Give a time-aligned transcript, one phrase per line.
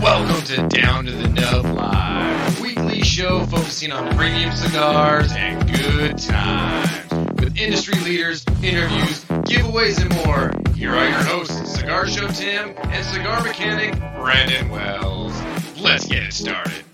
[0.00, 6.18] Welcome to Down to the Nub Live, weekly show focusing on premium cigars and good
[6.18, 7.10] times.
[7.40, 13.04] With industry leaders, interviews, giveaways, and more, here are your hosts, Cigar Show Tim and
[13.04, 15.34] cigar mechanic Brandon Wells.
[15.80, 16.85] Let's get it started.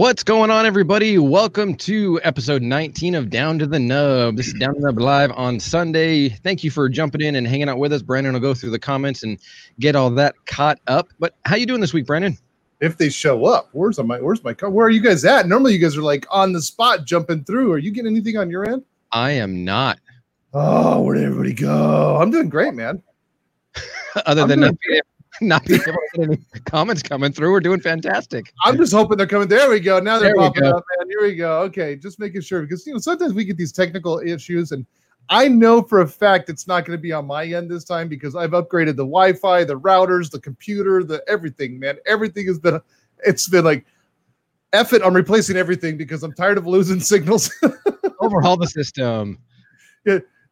[0.00, 1.18] What's going on, everybody?
[1.18, 4.34] Welcome to episode 19 of Down to the Nub.
[4.34, 6.30] This is Down to the Nub live on Sunday.
[6.30, 8.00] Thank you for jumping in and hanging out with us.
[8.00, 9.38] Brandon will go through the comments and
[9.78, 11.08] get all that caught up.
[11.18, 12.38] But how you doing this week, Brandon?
[12.80, 13.68] if they show up.
[13.72, 14.70] Where's my where's my car?
[14.70, 15.46] Where are you guys at?
[15.46, 17.70] Normally you guys are like on the spot jumping through.
[17.70, 18.82] Are you getting anything on your end?
[19.12, 19.98] I am not.
[20.54, 22.16] Oh, where did everybody go?
[22.16, 23.02] I'm doing great, man.
[24.24, 25.02] Other I'm than not being,
[25.46, 28.52] not being able to get any comments coming through, we're doing fantastic.
[28.64, 29.48] I'm just hoping they're coming.
[29.48, 29.98] There we go.
[29.98, 31.08] Now they're There popping up, man.
[31.08, 31.60] Here we go.
[31.62, 34.86] Okay, just making sure because you know sometimes we get these technical issues, and
[35.28, 38.08] I know for a fact it's not going to be on my end this time
[38.08, 41.78] because I've upgraded the Wi-Fi, the routers, the computer, the everything.
[41.78, 42.80] Man, everything has been.
[43.24, 43.86] It's been like,
[44.72, 45.02] F it.
[45.04, 47.50] I'm replacing everything because I'm tired of losing signals.
[48.20, 49.38] Overhaul the system.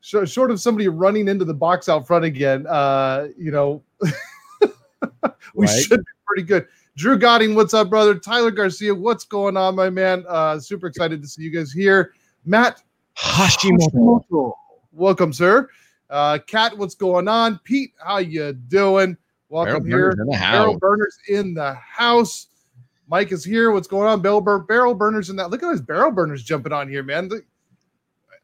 [0.00, 3.83] Sh- short of somebody running into the box out front again, uh, you know,
[5.54, 5.82] we Right.
[5.84, 6.66] should be pretty good.
[6.96, 8.14] Drew Godding, what's up, brother?
[8.16, 10.24] Tyler Garcia, what's going on, my man?
[10.28, 12.12] Uh, super excited to see you guys here.
[12.44, 12.82] Matt
[13.16, 14.52] Hashimoto,
[14.92, 15.68] welcome, sir.
[16.10, 17.58] Uh, Kat, what's going on?
[17.64, 19.16] Pete, how you doing?
[19.50, 20.14] Barrel Welcome here.
[20.14, 22.48] burners Barrel burners in the house.
[23.08, 23.70] Mike is here.
[23.70, 24.20] What's going on?
[24.20, 25.50] Barrel, bur- barrel burners in that.
[25.50, 27.30] Look at those barrel burners jumping on here, man.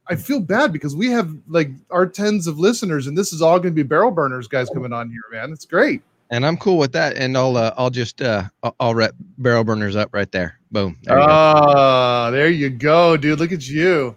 [0.07, 3.59] I feel bad because we have like our tens of listeners, and this is all
[3.59, 5.51] going to be barrel burners guys coming on here, man.
[5.53, 6.03] It's great.
[6.31, 7.17] And I'm cool with that.
[7.17, 9.09] And I'll uh, I'll just uh I'll, I'll
[9.39, 10.59] barrel burners up right there.
[10.71, 10.99] Boom.
[11.03, 11.33] There you go.
[11.33, 13.39] Ah, there you go, dude.
[13.39, 14.17] Look at you.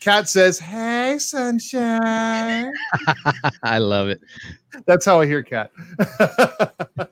[0.00, 2.72] Cat says, "Hey, sunshine."
[3.62, 4.20] I love it.
[4.84, 5.70] That's how I hear Cat.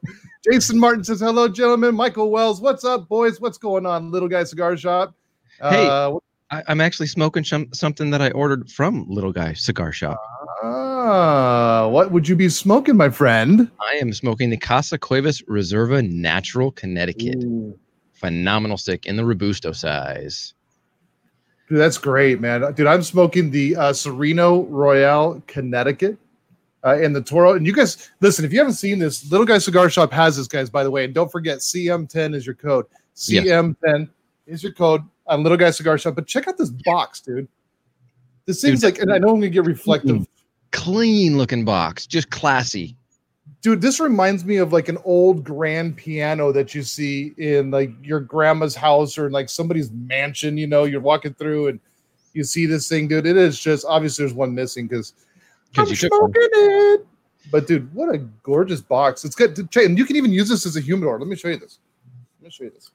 [0.50, 3.41] Jason Martin says, "Hello, gentlemen." Michael Wells, what's up, boys?
[3.41, 5.14] What's going on, Little Guy Cigar Shop?
[5.60, 5.86] Hey.
[5.86, 6.16] Uh,
[6.50, 10.18] I, I'm actually smoking some, something that I ordered from Little Guy Cigar Shop.
[11.10, 13.71] Ah, what would you be smoking, my friend?
[13.81, 17.44] I am smoking the Casa Cuevas Reserva Natural Connecticut.
[18.12, 20.54] Phenomenal stick in the Robusto size.
[21.69, 22.72] Dude, that's great, man.
[22.75, 26.19] Dude, I'm smoking the uh, Sereno Royale Connecticut
[26.84, 27.54] uh, and the Toro.
[27.54, 30.48] And you guys, listen, if you haven't seen this, Little Guy Cigar Shop has this,
[30.48, 31.04] guys, by the way.
[31.04, 32.87] And don't forget, CM10 is your code.
[33.16, 34.09] CM10
[34.47, 36.15] is your code on Little Guy Cigar Shop.
[36.15, 37.48] But check out this box, dude.
[38.47, 40.27] This seems Dude, like, and I know I'm going to get reflective.
[40.72, 42.97] Clean looking box, just classy.
[43.62, 47.91] Dude, this reminds me of like an old grand piano that you see in like
[48.03, 50.56] your grandma's house or in like somebody's mansion.
[50.56, 51.80] You know, you're walking through and
[52.32, 53.26] you see this thing, dude.
[53.26, 55.12] It is just obviously there's one missing because
[55.76, 56.32] I'm 'Cause you took one.
[56.32, 57.06] smoking it.
[57.50, 59.25] But dude, what a gorgeous box!
[59.25, 59.56] It's good.
[59.72, 61.19] To, and you can even use this as a humidor.
[61.19, 61.78] Let me show you this.
[62.41, 62.91] Let me show you this.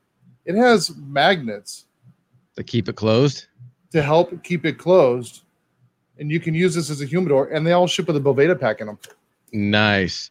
[0.45, 1.85] It has magnets
[2.55, 3.47] To keep it closed.
[3.91, 5.41] to help keep it closed,
[6.19, 7.47] and you can use this as a humidor.
[7.47, 8.99] And they all ship with a Boveda pack in them.
[9.51, 10.29] Nice.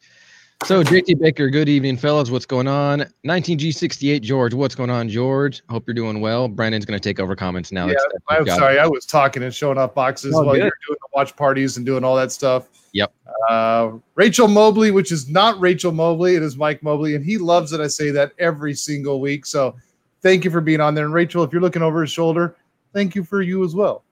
[0.64, 2.30] So JT Baker, good evening, fellas.
[2.30, 3.04] What's going on?
[3.26, 5.62] 19G68 George, what's going on, George?
[5.68, 6.48] Hope you're doing well.
[6.48, 7.86] Brandon's gonna take over comments now.
[7.86, 10.56] Yeah, That's- that's his I'm sorry, I was talking and showing off boxes Oh, while
[10.56, 12.68] you're doing the watch parties and doing all that stuff.
[12.92, 13.12] Yep.
[13.50, 17.70] Uh, Rachel Mobley, which is not Rachel Mobley, it is Mike Mobley, and he loves
[17.72, 19.44] that I say that every single week.
[19.44, 19.74] So
[20.22, 21.04] thank you for being on there.
[21.04, 22.56] And Rachel, if you're looking over his shoulder,
[22.94, 24.03] thank you for you as well.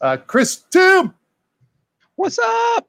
[0.00, 1.14] Uh, Chris Tim,
[2.16, 2.86] What's up?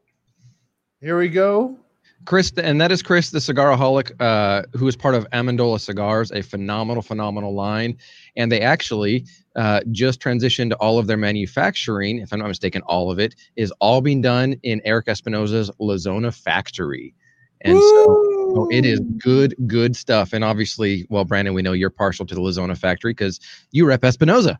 [0.99, 1.77] here we go.
[2.25, 6.41] Chris, and that is Chris, the cigaraholic, uh, who is part of Amendola Cigars, a
[6.41, 7.97] phenomenal, phenomenal line.
[8.35, 13.09] And they actually uh, just transitioned all of their manufacturing, if I'm not mistaken, all
[13.09, 17.15] of it is all being done in Eric Espinosa's La Zona factory.
[17.61, 20.33] And so so it is good, good stuff.
[20.33, 23.39] And obviously, well, Brandon, we know you're partial to the La Zona factory because
[23.71, 24.59] you rep Espinosa.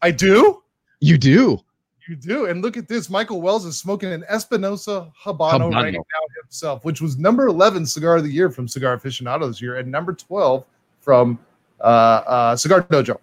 [0.00, 0.62] I do.
[1.00, 1.60] You do.
[2.08, 2.46] You do.
[2.46, 3.08] And look at this.
[3.08, 5.72] Michael Wells is smoking an Espinosa Habano, Habano.
[5.72, 6.00] right now
[6.42, 9.90] himself, which was number 11 cigar of the year from Cigar Aficionado this year and
[9.90, 10.64] number 12
[11.00, 11.38] from
[11.80, 13.18] uh, uh, Cigar Dojo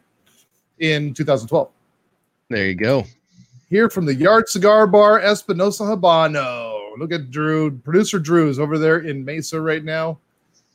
[0.80, 1.70] in 2012.
[2.50, 3.04] There you go.
[3.70, 6.98] Here from the Yard Cigar Bar, Espinosa Habano.
[6.98, 7.72] Look at Drew.
[7.72, 10.18] Producer Drew is over there in Mesa right now.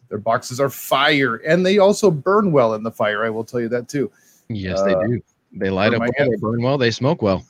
[0.09, 3.25] Their boxes are fire, and they also burn well in the fire.
[3.25, 4.13] I will tell you that too.
[4.49, 5.23] Yes, Uh, they do.
[5.57, 7.45] They light up well, they burn well, they smoke well.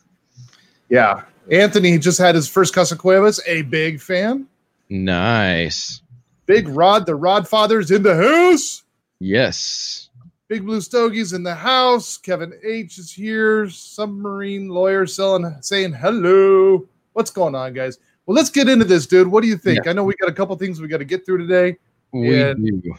[0.89, 1.23] Yeah.
[1.51, 4.47] Anthony just had his first Casa Cuevas, a big fan.
[4.89, 6.01] Nice.
[6.47, 8.83] Big Rod, the Rod Father's in the house.
[9.19, 10.11] Yes.
[10.49, 12.19] Big Blue Stogie's in the house.
[12.19, 13.69] Kevin H is here.
[13.71, 16.87] Submarine lawyer selling saying hello.
[17.15, 17.99] What's going on, guys?
[18.27, 19.29] Well, let's get into this, dude.
[19.29, 19.85] What do you think?
[19.85, 19.91] Yeah.
[19.91, 21.77] I know we got a couple things we got to get through today.
[22.13, 22.55] We Yeah.
[22.55, 22.95] do.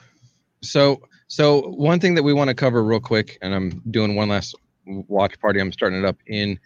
[0.62, 4.30] So, so one thing that we want to cover real quick, and I'm doing one
[4.30, 4.56] last
[4.86, 5.60] watch party.
[5.60, 6.60] I'm starting it up in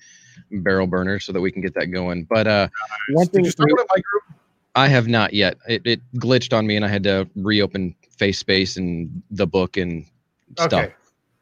[0.52, 2.26] Barrel Burner so that we can get that going.
[2.30, 2.68] But uh,
[3.12, 4.02] one thing you start with my?
[4.76, 5.58] I have not yet.
[5.68, 9.78] It, it glitched on me, and I had to reopen Face Space and the book
[9.78, 10.06] and
[10.58, 10.74] stuff.
[10.74, 10.94] Okay.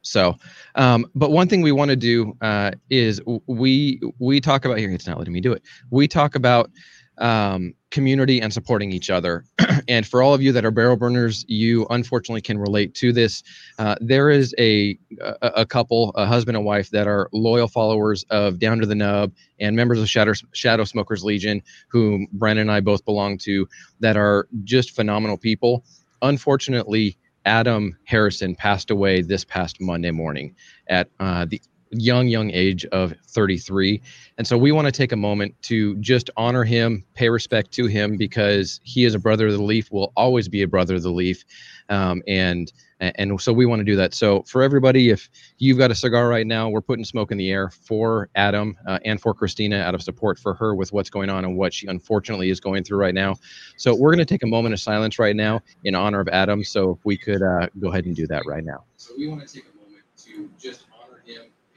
[0.01, 0.37] So,
[0.75, 4.89] um, but one thing we want to do uh, is we we talk about here.
[4.91, 5.61] It's not letting me do it.
[5.89, 6.71] We talk about
[7.17, 9.43] um, community and supporting each other.
[9.87, 13.43] And for all of you that are barrel burners, you unfortunately can relate to this.
[13.79, 18.25] Uh, there is a, a a couple, a husband and wife, that are loyal followers
[18.29, 22.71] of Down to the Nub and members of Shadow Shadow Smokers Legion, whom Brandon and
[22.71, 23.67] I both belong to,
[23.99, 25.83] that are just phenomenal people.
[26.21, 30.53] Unfortunately, Adam Harrison passed away this past Monday morning
[30.89, 31.61] at uh, the
[31.91, 34.01] young, young age of 33.
[34.37, 37.85] And so we want to take a moment to just honor him, pay respect to
[37.85, 41.03] him because he is a brother of the Leaf, will always be a brother of
[41.03, 41.43] the Leaf.
[41.89, 44.13] Um, and and so we want to do that.
[44.13, 45.29] So for everybody, if
[45.59, 48.97] you've got a cigar right now, we're putting smoke in the air for Adam uh,
[49.05, 51.87] and for Christina out of support for her with what's going on and what she
[51.87, 53.35] unfortunately is going through right now.
[53.77, 56.63] So we're going to take a moment of silence right now in honor of Adam.
[56.63, 58.83] So if we could uh, go ahead and do that right now.
[58.97, 60.86] So we want to take a moment to just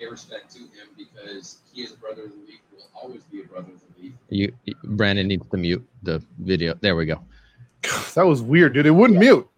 [0.09, 3.45] respect to him because he is a brother of the Leaf, will always be a
[3.45, 4.13] brother of the Leaf.
[4.29, 4.53] You,
[4.85, 6.75] Brandon needs to mute the video.
[6.81, 7.21] There we go.
[8.15, 8.87] That was weird, dude.
[8.87, 9.49] It wouldn't mute.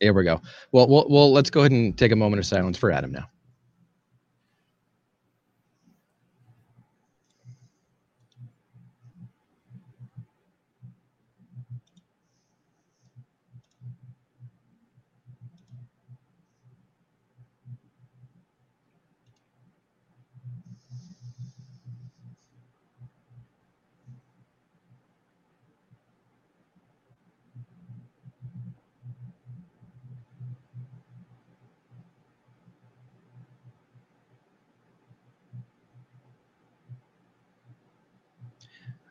[0.00, 0.40] There we go.
[0.72, 3.28] Well, well, well, let's go ahead and take a moment of silence for Adam now.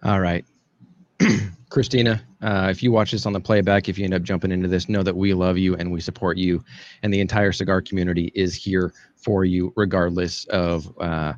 [0.06, 0.46] All right.
[1.70, 4.68] Christina, uh, if you watch this on the playback, if you end up jumping into
[4.68, 6.64] this, know that we love you and we support you,
[7.02, 11.34] and the entire cigar community is here for you, regardless of uh,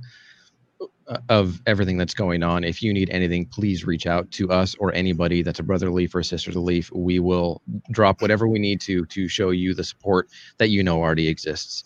[1.29, 2.65] of everything that's going on.
[2.65, 6.13] If you need anything, please reach out to us or anybody that's a brother leaf
[6.13, 6.91] or a sister leaf.
[6.93, 7.61] We will
[7.91, 10.27] drop whatever we need to to show you the support
[10.57, 11.85] that you know already exists.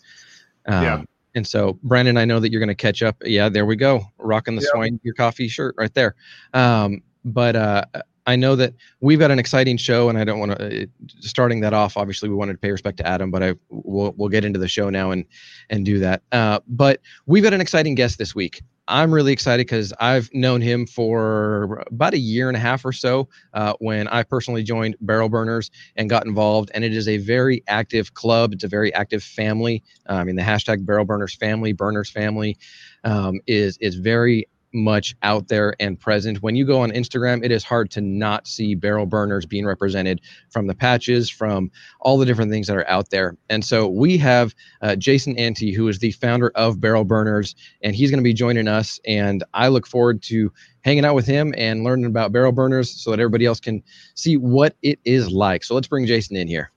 [0.66, 1.02] Um, Yeah.
[1.34, 3.16] And so, Brandon, I know that you're going to catch up.
[3.24, 4.68] Yeah, there we go, rocking the Yeah.
[4.72, 6.14] Swine Gear Coffee shirt right there.
[6.54, 7.84] Um, but uh,
[8.26, 10.86] I know that we've got an exciting show, and I don't want to.
[11.20, 14.28] Starting that off, obviously, we wanted to pay respect to Adam, but I we'll, we'll
[14.28, 15.24] get into the show now and
[15.70, 16.22] and do that.
[16.30, 18.62] Uh, but we've got an exciting guest this week.
[18.88, 22.92] I'm really excited because I've known him for about a year and a half or
[22.92, 26.70] so uh, when I personally joined Barrel Burners and got involved.
[26.74, 28.52] And it is a very active club.
[28.52, 29.84] It's a very active family.
[30.08, 32.58] Uh, I mean, the hashtag Barrel Burners family, Burners family,
[33.04, 36.42] um, is is very much out there and present.
[36.42, 40.20] When you go on Instagram, it is hard to not see barrel burners being represented
[40.50, 41.70] from the patches, from
[42.00, 43.36] all the different things that are out there.
[43.48, 47.94] And so we have uh, Jason Ante, who is the founder of Barrel Burners, and
[47.94, 49.00] he's going to be joining us.
[49.06, 53.10] And I look forward to hanging out with him and learning about barrel burners so
[53.10, 53.82] that everybody else can
[54.14, 55.64] see what it is like.
[55.64, 56.70] So let's bring Jason in here.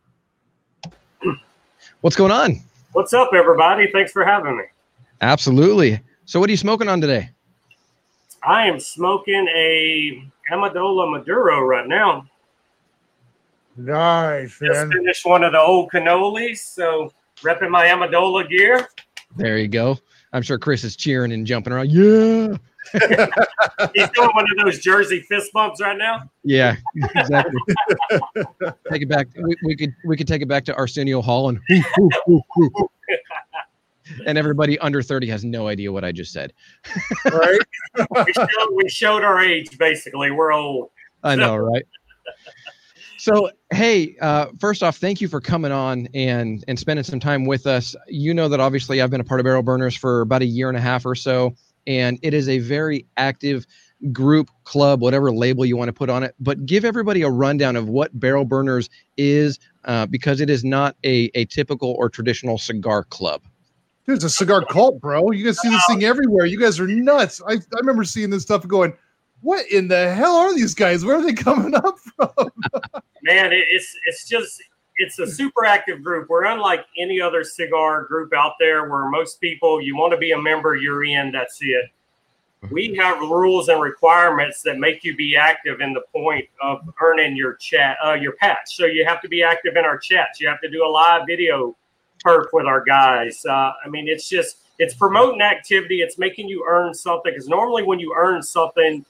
[2.01, 2.61] What's going on?
[2.91, 3.89] What's up, everybody?
[3.91, 4.63] Thanks for having me.
[5.21, 5.99] Absolutely.
[6.25, 7.29] So what are you smoking on today?
[8.45, 12.27] I am smoking a Amendola Maduro right now.
[13.77, 17.11] Nice, Just finished one of the old cannolis, so
[17.41, 18.87] repping my Amendola gear.
[19.35, 19.97] There you go.
[20.31, 21.91] I'm sure Chris is cheering and jumping around.
[21.91, 22.55] Yeah.
[23.93, 26.29] He's doing one of those Jersey fist bumps right now.
[26.43, 27.59] Yeah, exactly.
[28.91, 29.27] take it back.
[29.35, 31.59] We, we could we could take it back to Arsenio Hall and
[34.25, 36.53] and everybody under 30 has no idea what I just said.
[37.31, 37.59] right?
[38.25, 40.29] We showed, we showed our age, basically.
[40.29, 40.89] We're old.
[41.23, 41.85] I know, right?
[43.17, 47.45] So, hey, uh, first off, thank you for coming on and and spending some time
[47.45, 47.95] with us.
[48.07, 50.69] You know that obviously I've been a part of Barrel Burners for about a year
[50.69, 51.55] and a half or so,
[51.87, 53.65] and it is a very active
[54.11, 56.35] group, club, whatever label you want to put on it.
[56.39, 60.95] But give everybody a rundown of what Barrel Burners is, uh, because it is not
[61.03, 63.41] a a typical or traditional cigar club.
[64.05, 65.31] Dude, it's a cigar cult, bro.
[65.31, 66.45] You guys see this thing everywhere.
[66.45, 67.41] You guys are nuts.
[67.47, 68.93] I, I remember seeing this stuff going,
[69.41, 71.03] what in the hell are these guys?
[71.03, 72.29] Where are they coming up from?
[73.23, 74.61] Man, it's it's just
[74.97, 76.29] it's a super active group.
[76.29, 80.31] We're unlike any other cigar group out there where most people, you want to be
[80.31, 81.85] a member, you're in, that's it.
[82.71, 87.35] We have rules and requirements that make you be active in the point of earning
[87.35, 88.75] your chat, uh, your patch.
[88.75, 90.39] So you have to be active in our chats.
[90.39, 91.75] You have to do a live video
[92.25, 93.45] perk with our guys.
[93.45, 96.01] Uh, I mean, it's just it's promoting activity.
[96.01, 99.05] It's making you earn something because normally when you earn something,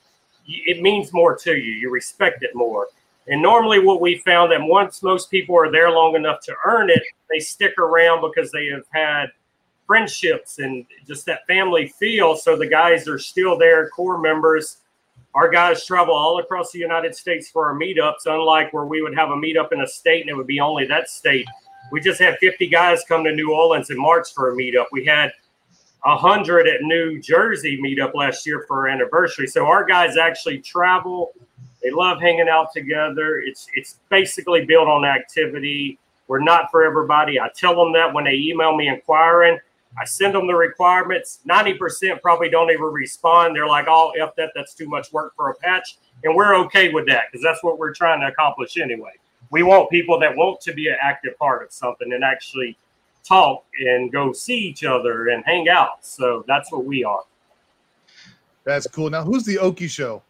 [0.48, 1.72] it means more to you.
[1.72, 2.88] You respect it more.
[3.28, 6.92] And normally, what we found that once most people are there long enough to earn
[6.92, 9.28] it, they stick around because they have had
[9.88, 12.36] friendships and just that family feel.
[12.36, 14.78] So the guys are still there, core members.
[15.34, 19.16] Our guys travel all across the United States for our meetups, unlike where we would
[19.16, 21.48] have a meetup in a state and it would be only that state.
[21.92, 24.86] We just had 50 guys come to New Orleans in March for a meetup.
[24.92, 25.32] We had
[26.04, 29.48] 100 at New Jersey meetup last year for our anniversary.
[29.48, 31.34] So our guys actually travel
[31.86, 33.38] they love hanging out together.
[33.46, 36.00] It's it's basically built on activity.
[36.28, 37.40] We're not for everybody.
[37.40, 39.60] I tell them that when they email me inquiring.
[39.98, 41.40] I send them the requirements.
[41.48, 43.56] 90% probably don't even respond.
[43.56, 45.98] They're like, oh, F that, that's too much work for a patch.
[46.24, 49.14] And we're okay with that because that's what we're trying to accomplish anyway.
[49.52, 52.78] We want people that want to be an active part of something and actually
[53.24, 56.06] talk and go see each other and hang out.
[56.06, 57.24] So that's what we are.
[58.64, 59.10] That's cool.
[59.10, 60.24] Now, who's the Okie show?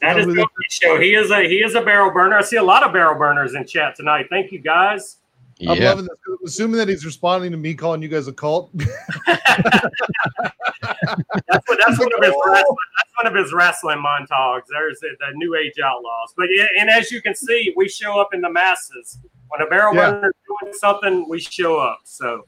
[0.00, 1.00] That is the show.
[1.00, 2.36] He is a he is a barrel burner.
[2.36, 4.26] I see a lot of barrel burners in chat tonight.
[4.30, 5.18] Thank you guys.
[5.60, 6.18] I'm loving this.
[6.44, 8.70] Assuming that he's responding to me calling you guys a cult.
[10.82, 14.62] that's, what, that's one of his wrestling, that's one of his wrestling montages.
[14.70, 16.34] There's the, the New Age Outlaws.
[16.36, 16.48] But
[16.78, 19.18] and as you can see, we show up in the masses.
[19.48, 20.10] When a barrel yeah.
[20.12, 22.00] burner is doing something, we show up.
[22.04, 22.46] So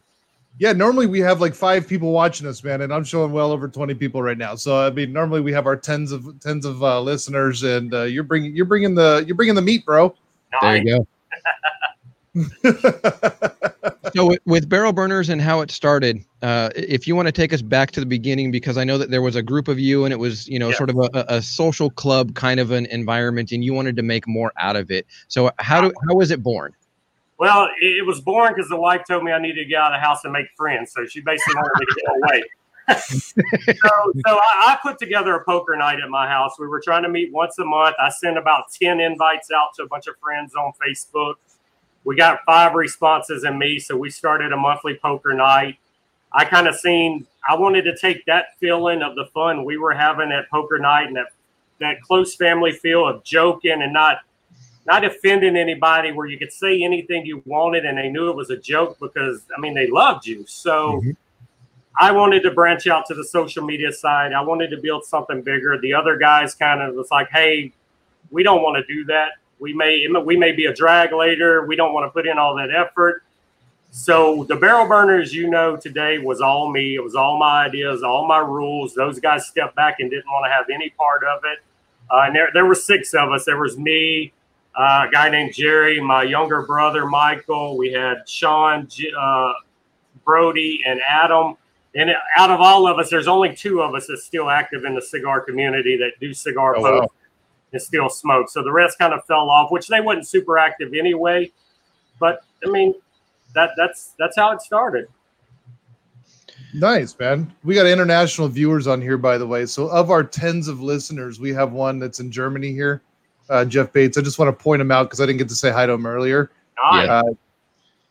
[0.59, 3.69] yeah, normally we have like five people watching us, man, and I'm showing well over
[3.69, 4.55] 20 people right now.
[4.55, 8.03] So I mean, normally we have our tens of tens of uh, listeners, and uh,
[8.03, 10.15] you're bringing you're bringing the you're bringing the meat, bro.
[10.63, 11.07] There you go.
[14.15, 17.63] so with, barrel burners and how it started uh, if you want to take us
[17.63, 20.13] back to the beginning because i know that there was a group of you and
[20.13, 20.77] it was you know yeah.
[20.77, 24.27] sort of a, a, social club kind of an environment and you wanted to make
[24.27, 26.75] more out of it so how do how was it born
[27.39, 30.01] well, it, was born because the wife told me I needed to get out of
[30.01, 30.93] the house and make friends.
[30.93, 32.43] So she basically wanted me to get away.
[33.01, 36.53] so, so I, I, put together a poker night at my house.
[36.59, 37.97] We were trying to meet once a month.
[37.99, 41.35] I sent about 10 invites out to a bunch of friends on Facebook.
[42.05, 43.79] We got five responses in me.
[43.79, 45.79] So we started a monthly poker night.
[46.33, 49.93] I kind of seen, I wanted to take that feeling of the fun we were
[49.93, 51.29] having at poker night and that,
[51.81, 54.19] that close family feel of joking and not–
[54.87, 58.51] not offending anybody where you could say anything you wanted and they knew it was
[58.51, 60.45] a joke because I mean they loved you.
[60.47, 61.11] So mm-hmm.
[61.99, 64.33] I wanted to branch out to the social media side.
[64.33, 65.79] I wanted to build something bigger.
[65.81, 67.73] The other guys kind of was like, "Hey,
[68.31, 69.33] we don't want to do that.
[69.65, 71.65] We may we may be a drag later.
[71.65, 73.23] We don't want to put in all that effort."
[73.91, 76.97] So the barrel burners, you know, today was all me.
[76.97, 78.93] It was all my ideas, all my rules.
[78.93, 81.61] Those guys stepped back and didn't want to have any part of it.
[82.11, 83.45] Uh, and there, there were six of us.
[83.45, 84.33] There was me,
[84.77, 87.79] uh, a guy named Jerry, my younger brother Michael.
[87.79, 89.53] We had Sean, uh,
[90.25, 91.57] Brody, and Adam.
[91.95, 94.97] And out of all of us, there's only two of us that's still active in
[94.97, 97.21] the cigar community that do cigar oh, posts wow.
[97.75, 98.49] And still smoke.
[98.49, 101.53] So the rest kind of fell off, which they wasn't super active anyway.
[102.19, 102.95] But I mean,
[103.55, 105.09] that that's that's how it started.
[106.73, 107.53] Nice, man.
[107.63, 109.67] We got international viewers on here, by the way.
[109.67, 113.03] So, of our tens of listeners, we have one that's in Germany here
[113.49, 114.19] uh, Jeff Bates.
[114.19, 115.93] I just want to point him out because I didn't get to say hi to
[115.93, 116.51] him earlier.
[116.83, 117.23] Uh,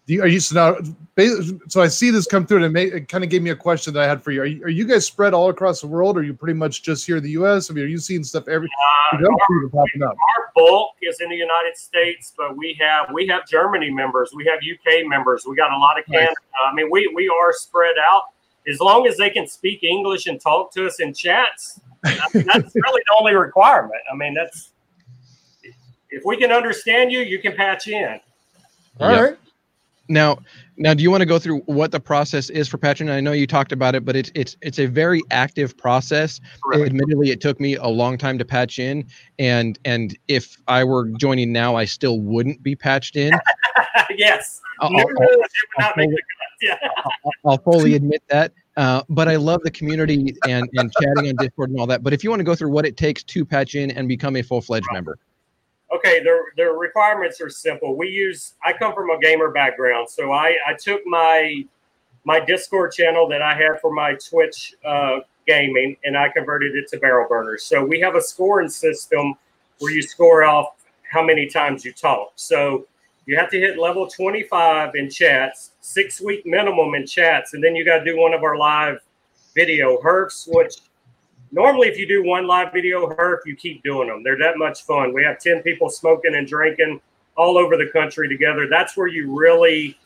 [0.06, 0.94] you, are you so now?
[1.70, 3.56] So I see this come through, and it, may, it kind of gave me a
[3.56, 4.42] question that I had for you.
[4.42, 4.64] Are, you.
[4.64, 6.18] are you guys spread all across the world?
[6.18, 7.70] Or are you pretty much just here in the U.S.?
[7.70, 8.68] I mean, are you seeing stuff every?
[9.14, 10.12] Uh, our, popping up.
[10.12, 14.46] our bulk is in the United States, but we have we have Germany members, we
[14.46, 16.28] have UK members, we got a lot of Canada.
[16.28, 16.72] Nice.
[16.72, 18.24] I mean, we we are spread out.
[18.68, 22.66] As long as they can speak English and talk to us in chats, that's really
[22.76, 24.02] the only requirement.
[24.12, 24.72] I mean, that's
[26.10, 28.20] if we can understand you, you can patch in.
[29.00, 29.22] All yep.
[29.22, 29.38] right.
[30.10, 30.40] Now,
[30.76, 33.10] now, do you want to go through what the process is for patching?
[33.10, 36.42] I know you talked about it, but it's it's it's a very active process.
[36.66, 36.88] Really?
[36.88, 39.06] Admittedly, it took me a long time to patch in,
[39.40, 43.32] and and if I were joining now, I still wouldn't be patched in.
[44.18, 45.06] yes, I'll, I'll,
[45.80, 46.08] I'll,
[46.62, 46.78] yeah.
[47.46, 48.52] I'll, fully admit that.
[48.76, 52.04] Uh, but I love the community and and chatting on Discord and all that.
[52.04, 54.36] But if you want to go through what it takes to patch in and become
[54.36, 55.18] a full fledged member
[55.96, 57.96] okay, the, the requirements are simple.
[57.96, 60.10] We use, I come from a gamer background.
[60.10, 61.66] So I, I took my,
[62.24, 66.88] my Discord channel that I had for my Twitch uh, gaming and I converted it
[66.90, 67.64] to barrel burners.
[67.64, 69.36] So we have a scoring system
[69.80, 70.76] where you score off
[71.10, 72.32] how many times you talk.
[72.36, 72.88] So
[73.26, 77.76] you have to hit level 25 in chats, six week minimum in chats, and then
[77.76, 79.00] you got to do one of our live
[79.56, 80.78] video herfs, which
[81.54, 84.24] normally if you do one live video herf, you keep doing them.
[84.24, 85.14] They're that much fun.
[85.14, 87.00] We have 10 people smoking and drinking
[87.38, 88.68] all over the country together.
[88.70, 89.98] That's where you really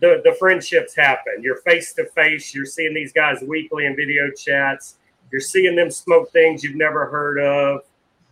[0.00, 1.42] the the friendships happen.
[1.42, 2.54] You're face to face.
[2.54, 4.96] You're seeing these guys weekly in video chats.
[5.30, 7.82] You're seeing them smoke things you've never heard of.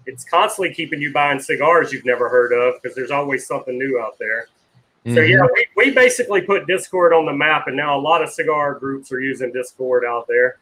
[0.06, 3.98] It's constantly keeping you buying cigars you've never heard of because there's always something new
[3.98, 4.48] out there.
[5.06, 5.14] Mm-hmm.
[5.16, 8.30] So yeah, we, we basically put Discord on the map, and now a lot of
[8.30, 10.58] cigar groups are using Discord out there.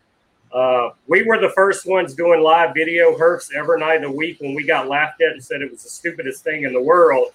[0.52, 4.38] Uh, we were the first ones doing live video herfs every night of the week
[4.40, 7.28] when we got laughed at and said it was the stupidest thing in the world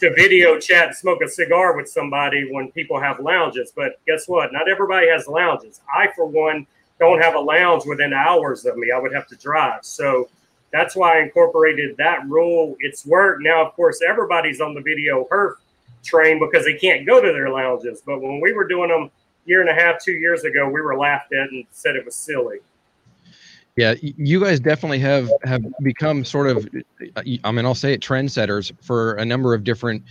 [0.00, 3.72] to video chat and smoke a cigar with somebody when people have lounges.
[3.74, 4.52] But guess what?
[4.52, 5.80] Not everybody has lounges.
[5.94, 6.66] I, for one,
[6.98, 8.90] don't have a lounge within hours of me.
[8.90, 9.84] I would have to drive.
[9.84, 10.28] So
[10.72, 12.74] that's why I incorporated that rule.
[12.80, 13.44] It's worked.
[13.44, 15.54] Now, of course, everybody's on the video herf
[16.02, 18.02] train because they can't go to their lounges.
[18.04, 19.12] But when we were doing them
[19.44, 22.14] year and a half, two years ago, we were laughed at and said it was
[22.14, 22.58] silly.
[23.76, 26.68] Yeah, you guys definitely have have become sort of,
[27.16, 30.02] I mean, I'll say it, trendsetters for a number of different,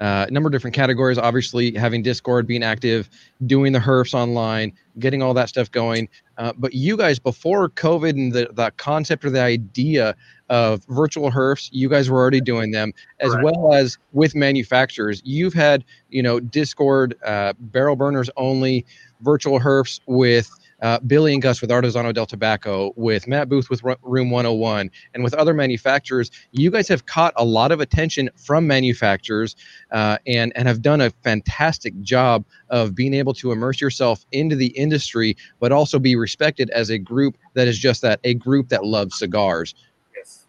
[0.00, 1.18] uh, number of different categories.
[1.18, 3.10] Obviously, having Discord, being active,
[3.44, 6.08] doing the herfs online, getting all that stuff going.
[6.38, 10.16] Uh, but you guys, before COVID and the the concept or the idea
[10.48, 13.44] of virtual herfs, you guys were already doing them, as right.
[13.44, 15.20] well as with manufacturers.
[15.26, 18.86] You've had, you know, Discord, uh, barrel burners only,
[19.20, 20.50] virtual herfs with
[20.82, 25.24] uh, Billy and Gus with Artesano del Tabaco, with Matt Booth with Room 101, and
[25.24, 26.30] with other manufacturers.
[26.52, 29.56] You guys have caught a lot of attention from manufacturers
[29.92, 34.56] uh, and, and have done a fantastic job of being able to immerse yourself into
[34.56, 38.68] the industry, but also be respected as a group that is just that a group
[38.68, 39.74] that loves cigars.
[40.16, 40.46] Yes.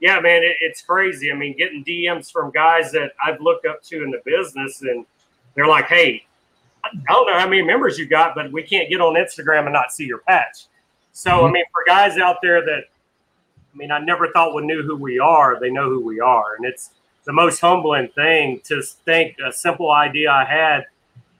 [0.00, 1.32] Yeah, man, it, it's crazy.
[1.32, 5.04] I mean, getting DMs from guys that I've looked up to in the business, and
[5.54, 6.24] they're like, hey,
[6.84, 9.72] I don't know how many members you got, but we can't get on Instagram and
[9.72, 10.66] not see your patch.
[11.12, 11.46] So, mm-hmm.
[11.46, 12.84] I mean, for guys out there that,
[13.74, 16.56] I mean, I never thought would knew who we are, they know who we are.
[16.56, 16.90] And it's
[17.24, 20.84] the most humbling thing to think a simple idea I had,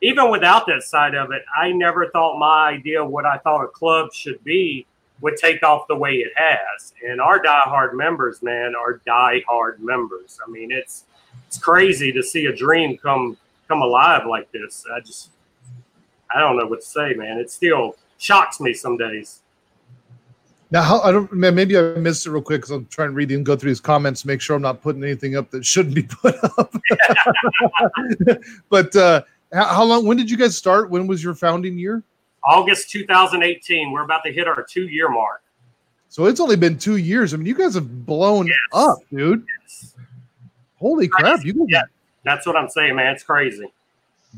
[0.03, 3.65] even without that side of it, I never thought my idea of what I thought
[3.65, 4.87] a club should be
[5.21, 6.93] would take off the way it has.
[7.05, 10.39] And our diehard members, man, are diehard members.
[10.47, 11.05] I mean, it's
[11.47, 13.37] it's crazy to see a dream come
[13.69, 14.85] come alive like this.
[14.93, 15.31] I just,
[16.35, 17.39] I don't know what to say, man.
[17.39, 19.41] It still shocks me some days.
[20.71, 23.15] Now, how, I don't, man, maybe I missed it real quick because I'm trying to
[23.15, 25.95] read and go through these comments, make sure I'm not putting anything up that shouldn't
[25.95, 26.75] be put up.
[28.69, 30.91] but uh, how, long, when did you guys start?
[30.91, 32.03] When was your founding year?
[32.45, 33.93] August 2018.
[33.93, 35.43] We're about to hit our two year mark.
[36.11, 37.35] So it's only been two years.
[37.35, 38.57] I mean, you guys have blown yes.
[38.73, 39.45] up, dude.
[39.63, 39.95] Yes.
[40.77, 41.45] Holy crap!
[41.45, 41.83] You guys, yeah.
[42.25, 43.15] That's what I'm saying, man.
[43.15, 43.73] It's crazy.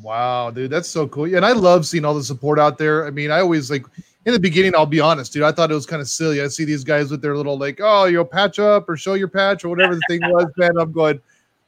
[0.03, 1.35] Wow, dude, that's so cool.
[1.35, 3.07] And I love seeing all the support out there.
[3.07, 3.85] I mean, I always like
[4.27, 5.43] in the beginning, I'll be honest, dude.
[5.43, 6.41] I thought it was kind of silly.
[6.41, 9.15] I see these guys with their little like, oh, you know, patch up or show
[9.15, 10.77] your patch or whatever the thing was, man.
[10.79, 11.21] I'm going,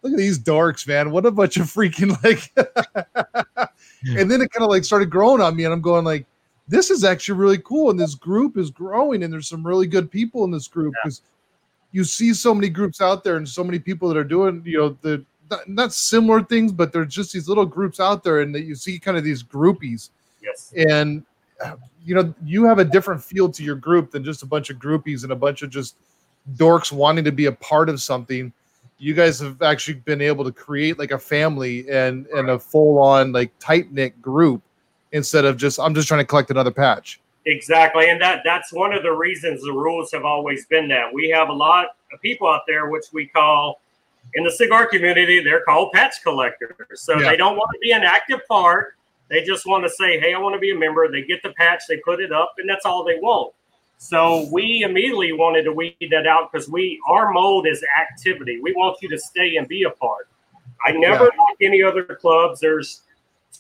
[0.03, 1.11] look at these dorks, man.
[1.11, 2.53] What a bunch of freaking like.
[4.05, 4.19] Hmm.
[4.19, 6.27] and then it kind of like started growing on me, and I'm going like,
[6.69, 10.11] this is actually really cool, and this group is growing, and there's some really good
[10.11, 11.99] people in this group because yeah.
[11.99, 14.79] you see so many groups out there and so many people that are doing, you
[14.79, 18.55] know, the not, not similar things, but there's just these little groups out there, and
[18.55, 20.11] that you see kind of these groupies.
[20.43, 20.73] Yes.
[20.77, 21.25] And
[21.63, 24.71] uh, you know, you have a different feel to your group than just a bunch
[24.71, 25.97] of groupies and a bunch of just
[26.57, 28.53] dorks wanting to be a part of something.
[28.99, 32.99] You guys have actually been able to create like a family and and a full
[32.99, 34.63] on like tight knit group
[35.13, 37.21] instead of just I'm just trying to collect another patch.
[37.45, 41.29] Exactly, and that that's one of the reasons the rules have always been that we
[41.31, 43.81] have a lot of people out there which we call
[44.35, 47.03] in the cigar community, they're called patch collectors.
[47.03, 47.31] So yeah.
[47.31, 48.95] they don't want to be an active part.
[49.29, 51.11] They just want to say, hey, I want to be a member.
[51.11, 53.55] They get the patch, they put it up, and that's all they want.
[53.99, 58.61] So we immediately wanted to weed that out because we our mold is activity.
[58.61, 60.29] We want you to stay and be a part.
[60.85, 61.43] I never yeah.
[61.43, 62.59] like any other clubs.
[62.59, 63.03] There's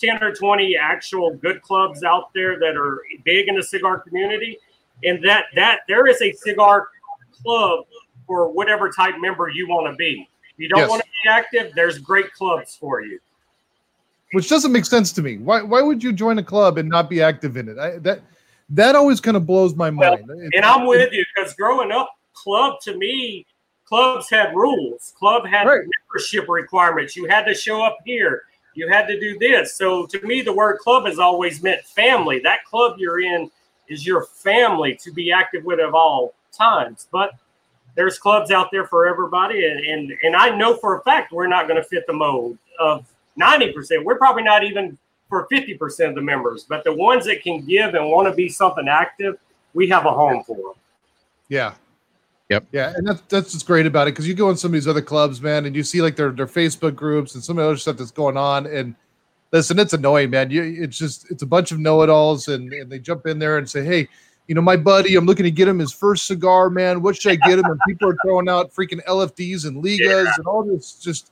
[0.01, 4.59] 10 or 20 actual good clubs out there that are big in the cigar community.
[5.05, 6.89] And that that there is a cigar
[7.43, 7.85] club
[8.27, 10.91] for whatever type member you want to be you don't yes.
[10.91, 13.19] want to be active, there's great clubs for you.
[14.33, 15.39] Which doesn't make sense to me.
[15.39, 17.79] Why why would you join a club and not be active in it?
[17.79, 18.23] I, that
[18.71, 20.25] that always kind of blows my mind.
[20.27, 23.47] Well, and I'm with you because growing up, club to me,
[23.85, 25.13] clubs had rules.
[25.19, 25.83] Club had right.
[26.09, 27.15] membership requirements.
[27.15, 28.45] You had to show up here.
[28.75, 29.75] You had to do this.
[29.75, 32.41] So to me, the word club has always meant family.
[32.41, 33.51] That club you're in
[33.89, 37.07] is your family to be active with at all times.
[37.13, 37.33] But
[37.95, 41.47] there's clubs out there for everybody, and and, and I know for a fact we're
[41.47, 44.05] not going to fit the mold of ninety percent.
[44.05, 47.65] We're probably not even for fifty percent of the members, but the ones that can
[47.65, 49.37] give and want to be something active,
[49.75, 50.73] we have a home for them.
[51.49, 51.75] Yeah.
[52.49, 52.67] Yep.
[52.73, 54.89] Yeah, and that's that's what's great about it because you go in some of these
[54.89, 57.69] other clubs, man, and you see like their their Facebook groups and some of the
[57.69, 58.67] other stuff that's going on.
[58.67, 58.95] And
[59.53, 60.51] listen, it's annoying, man.
[60.51, 63.71] You it's just it's a bunch of know-it-alls, and, and they jump in there and
[63.71, 64.09] say, Hey,
[64.49, 67.01] you know, my buddy, I'm looking to get him his first cigar, man.
[67.03, 67.65] What should I get him?
[67.67, 70.33] And people are throwing out freaking LFDs and Ligas Yeah.
[70.37, 71.31] and all this just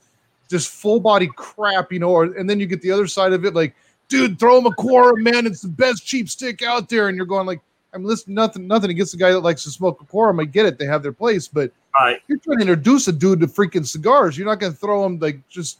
[0.49, 3.45] just full body crap, you know, or and then you get the other side of
[3.45, 3.73] it, like,
[4.09, 5.45] dude, throw him a quorum, man.
[5.45, 7.07] It's the best cheap stick out there.
[7.07, 7.61] And you're going like,
[7.93, 10.39] I'm listening nothing, nothing against the guy that likes to smoke a quorum.
[10.41, 12.19] I get it, they have their place, but Right.
[12.27, 14.37] you're trying to introduce a dude to freaking cigars.
[14.37, 15.79] You're not gonna throw him like just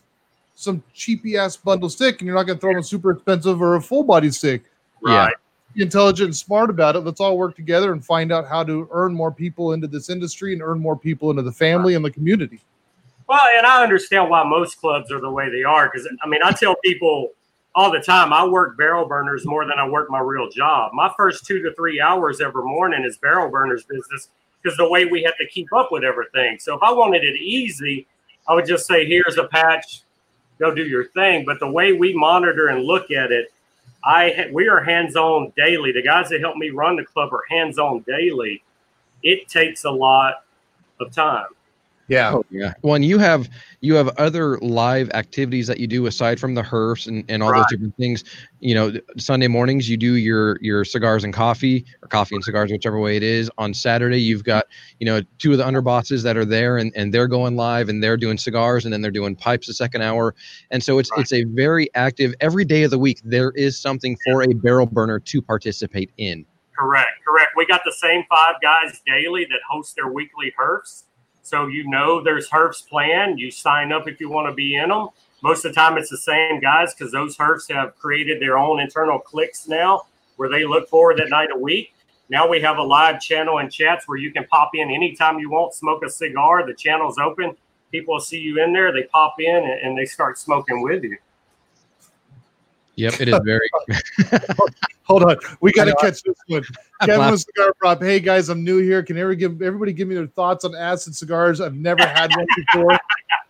[0.55, 3.75] some cheapy ass bundle stick, and you're not gonna throw him a super expensive or
[3.75, 4.63] a full body stick.
[5.01, 5.33] Right.
[5.75, 6.99] Intelligent and smart about it.
[6.99, 10.53] Let's all work together and find out how to earn more people into this industry
[10.53, 12.59] and earn more people into the family and the community.
[13.27, 16.41] Well, and I understand why most clubs are the way they are because I mean
[16.43, 17.29] I tell people
[17.73, 20.91] all the time I work barrel burners more than I work my real job.
[20.93, 24.27] My first two to three hours every morning is barrel burners business
[24.61, 26.59] because the way we have to keep up with everything.
[26.59, 28.05] So if I wanted it easy,
[28.49, 30.01] I would just say, "Here's a patch,
[30.59, 33.53] go do your thing." But the way we monitor and look at it,
[34.03, 35.91] I we are hands on daily.
[35.91, 38.63] The guys that help me run the club are hands on daily.
[39.23, 40.43] It takes a lot
[40.99, 41.47] of time.
[42.11, 42.33] Yeah.
[42.35, 42.73] Oh yeah.
[42.81, 46.61] Well, and you have you have other live activities that you do aside from the
[46.61, 47.59] herfs and, and all Right.
[47.59, 48.25] those different things.
[48.59, 52.69] You know, Sunday mornings you do your your cigars and coffee or coffee and cigars,
[52.69, 53.49] whichever way it is.
[53.57, 54.65] On Saturday you've got
[54.99, 58.03] you know two of the underbosses that are there and, and they're going live and
[58.03, 60.35] they're doing cigars and then they're doing pipes the second hour.
[60.69, 61.21] And so it's Right.
[61.21, 64.85] it's a very active every day of the week there is something for a barrel
[64.85, 66.45] burner to participate in.
[66.77, 67.51] Correct, correct.
[67.55, 71.03] We got the same five guys daily that host their weekly herfs.
[71.43, 73.39] So you know there's herfs planned.
[73.39, 75.09] You sign up if you want to be in them.
[75.41, 78.79] Most of the time it's the same guys because those herfs have created their own
[78.79, 80.03] internal cliques now
[80.37, 81.93] where they look forward that night a week.
[82.29, 85.49] Now we have a live channel and chats where you can pop in anytime you
[85.49, 86.65] want, smoke a cigar.
[86.65, 87.55] The channel's open.
[87.91, 88.93] People see you in there.
[88.93, 91.17] They pop in and they start smoking with you.
[92.95, 93.69] Yep, it is very
[95.03, 95.37] Hold on.
[95.59, 96.63] We got to catch this one.
[97.03, 98.01] Kevin with Cigar Prop.
[98.01, 99.03] Hey guys, I'm new here.
[99.03, 101.59] Can everybody give everybody give me their thoughts on acid cigars?
[101.59, 102.99] I've never had one before.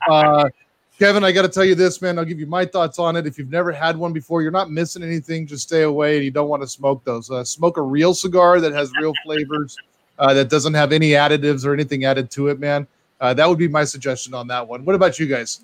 [0.10, 0.50] Uh,
[0.98, 2.18] Kevin, I got to tell you this, man.
[2.18, 3.26] I'll give you my thoughts on it.
[3.26, 5.48] If you've never had one before, you're not missing anything.
[5.48, 7.30] Just stay away, and you don't want to smoke those.
[7.30, 9.76] Uh, smoke a real cigar that has real flavors,
[10.20, 12.88] uh, that doesn't have any additives or anything added to it, man.
[13.20, 14.86] Uh, that would be my suggestion on that one.
[14.86, 15.62] What about you guys?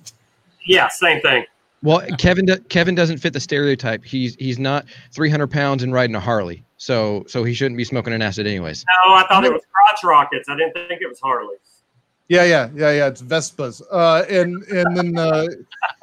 [0.65, 1.45] Yeah, same thing.
[1.83, 4.03] Well, Kevin Kevin doesn't fit the stereotype.
[4.03, 8.13] He's he's not 300 pounds and riding a Harley, so so he shouldn't be smoking
[8.13, 8.83] an acid anyways.
[9.05, 10.49] No, I thought it was crotch rockets.
[10.49, 11.57] I didn't think it was Harley.
[12.29, 13.07] Yeah, yeah, yeah, yeah.
[13.07, 13.81] It's Vespas.
[13.91, 15.45] Uh, and and then uh,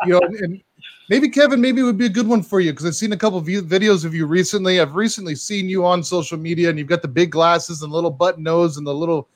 [0.06, 0.62] you know, and
[1.10, 3.16] maybe Kevin, maybe it would be a good one for you because I've seen a
[3.16, 4.80] couple of videos of you recently.
[4.80, 8.10] I've recently seen you on social media, and you've got the big glasses and little
[8.10, 9.28] button nose and the little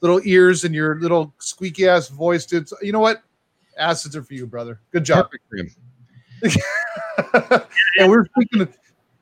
[0.00, 2.68] little ears and your little squeaky ass voice, dude.
[2.68, 3.22] So, you know what?
[3.78, 4.80] Acids are for you, brother.
[4.92, 5.26] Good job.
[5.26, 5.70] Perfect for him.
[7.98, 8.76] and we're speaking of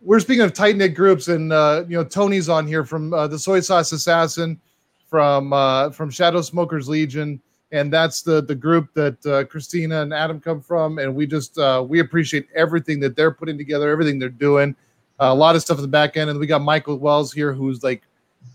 [0.04, 3.26] we're speaking of tight knit groups, and uh, you know Tony's on here from uh,
[3.26, 4.60] the Soy Sauce Assassin,
[5.08, 10.12] from uh, from Shadow Smokers Legion, and that's the the group that uh, Christina and
[10.12, 14.18] Adam come from, and we just uh, we appreciate everything that they're putting together, everything
[14.18, 14.74] they're doing,
[15.20, 17.52] uh, a lot of stuff in the back end, and we got Michael Wells here,
[17.52, 18.02] who's like,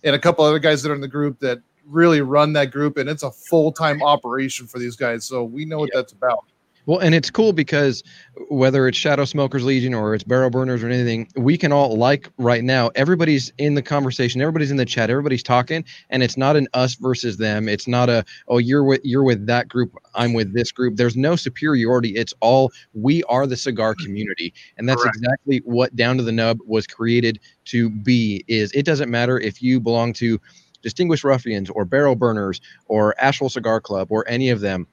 [0.04, 2.98] and a couple other guys that are in the group that really run that group,
[2.98, 6.44] and it's a full time operation for these guys, so we know what that's about.
[6.88, 8.02] Well, and it's cool because
[8.50, 12.30] whether it's Shadow Smokers Legion or it's Barrel Burners or anything, we can all like
[12.38, 12.92] right now.
[12.96, 14.40] Everybody's in the conversation.
[14.40, 15.10] Everybody's in the chat.
[15.10, 17.68] Everybody's talking, and it's not an us versus them.
[17.68, 19.96] It's not a oh you're with you're with that group.
[20.16, 20.96] I'm with this group.
[20.96, 22.16] There's no superiority.
[22.16, 25.18] It's all we are the cigar community, and that's Correct.
[25.18, 28.46] exactly what Down to the Nub was created to be.
[28.48, 30.40] Is it doesn't matter if you belong to
[30.84, 34.88] Distinguished Ruffians or Barrel Burners or Asheville Cigar Club or any of them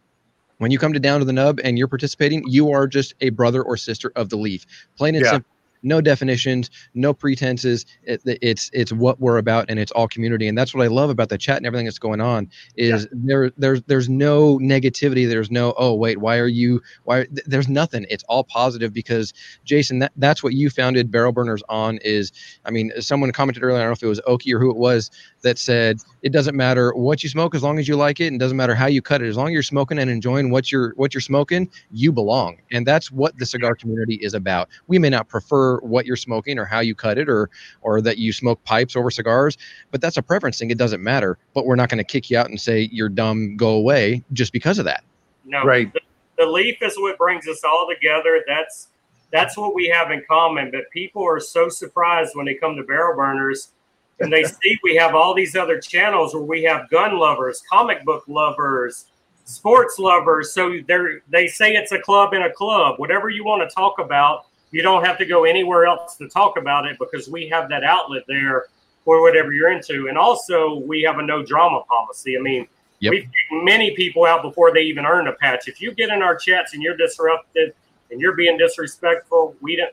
[0.59, 3.31] when you come to down to the nub and you're participating you are just a
[3.31, 4.65] brother or sister of the leaf
[4.97, 5.33] plain and Yeah.
[5.33, 5.51] simple
[5.85, 7.87] no definitions no pretenses.
[8.05, 10.49] It, it's it's what we're about and it's all community.
[10.49, 13.51] And that's what i love about the chat and everything that's going on is there
[13.57, 15.29] there's there's no negativity.
[15.29, 18.07] There's no oh wait why are you why th- there's nothing.
[18.09, 19.33] It's all positive because
[19.65, 22.33] jason that, that's what you founded barrel burners on is
[22.65, 24.77] i mean someone commented earlier i don't know if it was oki or who it
[24.77, 25.11] was
[25.43, 28.41] that said it doesn't matter what you smoke as long as you like it and
[28.41, 29.29] doesn't matter how you cut it.
[29.29, 32.57] As long as you're smoking and enjoying what you're what you're smoking you belong.
[32.73, 34.69] And that's what the cigar community is about.
[34.87, 37.51] We may not prefer care what you're smoking or how you cut it or
[37.83, 39.57] or that you smoke pipes over cigars.
[39.91, 40.71] But that's a preference thing.
[40.71, 41.39] It doesn't matter.
[41.55, 44.53] But we're not going to kick you out and say you're dumb, go away just
[44.53, 45.05] because of that.
[45.45, 45.93] No, Right.
[45.93, 46.01] The,
[46.39, 48.43] the leaf is what brings us all together.
[48.47, 48.89] That's
[49.31, 50.71] that's what we have in common.
[50.71, 53.73] But people are so surprised when they come to barrel burners
[54.21, 58.05] and they see we have all these other channels where we have gun lovers, comic
[58.05, 59.07] book lovers,
[59.45, 60.53] sports lovers.
[60.53, 62.99] So they're they say it's a club in a club.
[62.99, 66.59] Whatever you want to talk about, you don't have to go anywhere else to talk
[66.59, 68.67] about it because we have that outlet there
[69.05, 70.09] for whatever you're into.
[70.09, 72.37] And also we have a no drama policy.
[72.37, 72.67] I mean,
[73.01, 73.11] Yep.
[73.11, 73.31] we kick
[73.65, 75.69] many people out before they even earn a patch.
[75.69, 77.75] If you get in our chats and you're disrupted
[78.11, 79.93] and you're being disrespectful, we don't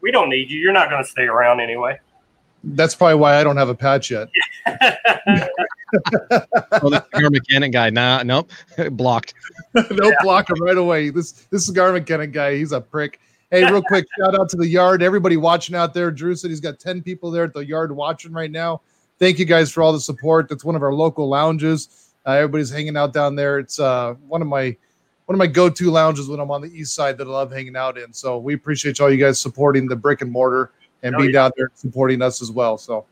[0.00, 0.60] we don't need you.
[0.60, 1.98] You're not going to stay around anyway.
[2.62, 4.28] That's probably why I don't have a patch yet.
[4.66, 4.76] oh,
[6.90, 7.90] the cigar mechanic guy.
[7.90, 8.50] Nah, nope,
[8.92, 9.34] blocked.
[9.74, 11.10] no block him right away.
[11.10, 13.20] This this cigar mechanic guy, he's a prick.
[13.50, 15.02] Hey, real quick, shout out to the yard.
[15.02, 16.10] Everybody watching out there.
[16.10, 18.80] Drew said he's got 10 people there at the yard watching right now.
[19.18, 20.48] Thank you guys for all the support.
[20.48, 22.12] That's one of our local lounges.
[22.26, 23.58] Uh, everybody's hanging out down there.
[23.58, 24.76] It's uh, one of my
[25.26, 27.76] one of my go-to lounges when I'm on the east side that I love hanging
[27.76, 28.12] out in.
[28.12, 31.42] So we appreciate all you guys supporting the brick and mortar and being yeah.
[31.42, 32.76] down there supporting us as well.
[32.76, 33.06] So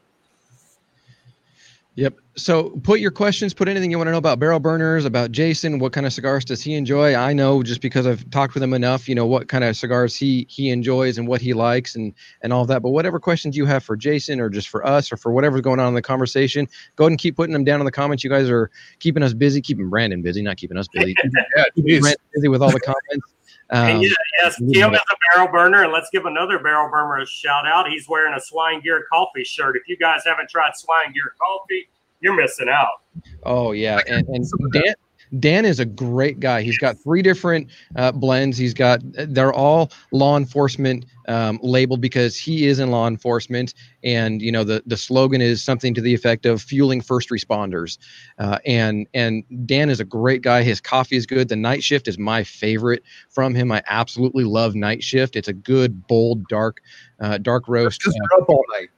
[1.95, 2.15] Yep.
[2.37, 5.79] So put your questions, put anything you want to know about barrel burners, about Jason,
[5.79, 7.15] what kind of cigars does he enjoy?
[7.15, 10.17] I know just because I've talked with him enough, you know, what kind of cigars
[10.17, 12.81] he he enjoys and what he likes and and all that.
[12.81, 15.81] But whatever questions you have for Jason or just for us or for whatever's going
[15.81, 18.25] on in the conversation, go ahead and keep putting them down in the comments.
[18.25, 21.15] You guys are keeping us busy, keeping Brandon busy, not keeping us busy.
[21.57, 22.01] yeah, Keeping.
[22.01, 23.32] Brandon busy with all the comments.
[23.73, 24.11] And Um, yeah,
[24.43, 27.89] yes, Tim is a barrel burner, and let's give another barrel burner a shout out.
[27.89, 29.77] He's wearing a Swine Gear Coffee shirt.
[29.77, 31.89] If you guys haven't tried Swine Gear Coffee,
[32.21, 33.01] you're missing out.
[33.45, 34.95] Oh yeah, and, and Dan
[35.39, 36.63] Dan is a great guy.
[36.63, 38.59] He's got three different uh, blends.
[38.59, 44.43] He's got they're all law enforcement um, labeled because he is in law enforcement, and
[44.43, 47.99] you know the the slogan is something to the effect of fueling first responders.
[48.39, 50.63] Uh, and and Dan is a great guy.
[50.63, 51.49] His coffee is good.
[51.49, 53.73] The night shift is my favorite from him.
[53.73, 55.37] I absolutely love night shift.
[55.37, 56.83] It's a good bold dark
[57.21, 58.01] uh, dark roast.
[58.01, 58.89] Just up all night.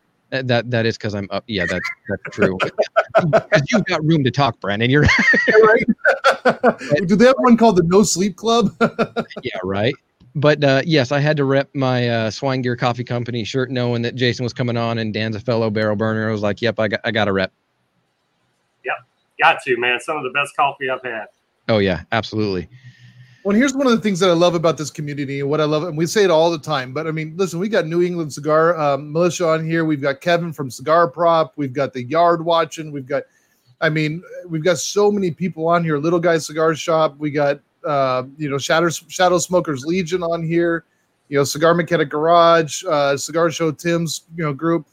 [0.42, 1.44] That that is because I'm up.
[1.46, 2.58] Yeah, that's that's true.
[3.30, 4.90] Because you've got room to talk, Brandon.
[4.90, 5.02] You're
[5.62, 5.86] right.
[7.06, 8.74] Do they have one called the No Sleep Club?
[8.80, 9.94] yeah, right.
[10.34, 14.02] But uh, yes, I had to rep my uh, Swine Gear Coffee Company shirt, knowing
[14.02, 16.28] that Jason was coming on and Dan's a fellow barrel burner.
[16.28, 17.52] I was like, "Yep, I got, I got a rep."
[18.84, 18.96] Yep,
[19.40, 20.00] got to, man.
[20.00, 21.26] Some of the best coffee I've had.
[21.68, 22.68] Oh yeah, absolutely.
[23.44, 25.64] Well, here's one of the things that I love about this community and what I
[25.64, 26.94] love, and we say it all the time.
[26.94, 29.84] But I mean, listen, we got New England Cigar um, Militia on here.
[29.84, 31.52] We've got Kevin from Cigar Prop.
[31.56, 32.90] We've got the Yard watching.
[32.90, 33.24] We've got,
[33.82, 35.98] I mean, we've got so many people on here.
[35.98, 37.18] Little Guy Cigar Shop.
[37.18, 40.86] We got, uh, you know, Shadow Shadow Smokers Legion on here.
[41.28, 44.86] You know, Cigar Mechanic Garage, uh, Cigar Show Tim's, you know, group.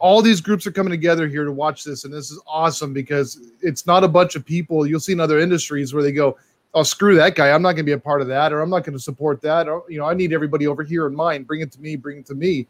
[0.00, 3.38] All these groups are coming together here to watch this, and this is awesome because
[3.60, 4.88] it's not a bunch of people.
[4.88, 6.36] You'll see in other industries where they go,
[6.74, 7.50] oh screw that guy.
[7.50, 9.40] I'm not going to be a part of that or i'm not going to support
[9.42, 9.68] that.
[9.68, 12.18] Or you know i need everybody over here in mine bring it to me bring
[12.18, 12.66] it to me.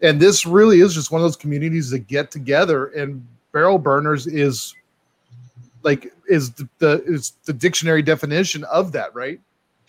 [0.00, 4.26] And this really is just one of those communities that get together and barrel burners
[4.26, 4.74] is
[5.82, 9.40] like is the, the is the dictionary definition of that right?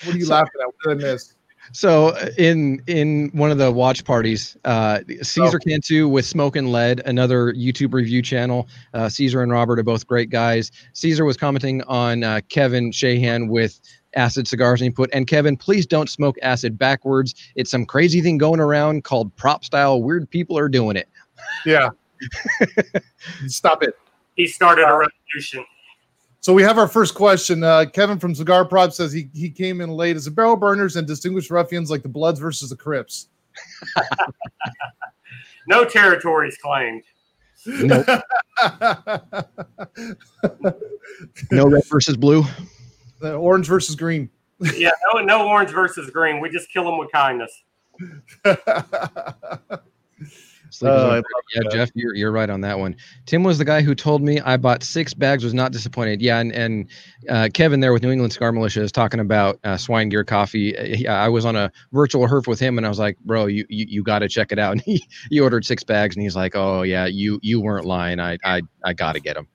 [0.03, 0.67] What are you So- laughing at?
[0.67, 1.33] What did i miss
[1.71, 5.67] So uh, in in one of the watch parties, uh, Caesar Oh.
[5.67, 8.67] Cantu with Smoke and Lead, another YouTube review channel.
[8.93, 10.71] Uh, Caesar and Robert are both great guys.
[10.93, 13.79] Caesar was commenting on uh, Kevin Shahan with
[14.15, 17.33] acid cigars, and he put, "And Kevin, please don't smoke acid backwards.
[17.55, 20.01] It's some crazy thing going around called prop style.
[20.03, 21.07] Weird people are doing it."
[21.65, 21.89] yeah
[23.47, 23.97] stop it
[24.35, 25.65] He started a revolution.
[26.43, 27.63] So we have our first question.
[27.63, 30.17] Uh, Kevin from Cigar Prop says he, he came in late.
[30.17, 33.29] Is it barrel burners and distinguished ruffians like the Bloods versus the Crips?
[35.65, 37.03] No territories claimed.
[37.65, 38.05] Nope.
[41.51, 42.43] no red versus blue.
[43.21, 44.29] The orange versus green.
[44.75, 46.41] Yeah, no, no orange versus green.
[46.41, 47.63] We just kill them with kindness.
[50.73, 51.71] Sleep Oh, I on- love yeah, that.
[51.71, 52.95] Jeff, you're, you're right on that one.
[53.25, 56.21] Tim was the guy who told me I bought six bags, was not disappointed.
[56.21, 56.89] Yeah, and, and
[57.29, 60.75] uh, Kevin there with New England Cigar Militia is talking about uh, Swine Gear Coffee.
[60.77, 63.45] Uh, he- I was on a virtual herf with him, and I was like, "Bro,
[63.47, 66.23] you you, you got to check it out." And he, he ordered six bags, and
[66.23, 68.19] he's like, "Oh yeah, you you weren't lying.
[68.19, 69.47] I I I got to get them."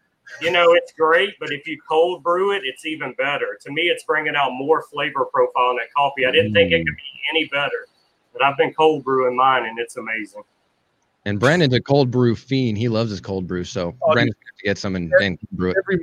[0.43, 3.59] You know, it's great, but if you cold brew it, it's even better.
[3.65, 6.27] To me, it's bringing out more flavor profile in that coffee.
[6.27, 7.87] I didn't think it could be any better,
[8.33, 10.43] but I've been cold brewing mine, and it's amazing.
[11.29, 12.79] And Brandon's a cold brew fiend.
[12.79, 15.77] He loves his cold brew, so Oh, Brandon's gonna get some and, and brew it.
[15.77, 16.03] Every.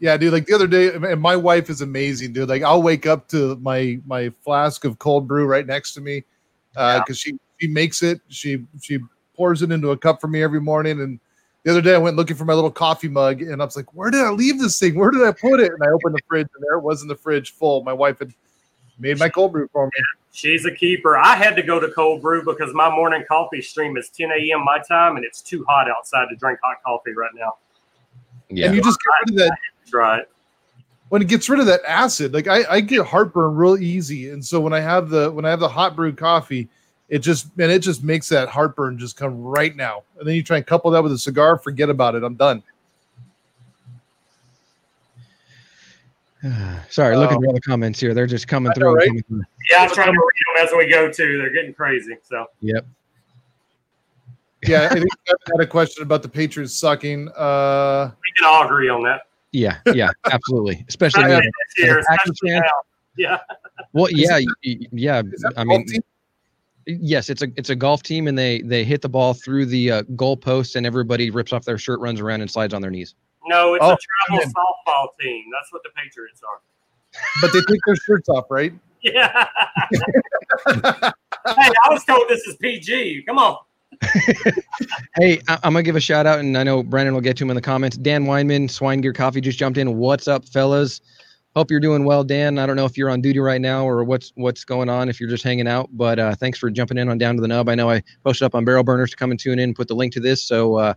[0.00, 0.32] Yeah, dude.
[0.32, 2.48] Like the other day, and my wife is amazing, dude.
[2.48, 6.24] Like I'll wake up to my my flask of cold brew right next to me
[6.72, 7.32] because Yeah.
[7.32, 8.20] she she makes it.
[8.28, 8.98] She she
[9.36, 11.00] pours it into a cup for me every morning.
[11.02, 11.20] And
[11.64, 13.92] the other day I went looking for my little coffee mug, and I was like,
[13.94, 14.98] "Where did I leave this thing?
[14.98, 17.08] Where did I put it?" And I opened the fridge, and there it was in
[17.08, 17.84] the fridge, full.
[17.84, 18.32] My wife had
[19.02, 19.92] made my cold brew for me.
[20.32, 21.18] She's a keeper.
[21.18, 24.64] I had to go to cold brew because my morning coffee stream is 10 a.m.
[24.64, 27.56] my time, and it's too hot outside to drink hot coffee right now.
[28.48, 28.66] Yeah.
[28.66, 29.58] And you just get rid of that
[29.92, 30.24] right.
[31.10, 32.32] when it gets rid of that acid.
[32.32, 35.50] Like I, I get heartburn real easy, and so when I have the when I
[35.50, 36.68] have the hot brewed coffee,
[37.08, 40.02] it just and it just makes that heartburn just come right now.
[40.18, 42.22] And then you try and couple that with a cigar, forget about it.
[42.22, 42.62] I'm done.
[46.90, 47.40] Sorry, looking Oh.
[47.40, 48.14] through all the comments here.
[48.14, 48.94] They're just coming I through.
[48.94, 49.06] right?
[49.08, 49.42] coming through.
[49.70, 51.38] Yeah, I'm trying to read them as we go too.
[51.38, 52.16] They're getting crazy.
[52.28, 52.86] So Yep.
[54.64, 57.28] Yeah, I think I had a question about the Patriots sucking.
[57.30, 59.22] Uh, we can all agree on that.
[59.50, 59.78] Yeah.
[59.92, 60.10] Yeah.
[60.30, 60.84] Absolutely.
[60.88, 61.24] Especially.
[61.24, 62.62] Especially year, the especially now.
[63.16, 63.38] Yeah.
[63.92, 64.38] well, yeah.
[64.38, 65.22] y- y- Yeah.
[65.56, 66.02] I mean, team?
[66.86, 69.90] yes, it's a it's a golf team, and they they hit the ball through the
[69.90, 72.90] uh, goal post, and everybody rips off their shirt, runs around, and slides on their
[72.92, 73.14] knees.
[73.46, 73.96] No, it's Oh, a
[74.28, 74.52] travel man.
[74.54, 75.44] softball team.
[75.52, 76.60] That's what the Patriots are.
[77.40, 78.72] but they take their shirts off, right?
[79.04, 79.48] Yeah.
[80.66, 83.24] hey, I was told this is PG.
[83.26, 83.56] Come on.
[85.16, 87.44] Hey, I- I'm gonna give a shout out, and I know Brandon will get to
[87.44, 87.96] him in the comments.
[87.98, 89.98] Dan Weinman, Swine Gear Coffee, just jumped in.
[89.98, 91.00] What's up, fellas?
[91.54, 92.58] Hope you're doing well, Dan.
[92.58, 95.08] I don't know if you're on duty right now or what's what's going on.
[95.10, 97.48] If you're just hanging out, but uh, thanks for jumping in on Down to the
[97.48, 97.68] Nub.
[97.68, 99.88] I know I posted up on Barrel Burners to come and tune in, and put
[99.88, 100.94] the link to this, so uh,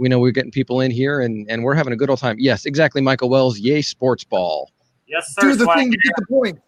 [0.00, 2.36] we know we're getting people in here, and and we're having a good old time.
[2.38, 3.58] Yes, exactly, Michael Wells.
[3.58, 4.72] Yay, sports ball.
[5.06, 5.42] Yes, sir.
[5.42, 5.74] Do the Swiney.
[5.74, 6.60] thing to get the point.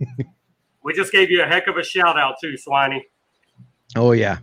[0.82, 3.00] We just gave you a heck of a shout out too, Swiney.
[3.96, 4.38] Oh yeah,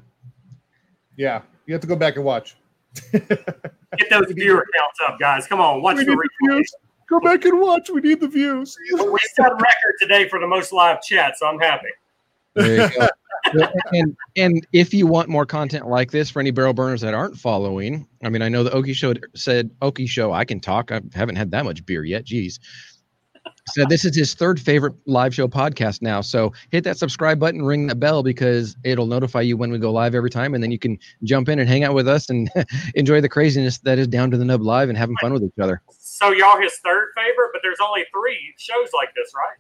[1.16, 2.58] Yeah, you have to go back and watch.
[3.14, 5.48] Get those viewer counts up, guys.
[5.48, 6.62] Come on, watch We the replay.
[7.08, 7.90] Go back and watch.
[7.90, 8.76] We need the views.
[8.92, 11.88] We set a record today for the most live chat, so I'm happy.
[12.56, 13.08] There you go.
[13.92, 17.38] And and if you want more content like this for any barrel burners that aren't
[17.38, 20.32] following, I mean, I know the Okie Show said Okie Show.
[20.32, 20.94] I can talk.
[20.94, 22.24] I haven't had that much beer yet.
[22.24, 22.58] Jeez.
[23.70, 26.22] So this is his third favorite live show podcast now.
[26.22, 29.92] So hit that subscribe button, ring that bell because it'll notify you when we go
[29.92, 32.50] live every time, and then you can jump in and hang out with us and
[32.96, 35.60] enjoy the craziness that is down to the nub live and having fun with each
[35.62, 35.82] other.
[35.92, 39.58] So y'all his third favorite, but there's only three shows like this, right?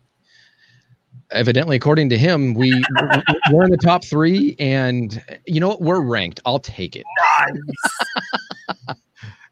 [1.33, 2.83] Evidently, according to him, we
[3.51, 5.81] we're in the top three, and you know what?
[5.81, 6.39] We're ranked.
[6.45, 7.03] I'll take it.
[7.39, 8.97] Nice.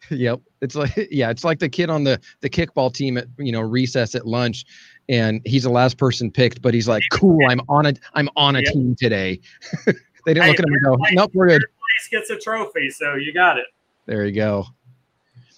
[0.10, 0.42] Yep.
[0.60, 3.62] It's like yeah, it's like the kid on the the kickball team at you know
[3.62, 4.66] recess at lunch
[5.08, 8.58] and he's the last person picked, but he's like, "Cool, I'm on a I'm on
[8.58, 8.72] a Yeah.
[8.72, 9.40] team today."
[9.86, 12.90] they didn't Hey, look at him and go, "Nope, we're good." Place gets a trophy,
[12.90, 13.66] so you got it.
[14.06, 14.66] There you go.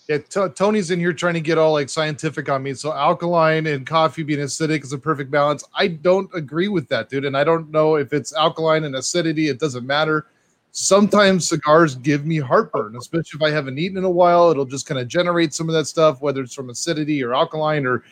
[0.09, 2.73] Yeah, T- Tony's in here trying to get all like scientific on me.
[2.73, 5.63] So alkaline and coffee being acidic is a perfect balance.
[5.73, 7.23] I don't agree with that, dude.
[7.23, 9.47] And I don't know if it's alkaline and acidity.
[9.47, 10.27] It doesn't matter.
[10.73, 14.49] Sometimes cigars give me heartburn, especially if I haven't eaten in a while.
[14.49, 17.85] It'll just kind of generate some of that stuff, whether it's from acidity or alkaline
[17.85, 18.03] or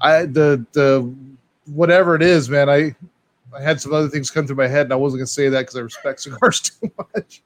[0.00, 1.12] I the the
[1.66, 2.70] whatever it is, man.
[2.70, 2.94] I
[3.54, 5.62] I had some other things come through my head, and I wasn't gonna say that
[5.62, 7.42] because I respect cigars too much.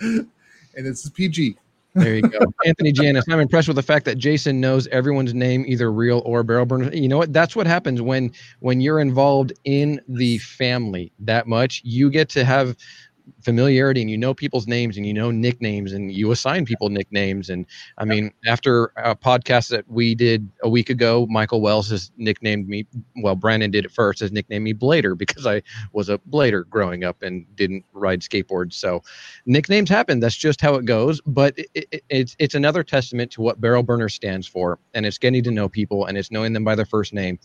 [0.00, 0.26] and
[0.74, 1.56] is PG.
[1.96, 2.38] There you go.
[2.66, 6.42] Anthony Janis, I'm impressed with the fact that Jason knows everyone's name, either real or
[6.42, 6.92] barrel burner.
[6.92, 7.32] You know what?
[7.32, 11.80] That's what happens when when you're involved in the family that much.
[11.84, 12.76] You get to have
[13.42, 17.50] familiarity and you know people's names and you know nicknames and you assign people nicknames
[17.50, 17.66] and
[17.98, 22.68] i mean after a podcast that we did a week ago michael wells has nicknamed
[22.68, 22.86] me
[23.22, 25.60] well brandon did it first has nicknamed me blader because i
[25.92, 28.74] was a blader growing up and didn't ride skateboards.
[28.74, 29.02] So
[29.46, 30.20] nicknames happen.
[30.20, 31.20] That's just how it goes.
[31.26, 35.18] But it, it, it's it's another testament to what barrel burner stands for and it's
[35.18, 37.38] getting to know people and it's knowing them by their first name.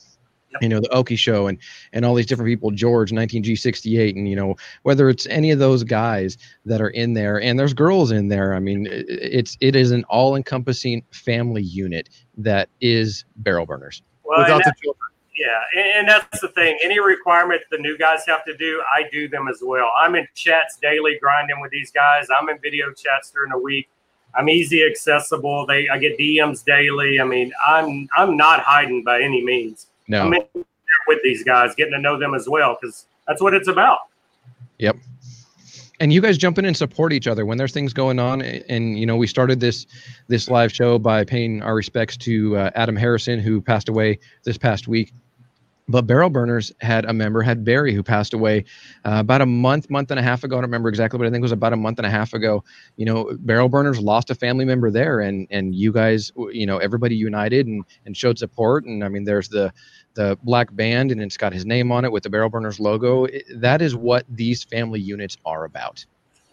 [0.59, 1.57] You know the okie show and
[1.93, 5.83] and all these different people george 19g68 and you know whether it's any of those
[5.83, 9.91] guys that are in there and there's girls in there i mean it's it is
[9.91, 15.09] an all-encompassing family unit that is barrel burners Well, without the children.
[15.37, 16.77] yeah, and, and that's the thing.
[16.83, 19.91] Any requirement the new guys have to do, I do them as well.
[19.97, 22.27] I'm in chats daily, grinding with these guys.
[22.37, 23.89] I'm in video chats during the week.
[24.35, 25.65] I'm easy accessible.
[25.65, 27.19] They I get DMs daily.
[27.19, 29.87] I mean, I'm I'm not hiding by any means.
[30.11, 30.23] No.
[30.23, 30.65] I'm
[31.07, 33.99] with these guys, getting to know them as well, because that's what it's about.
[34.79, 34.97] Yep.
[35.99, 38.65] And you guys jump in and support each other when there's things going on and,
[38.67, 39.85] and you know we started this
[40.27, 44.57] this live show by paying our respects to uh, adam harrison who passed away this
[44.57, 45.13] past week.
[45.87, 48.65] But barrel burners had a member had barry who passed away
[49.05, 50.55] uh, about a month month and a half ago.
[50.55, 52.33] I don't remember exactly but i think it was about a month and a half
[52.33, 52.63] ago.
[52.95, 56.79] You know barrel burners lost a family member there and and you guys you know
[56.79, 58.85] everybody united and and showed support.
[58.85, 59.71] And i mean there's the
[60.13, 63.25] the black band and it's got his name on it with the barrel burners logo
[63.25, 66.05] it- that is what these family units are about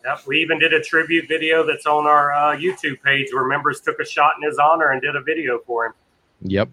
[0.04, 3.80] Yep, we even did a tribute video that's on our uh, YouTube page where members
[3.80, 5.92] took a shot in his honor and did a video for him.
[6.42, 6.68] yep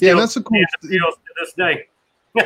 [0.00, 0.58] Yeah, that's a cool.
[0.82, 1.86] feels to this day.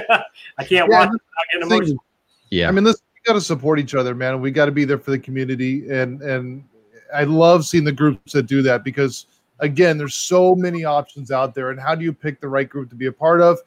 [0.58, 2.04] I can't Yeah, watch it without getting thing emotional.
[2.50, 4.40] yeah I mean, listen, we got to support each other, man.
[4.40, 6.64] We got to be there for the community, and and
[7.14, 9.26] I love seeing the groups that do that because
[9.60, 12.90] again, there's so many options out there, and how do you pick the right group
[12.90, 13.58] to be a part of?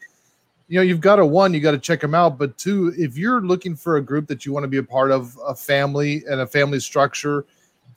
[0.68, 3.18] You know, you've got to one, you got to check them out, but two, if
[3.18, 6.24] you're looking for a group that you want to be a part of, a family
[6.30, 7.46] and a family structure,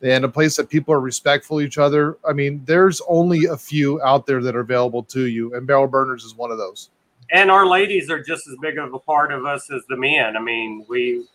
[0.02, 2.18] and a place that people are respectful of each other.
[2.28, 5.86] I mean, there's only a few out there that are available to you, and Barrel
[5.86, 6.90] Burners is one of those.
[7.30, 10.36] and our ladies are just as big of a part of us as the men.
[10.36, 11.26] I mean, we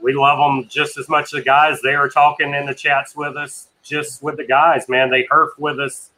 [0.00, 1.80] we love them just as much as the guys.
[1.80, 5.10] They are talking in the chats with us, just with the guys, man.
[5.10, 6.10] They herf with us.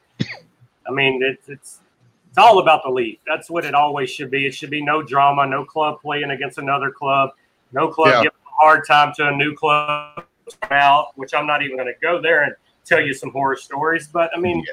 [0.86, 1.80] I mean, it's it's
[2.28, 3.20] it's all about the league.
[3.26, 4.46] That's what it always should be.
[4.46, 7.30] It should be no drama, no club playing against another club,
[7.72, 8.22] no club Yeah.
[8.24, 10.24] giving a hard time to a new club
[10.70, 11.16] out.
[11.16, 12.54] Which I'm not even going to go there and
[12.84, 14.08] tell you some horror stories.
[14.08, 14.64] But I mean,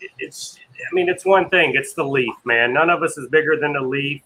[0.00, 1.74] it- it's I mean, it's one thing.
[1.74, 2.72] It's the leaf, man.
[2.72, 4.22] None of us is bigger than the leaf.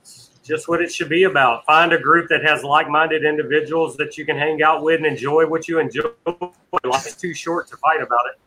[0.00, 1.64] It's just what it should be about.
[1.66, 5.46] Find a group that has like-minded individuals that you can hang out with and enjoy
[5.46, 6.10] what you enjoy.
[6.84, 8.40] Life's too short to fight about it.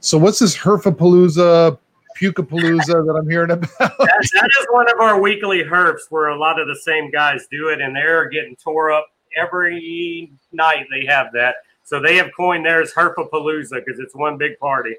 [0.00, 1.78] So, what's this Herfapalooza,
[2.18, 3.70] Pukapalooza that I'm hearing about?
[3.78, 7.46] That, that is one of our weekly herfs where a lot of the same guys
[7.50, 9.06] do it, and they're getting tore up
[9.36, 10.86] every night.
[10.90, 14.96] They have that, so they have coined theirs Herfapalooza because it's one big party.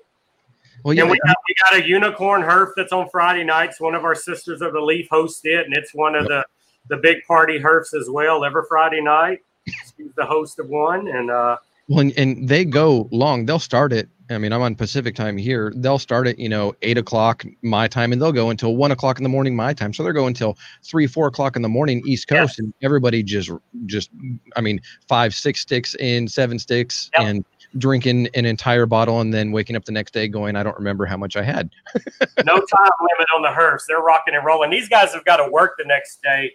[0.84, 3.80] Well yeah And we got, we got a unicorn herf that's on Friday nights.
[3.80, 6.46] One of our sisters of the Leaf hosts it, and it's one of the
[6.90, 8.44] the big party herfs as well.
[8.44, 11.58] Every Friday night, she's the host of one, and uh,
[11.88, 13.46] Well, and, and they go long.
[13.46, 14.10] They'll start it.
[14.30, 15.72] I mean, I'm on Pacific time here.
[15.76, 19.18] They'll start at you know eight o'clock my time, and they'll go until one o'clock
[19.18, 19.94] in the morning my time.
[19.94, 22.40] So they're going until three, four o'clock in the morning East Yeah.
[22.42, 23.52] Coast, and everybody just
[23.86, 24.10] just
[24.56, 27.28] I mean five, six sticks in, seven sticks, Yep.
[27.28, 27.46] and
[27.78, 31.06] drinking an entire bottle, and then waking up the next day going, I don't remember
[31.06, 31.70] how much I had.
[31.96, 33.86] no time limit on the herfs.
[33.88, 34.70] They're rocking and rolling.
[34.70, 36.52] These guys have got to work the next day,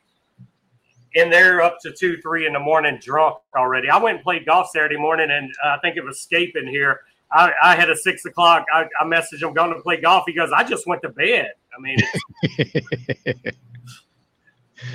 [1.16, 3.88] and they're up to two, three in the morning drunk already.
[3.90, 7.00] I went and played golf Saturday morning, and uh, I think it was escaping here.
[7.32, 8.64] I, I had a six o'clock.
[8.72, 10.24] I, I messaged him going to play golf.
[10.26, 13.56] He goes, "I just went to bed." I mean, it's,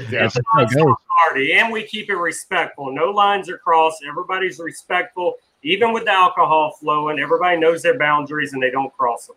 [0.09, 0.26] Yeah.
[0.26, 0.95] it's a how it nonstop goes.
[1.28, 2.91] party, and we keep it respectful.
[2.93, 4.03] No lines are crossed.
[4.07, 5.34] Everybody's respectful,
[5.64, 7.20] even with the alcohol flowing.
[7.20, 9.36] Everybody knows their boundaries, and they don't cross them.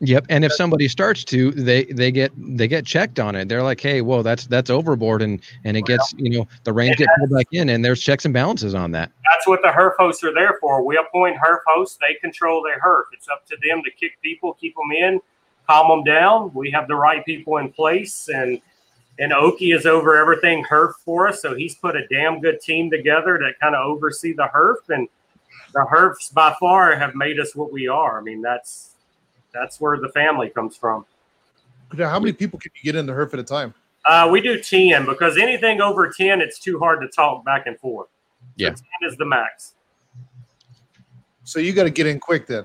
[0.00, 0.26] Yep.
[0.28, 3.48] And if somebody starts to, they they get they get checked on it.
[3.48, 6.96] They're like, hey, whoa, that's that's overboard, and and it gets you know the reins
[6.96, 9.10] get pulled back in, and there's checks and balances on that.
[9.32, 10.84] That's what the HERF hosts are there for.
[10.84, 11.98] We appoint HERF hosts.
[11.98, 13.04] They control their HERF.
[13.12, 15.20] It's up to them to kick people, keep them in,
[15.66, 16.52] calm them down.
[16.52, 18.60] We have the right people in place, and
[19.18, 21.40] and Okie is over everything HERF for us.
[21.40, 25.08] So he's put a damn good team together to kind of oversee the HERF, and
[25.76, 28.18] the HERFs by far have made us what we are.
[28.18, 28.92] I mean, that's
[29.52, 31.04] that's where the family comes from.
[31.92, 33.74] Now, How many people can you get in the Herf at a time?
[34.06, 37.78] Uh, we do 10 because anything over 10, it's too hard to talk back and
[37.78, 38.08] forth.
[38.08, 38.68] So Yeah.
[38.70, 39.74] 10 is the max.
[41.44, 42.64] So you got to get in quick then.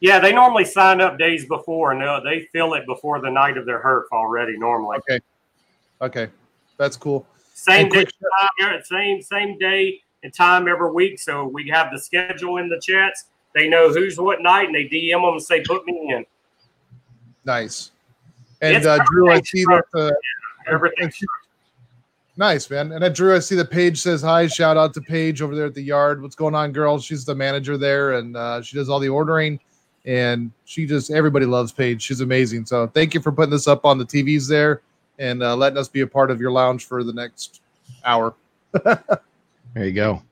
[0.00, 3.56] Yeah, they normally sign up days before, and uh, they fill it before the night
[3.56, 4.56] of their herf already.
[4.56, 5.20] Normally, Okay.
[6.02, 6.28] Okay,
[6.76, 7.26] that's cool.
[7.54, 8.04] same day,
[8.60, 11.18] time, same same day and time every week.
[11.18, 13.26] So we have the schedule in the chats.
[13.54, 16.26] They know who's what night, and they DM them and say, "Put me in."
[17.44, 17.92] Nice.
[18.60, 19.84] And uh, Drew, I see that.
[19.94, 20.10] Uh,
[20.66, 21.12] Everything.
[22.36, 22.92] nice, man.
[22.92, 24.46] And uh, Drew, I see the page says hi.
[24.46, 26.20] Shout out to Paige over there at the yard.
[26.20, 26.98] What's going on, girl?
[26.98, 29.60] She's the manager there, and uh, she does all the ordering.
[30.04, 32.02] And she just everybody loves Paige.
[32.02, 32.66] She's amazing.
[32.66, 34.82] So thank you for putting this up on the TVs there
[35.18, 37.60] and uh, letting us be a part of your lounge for the next
[38.04, 38.34] hour.
[39.76, 40.22] There you go.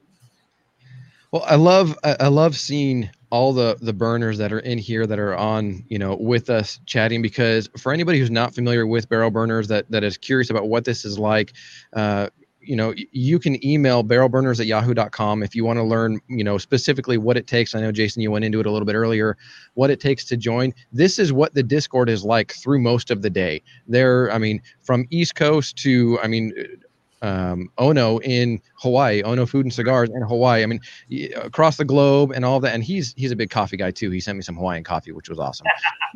[1.30, 5.18] Well, I love I love seeing all the the burners that are in here that
[5.18, 9.30] are on you know with us chatting because for anybody who's not familiar with barrel
[9.30, 11.52] burners that that is curious about what this is like
[11.92, 12.28] uh,
[12.60, 16.56] you know you can email barrelburners at yahoo.com if you want to learn you know
[16.56, 17.74] specifically what it takes.
[17.74, 19.36] I know jason you went into it a little bit earlier
[19.74, 20.72] what it takes to join.
[20.90, 23.62] This is what the discord is like through most of the day.
[23.86, 26.54] There i mean from east coast to i mean
[27.24, 30.62] um, Ono in Hawaii, Ono Food and Cigars in Hawaii.
[30.62, 30.80] I mean,
[31.36, 32.74] across the globe and all that.
[32.74, 34.10] And he's he's a big coffee guy too.
[34.10, 35.66] He sent me some Hawaiian coffee, which was awesome.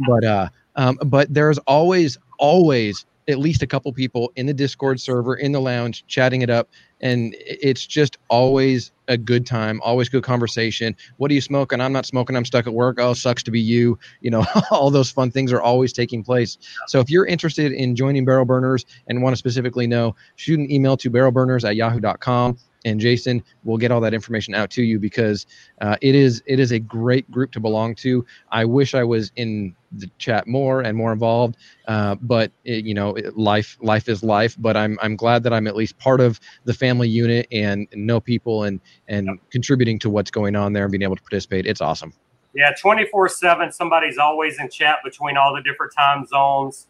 [0.07, 5.01] but uh, um, but there's always always at least a couple people in the Discord
[5.01, 6.71] server, in the lounge, chatting it up.
[7.01, 10.97] And it's just always a good time, always good conversation.
[11.19, 11.81] What are you smoking?
[11.81, 12.37] I'm not smoking.
[12.37, 12.99] I'm stuck at work.
[12.99, 13.99] Oh, sucks to be you.
[14.21, 16.59] You know, all those fun things are always taking place.
[16.89, 20.71] So if you're interested in joining Barrel Burners and want to specifically know, shoot an
[20.73, 24.99] email to barrelburners at yahoo.com and Jason will get all that information out to you
[24.99, 25.47] because
[25.81, 28.25] uh, it is it is a great group to belong to.
[28.51, 31.57] I wish I was in the chat more and more involved,
[31.87, 34.57] uh, but it, you know, it, life life is life.
[34.59, 38.21] But I'm I'm glad that I'm at least part of the family unit and know
[38.21, 39.37] people and and yep.
[39.51, 41.67] contributing to what's going on there and being able to participate.
[41.67, 42.13] It's awesome.
[42.55, 43.73] Yeah, twenty four seven.
[43.73, 46.87] Somebody's always in chat between all the different time zones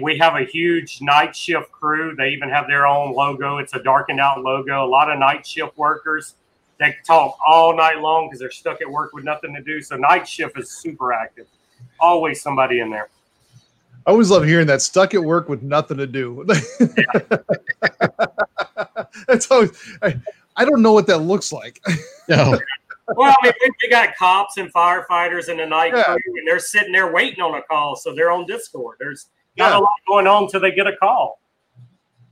[0.00, 2.14] we have a huge night shift crew.
[2.16, 3.58] They even have their own logo.
[3.58, 4.84] It's a darkened out logo.
[4.84, 6.34] A lot of night shift workers.
[6.78, 9.82] They talk all night long because they're stuck at work with nothing to do.
[9.82, 11.46] So night shift is super active.
[12.00, 13.08] Always somebody in there.
[14.06, 14.80] I always love hearing that.
[14.80, 16.46] Stuck at work with nothing to do.
[19.26, 19.70] That's always.
[20.02, 20.18] I,
[20.56, 21.80] I, don't know what that looks like.
[22.28, 22.58] No.
[23.16, 26.04] well, I mean, we, we, got cops and firefighters in the night yeah.
[26.04, 27.96] crew, and they're sitting there waiting on a call.
[27.96, 28.96] So they're on Discord.
[28.98, 29.26] There's
[29.58, 29.78] not yeah.
[29.78, 31.40] a lot going on until they get a call.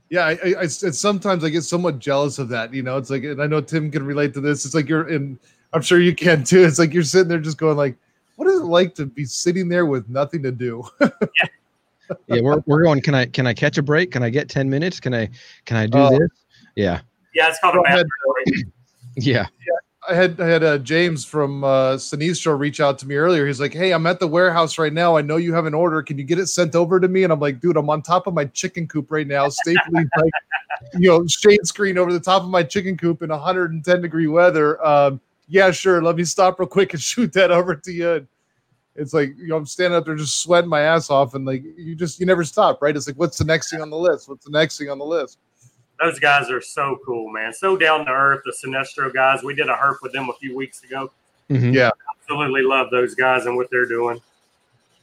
[0.09, 2.73] Yeah, I, I, I, sometimes I get somewhat jealous of that.
[2.73, 4.65] You know, it's like, and I know Tim can relate to this.
[4.65, 5.37] It's like you're in.
[5.73, 6.63] I'm sure you can too.
[6.63, 7.95] It's like you're sitting there just going like,
[8.37, 10.83] what is it like to be sitting there with nothing to do?
[11.01, 11.09] yeah.
[12.27, 13.01] yeah, we're, we're going.
[13.01, 14.11] Can I can I catch a break?
[14.11, 15.01] Can I get ten minutes?
[15.01, 15.29] Can I
[15.65, 16.29] can I do uh, this?
[16.75, 17.01] Yeah.
[17.33, 17.79] Yeah, it's called a
[19.17, 19.45] yeah.
[19.45, 19.45] yeah.
[20.07, 23.45] I had I had uh, James from uh, Sinistro reach out to me earlier.
[23.45, 25.17] He's like, "Hey, I'm at the warehouse right now.
[25.17, 26.01] I know you have an order.
[26.01, 28.25] Can you get it sent over to me?" And I'm like, "Dude, I'm on top
[28.25, 30.31] of my chicken coop right now, stapling like,
[30.97, 34.83] you know, shade screen over the top of my chicken coop in 110 degree weather.
[34.85, 36.01] Um, yeah, sure.
[36.01, 38.27] Let me stop real quick and shoot that over to you." And
[38.95, 41.63] it's like you know, I'm standing up there just sweating my ass off, and like
[41.77, 42.95] you just you never stop, right?
[42.95, 44.29] It's like, what's the next thing on the list?
[44.29, 45.37] What's the next thing on the list?
[45.99, 47.53] Those guys are so cool, man.
[47.53, 49.43] So down to earth, the Sinistro guys.
[49.43, 51.11] We did a herf with them a few weeks ago.
[51.49, 51.73] Mm-hmm.
[51.73, 54.21] Yeah, absolutely love those guys and what they're doing.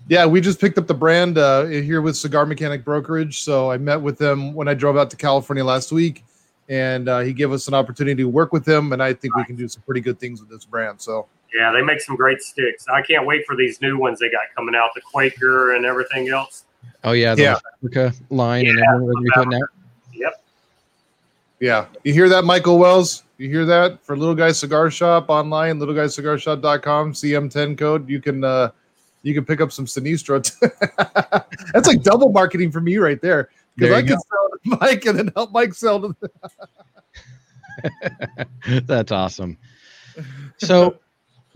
[0.08, 3.40] Yeah, we just picked up the brand uh, here with Cigar Mechanic Brokerage.
[3.40, 6.22] So I met with them when I drove out to California last week,
[6.68, 9.44] and uh, he gave us an opportunity to work with him, and I think we
[9.44, 11.00] can do some pretty good things with this brand.
[11.00, 12.86] So yeah, they make some great sticks.
[12.88, 16.28] I can't wait for these new ones they got coming out, the Quaker and everything
[16.28, 16.64] else.
[17.02, 17.58] Oh yeah, the yeah.
[17.78, 19.68] Africa line yeah, and everything we putting out.
[21.64, 21.86] Yeah.
[22.02, 23.22] You hear that, Michael Wells?
[23.38, 24.04] You hear that?
[24.04, 28.06] For Little Guy Cigar Shop online, littleguyscigarshop.com, CM10 code.
[28.06, 28.70] You can uh
[29.22, 30.44] you can pick up some Sinistro.
[31.72, 33.48] That's like double marketing for me right there.
[33.76, 36.14] Because I can sell to Mike and then help Mike sell to
[38.84, 39.56] That's awesome.
[40.58, 40.98] So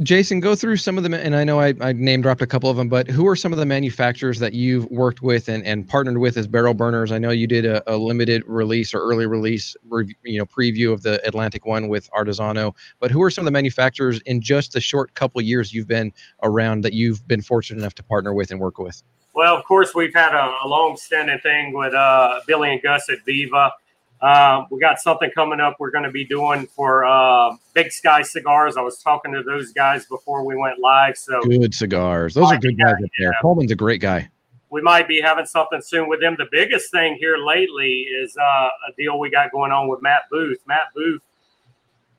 [0.03, 2.71] Jason, go through some of them, and I know I, I name dropped a couple
[2.71, 5.89] of them, but who are some of the manufacturers that you've worked with and, and
[5.89, 7.11] partnered with as barrel burners?
[7.11, 9.77] I know you did a, a limited release or early release,
[10.23, 12.77] you know, preview of the Atlantic one with Artesano.
[13.01, 16.13] But who are some of the manufacturers in just the short couple years you've been
[16.45, 19.03] around that you've been fortunate enough to partner with and work with?
[19.35, 23.25] Well, of course, we've had a, a long-standing thing with uh, Billy and Gus at
[23.25, 23.73] Viva.
[24.21, 28.23] Uh, we got something coming up we're going to be doing for uh, Big Sky
[28.23, 28.77] Cigars.
[28.77, 31.17] I was talking to those guys before we went live.
[31.17, 32.35] So good cigars.
[32.35, 33.31] Those are good guys up there.
[33.33, 33.41] Yeah.
[33.41, 34.29] Coleman's a great guy.
[34.71, 36.35] We might be having something soon with them.
[36.37, 40.23] The biggest thing here lately is uh, a deal we got going on with Matt
[40.31, 40.59] Booth.
[40.67, 41.23] Matt Booth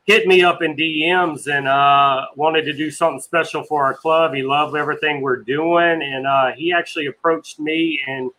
[0.06, 4.34] hit me up in DMs and uh, wanted to do something special for our club.
[4.34, 8.32] He loved everything we're doing, and uh, he actually approached me and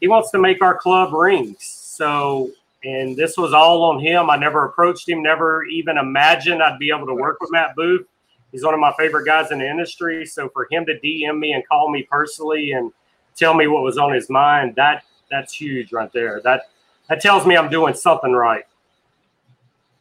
[0.00, 1.58] he wants to make our club rings.
[1.62, 2.50] So
[2.84, 4.28] and this was all on him.
[4.28, 8.06] I never approached him, never even imagined I'd be able to work with Matt Booth.
[8.52, 10.24] He's one of my favorite guys in the industry.
[10.26, 12.92] So for him to DM me and call me personally and
[13.34, 16.40] tell me what was on his mind, that that's huge right there.
[16.44, 16.68] That
[17.08, 18.64] that tells me I'm doing something right.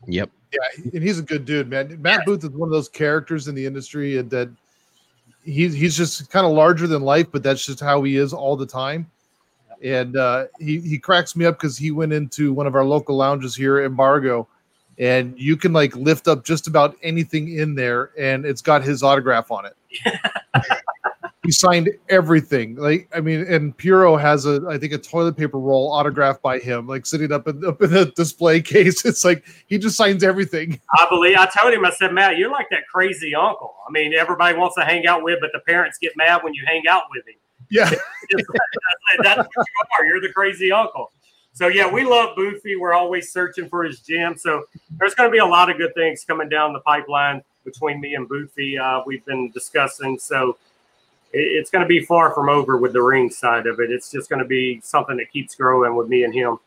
[0.07, 0.29] Yep.
[0.51, 1.99] Yeah, and he's a good dude, man.
[1.99, 4.49] Matt Booth is one of those characters in the industry that
[5.43, 8.55] he's he's just kind of larger than life, but that's just how he is all
[8.55, 9.09] the time
[9.83, 13.15] and uh, he he cracks me up because he went into one of our local
[13.15, 14.47] lounges here, Embargo,
[14.97, 19.03] and you can like lift up just about anything in there, and it's got his
[19.03, 19.75] autograph on it.
[21.43, 22.75] he signed everything.
[22.75, 26.59] Like I mean, and Puro has a I think a toilet paper roll autographed by
[26.59, 29.03] him, like sitting up in, up in a display case.
[29.05, 30.79] It's like he just signs everything.
[30.97, 33.75] I believe I told him I said, Matt, you're like that crazy uncle.
[33.87, 36.63] I mean, everybody wants to hang out with, but the parents get mad when you
[36.65, 37.35] hang out with him.
[37.73, 37.89] Yeah.
[39.23, 40.05] that's what you are.
[40.05, 41.11] You're the crazy uncle.
[41.53, 42.79] So yeah, we love Boofy.
[42.79, 44.37] We're always searching for his gym.
[44.37, 44.65] So
[44.99, 48.13] there's going to be a lot of good things coming down the pipeline between me
[48.13, 48.79] and Boofy.
[48.79, 50.19] Uh, we've been discussing.
[50.19, 50.57] So
[51.31, 53.89] it's going to be far from over with the ring side of it.
[53.89, 56.59] It's just going to be something that keeps growing with me and him.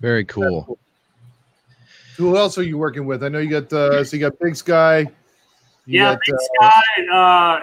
[0.00, 0.78] Very cool.
[2.16, 3.24] Who else are you working with?
[3.24, 5.06] I know you got uh, so you got Big Sky.
[5.84, 6.82] yeah, got, Big uh, Sky.
[7.12, 7.60] Uh, I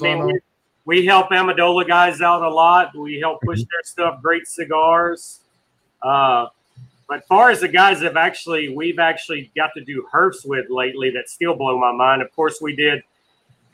[0.00, 0.38] mean, Manzano.
[0.84, 2.96] We, help Amendola guys out a lot.
[2.96, 4.20] We help push their stuff.
[4.22, 5.40] Great cigars.
[6.02, 6.46] Uh,
[7.08, 11.10] but far as the guys have actually, we've actually got to do herfs with lately
[11.10, 12.22] that still blow my mind.
[12.22, 13.02] Of course, we did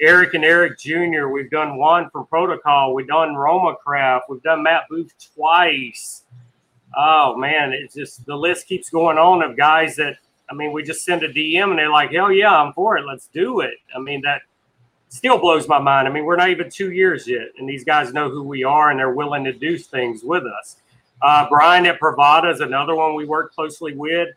[0.01, 1.29] Eric and Eric Jr.
[1.29, 2.95] We've done one from Protocol.
[2.95, 4.27] We've done Roma Craft.
[4.29, 6.23] We've done Matt Booth twice.
[6.97, 10.17] Oh man, it's just the list keeps going on of guys that
[10.51, 13.05] I mean, we just send a DM and they're like, "Hell yeah, I'm for it.
[13.05, 14.43] Let's do it." I mean, that
[15.09, 16.09] still blows my mind.
[16.09, 18.91] I mean, we're not even two years yet, and these guys know who we are
[18.91, 20.77] and they're willing to do things with us.
[21.21, 24.29] Uh, Brian at Bravada is another one we work closely with.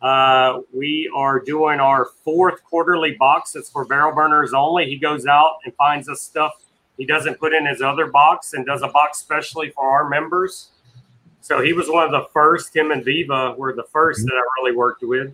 [0.00, 3.56] Uh, we are doing our fourth quarterly box.
[3.56, 4.88] It's for barrel burners only.
[4.88, 6.52] He goes out and finds us stuff
[6.98, 10.70] he doesn't put in his other box and does a box specially for our members.
[11.40, 12.74] So he was one of the first.
[12.74, 15.32] Him and Viva were the 1st that I really worked with.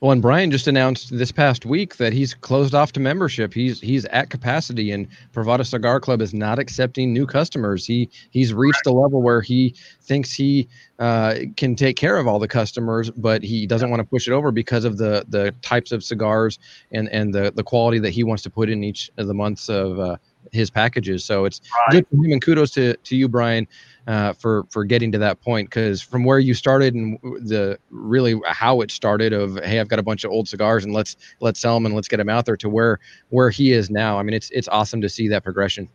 [0.00, 3.52] Well, and Brian just announced this past week that he's closed off to membership.
[3.52, 7.84] He's he's at capacity, and Bravada Cigar Club is not accepting new customers.
[7.84, 10.68] He he's reached a level where he thinks he
[11.00, 14.32] uh, can take care of all the customers, but he doesn't want to push it
[14.32, 16.60] over because of the the types of cigars
[16.92, 19.68] and and the the quality that he wants to put in each of the months
[19.68, 20.16] of uh,
[20.52, 21.24] his packages.
[21.24, 21.96] So it's Right.
[21.96, 23.66] good for him, and kudos to to you, Brian,
[24.08, 25.68] uh, for for getting to that point.
[25.68, 29.98] Because from where you started and the really how it started of hey, I've got
[29.98, 32.46] a bunch of old cigars and let's let's sell them and let's get them out
[32.46, 32.98] there to where
[33.28, 34.18] where he is now.
[34.18, 35.88] I mean, it's it's awesome to see that progression.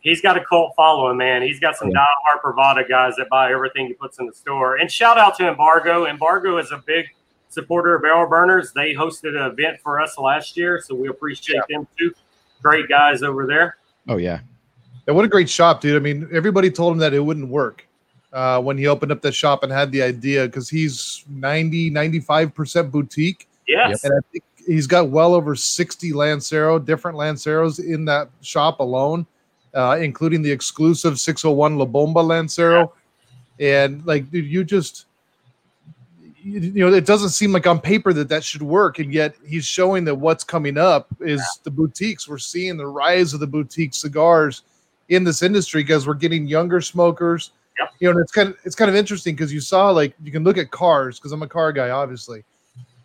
[0.00, 1.42] He's got a cult following, man.
[1.42, 1.98] He's got some Yeah.
[1.98, 4.76] diehard Bravada guys that buy everything he puts in the store.
[4.76, 6.06] And shout out to Embargo.
[6.06, 7.06] Embargo is a big
[7.50, 8.72] supporter of barrel burners.
[8.72, 12.12] They hosted an event for us last year, so we appreciate them too.
[12.62, 13.76] Great guys over there.
[14.08, 14.40] Oh yeah,
[15.10, 15.96] And what a great shop, dude.
[15.96, 17.84] I mean, everybody told him that it wouldn't work
[18.32, 22.92] uh, when he opened up the shop and had the idea because he's 90, 95%
[22.92, 23.48] boutique.
[23.66, 24.04] Yes.
[24.04, 29.26] And I think he's got well over 60 Lancero, different Lanceros in that shop alone,
[29.74, 32.92] uh, including the exclusive 601 La Bomba Lancero.
[33.58, 35.06] And like, dude, you just,
[36.40, 39.00] you, you know, it doesn't seem like on paper that that should work.
[39.00, 42.28] And yet he's showing that what's coming up is the boutiques.
[42.28, 44.62] We're seeing the rise of the boutique cigars
[45.10, 47.52] in this industry because we're getting younger smokers.
[47.78, 47.90] Yep.
[48.00, 50.32] You know, and it's kind of it's kind of interesting because you saw like you
[50.32, 52.42] can look at cars because I'm a car guy, obviously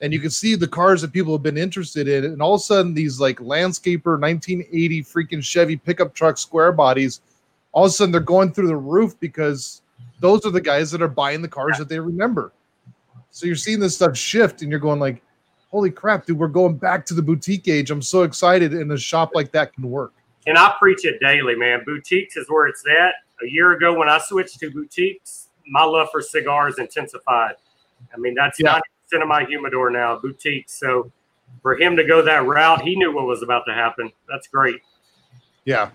[0.01, 2.61] and you can see the cars that people have been interested in and all of
[2.61, 7.21] a sudden these like landscaper 1980 freaking chevy pickup truck square bodies
[7.71, 9.81] all of a sudden they're going through the roof because
[10.19, 12.51] those are the guys that are buying the cars that they remember
[13.31, 15.21] so you're seeing this stuff shift and you're going like
[15.71, 18.97] holy crap dude we're going back to the boutique age i'm so excited and a
[18.97, 20.13] shop like that can work
[20.47, 21.83] And I preach it daily, man.
[21.85, 23.15] Boutiques is where it's at.
[23.43, 27.55] A year ago, when I switched to boutiques, my love for cigars intensified.
[28.13, 28.79] I mean, that's Yeah.
[29.11, 30.73] 90% of my humidor now, boutiques.
[30.79, 31.11] So
[31.61, 34.11] for him to go that route, he knew what was about to happen.
[34.29, 34.81] That's great.
[35.65, 35.89] yeah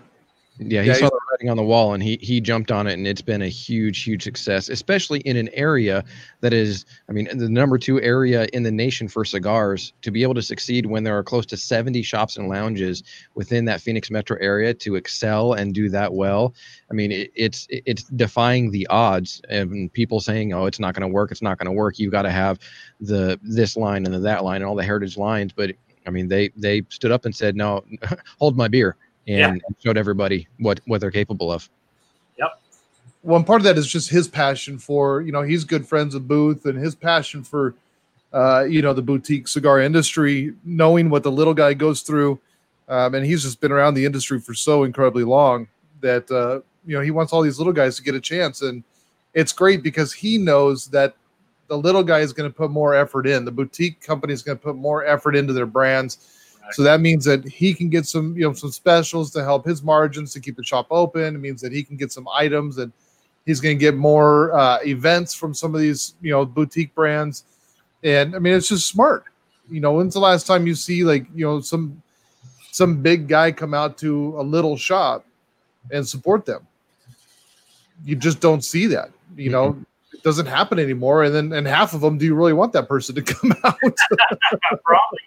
[0.69, 0.83] yeah.
[0.83, 3.07] He Yeah, saw the writing on the wall and he he jumped on it, and
[3.07, 6.03] it's been a huge huge success, especially in an area
[6.41, 9.93] that is, I mean, the number two area in the nation for cigars.
[10.03, 13.03] To be able to succeed when there are close to 70 shops and lounges
[13.35, 16.53] within that Phoenix metro area to excel and do that well,
[16.91, 21.09] I mean, it, it's it's defying the odds and people saying, "Oh, it's not going
[21.09, 21.31] to work.
[21.31, 22.59] It's not going to work." You've got to have
[22.99, 25.53] the this line and the that line and all the heritage lines.
[25.53, 25.71] But
[26.05, 27.83] I mean, they they stood up and said, "No,
[28.39, 28.95] hold my beer,"
[29.27, 29.75] and Yeah.
[29.83, 31.69] showed everybody what what they're capable of.
[32.37, 32.59] Yep.
[33.21, 36.27] One part of that is just his passion for you know he's good friends with
[36.27, 37.75] Booth and his passion for
[38.33, 42.39] uh, you know the boutique cigar industry, knowing what the little guy goes through,
[42.87, 45.67] um, and he's just been around the industry for so incredibly long
[45.99, 48.83] that uh, you know he wants all these little guys to get a chance, and
[49.33, 51.15] it's great because he knows that
[51.67, 53.45] the little guy is going to put more effort in.
[53.45, 56.40] The boutique company is going to put more effort into their brands.
[56.73, 59.83] So that means that he can get some, you know, some specials to help his
[59.83, 61.35] margins to keep the shop open.
[61.35, 62.91] It means that he can get some items and
[63.45, 67.45] he's going to get more uh, events from some of these, you know, boutique brands.
[68.03, 69.25] And I mean, it's just smart.
[69.69, 72.01] You know, when's the last time you see like, you know, some
[72.71, 75.25] some big guy come out to a little shop
[75.91, 76.65] and support them?
[78.05, 79.11] You just don't see that.
[79.35, 81.23] You know, it doesn't happen anymore.
[81.23, 83.77] And then and half of them, do you really want that person to come out?
[84.83, 85.19] Probably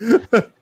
[0.00, 0.50] not.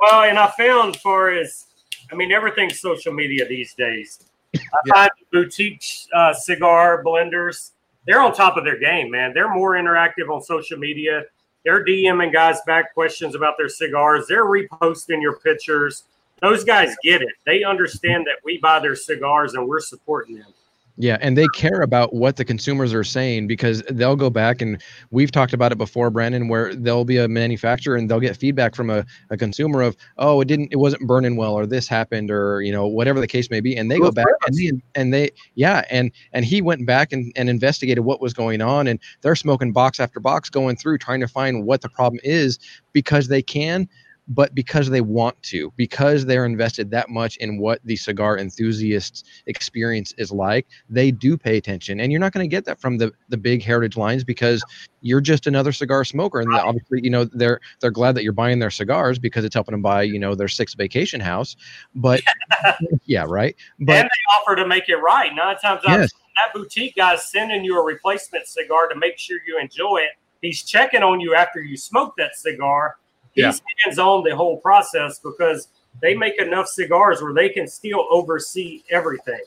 [0.00, 1.66] well, and I found for as
[2.12, 4.20] I mean, everything's social media these days.
[4.54, 4.92] I Yeah.
[4.94, 5.82] find boutique
[6.14, 7.72] uh, cigar blenders,
[8.06, 9.32] they're on top of their game, man.
[9.34, 11.24] They're more interactive on social media.
[11.64, 14.26] They're DMing guys back questions about their cigars.
[14.28, 16.04] They're reposting your pictures.
[16.40, 17.32] Those guys get it.
[17.44, 20.52] They understand that we buy their cigars and we're supporting them.
[20.98, 24.82] Yeah, and they care about what the consumers are saying because they'll go back and
[25.10, 28.74] we've talked about it before, Brandon, where there'll be a manufacturer and they'll get feedback
[28.74, 32.30] from a, a consumer of, oh, it didn't, it wasn't burning well, or this happened,
[32.30, 35.12] or you know, whatever the case may be, and they go back and they, and
[35.12, 38.98] they, yeah, and and he went back and, and investigated what was going on, and
[39.20, 42.58] they're smoking box after box, going through trying to find what the problem is
[42.94, 43.86] because they can,
[44.28, 49.22] but because they want to, because they're invested that much in what the cigar enthusiasts
[49.46, 52.00] experience is like, they do pay attention.
[52.00, 54.64] And you're not going to get that from the the big heritage lines because
[55.00, 56.40] you're just another cigar smoker.
[56.40, 59.72] And obviously, you know, they're they're glad that you're buying their cigars because it's helping
[59.72, 61.56] them buy, you know, their sixth vacation house.
[61.94, 62.22] But
[63.04, 63.54] yeah, right.
[63.80, 65.32] But and they offer to make it right.
[65.34, 66.10] Nine times out Yes.
[66.36, 70.12] that boutique guy's sending you a replacement cigar to make sure you enjoy it.
[70.42, 72.96] He's checking on you after you smoke that cigar.
[73.36, 73.46] Yeah.
[73.46, 75.68] He's hands on the whole process because
[76.02, 79.40] they make enough cigars where they can still oversee everything.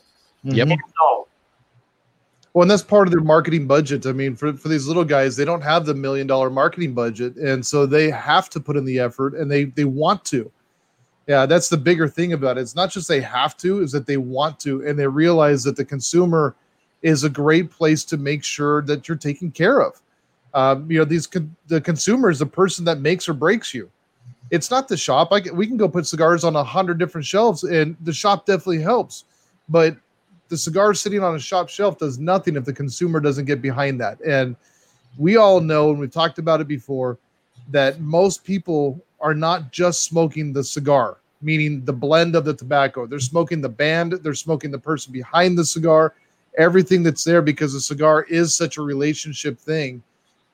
[0.44, 0.56] Mm-hmm.
[0.56, 0.68] Yep.
[0.68, 1.24] Hands on.
[2.52, 4.06] Well, and that's part of their marketing budget.
[4.06, 7.36] I mean, for, for these little guys, they don't have the million dollar marketing budget.
[7.36, 10.50] And so they have to put in the effort and they they want to.
[11.28, 12.62] Yeah, that's the bigger thing about it.
[12.62, 15.76] It's not just they have to, is that they want to, and they realize that
[15.76, 16.56] the consumer
[17.02, 20.00] is a great place to make sure that you're taken care of.
[20.54, 23.90] Um, you know, these con- the consumer is the person that makes or breaks you.
[24.50, 25.32] It's not the shop.
[25.32, 28.46] I can, we can go put cigars on a hundred different shelves, and the shop
[28.46, 29.24] definitely helps.
[29.68, 29.96] But
[30.48, 34.00] the cigar sitting on a shop shelf does nothing if the consumer doesn't get behind
[34.00, 34.20] that.
[34.22, 34.56] And
[35.16, 37.18] we all know, and we've talked about it before,
[37.70, 43.06] that most people are not just smoking the cigar, meaning the blend of the tobacco.
[43.06, 46.14] They're smoking the band, they're smoking the person behind the cigar,
[46.58, 50.02] everything that's there because the cigar is such a relationship thing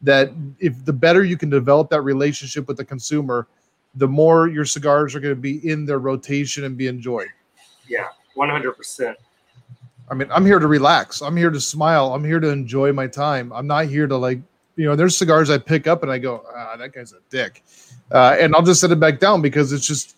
[0.03, 3.47] that if the better you can develop that relationship with the consumer,
[3.95, 7.29] the more your cigars are going to be in their rotation and be enjoyed.
[7.89, 9.17] Yeah, one hundred percent.
[10.11, 11.21] I mean, I'm here to relax.
[11.23, 12.15] I'm here to smile.
[12.15, 13.53] I'm here to enjoy my time.
[13.53, 14.39] I'm not here to like,
[14.77, 17.65] you know, there's cigars I pick up and I go, ah, that guy's a dick.
[18.13, 20.15] Uh, and I'll just set it back down because it's just,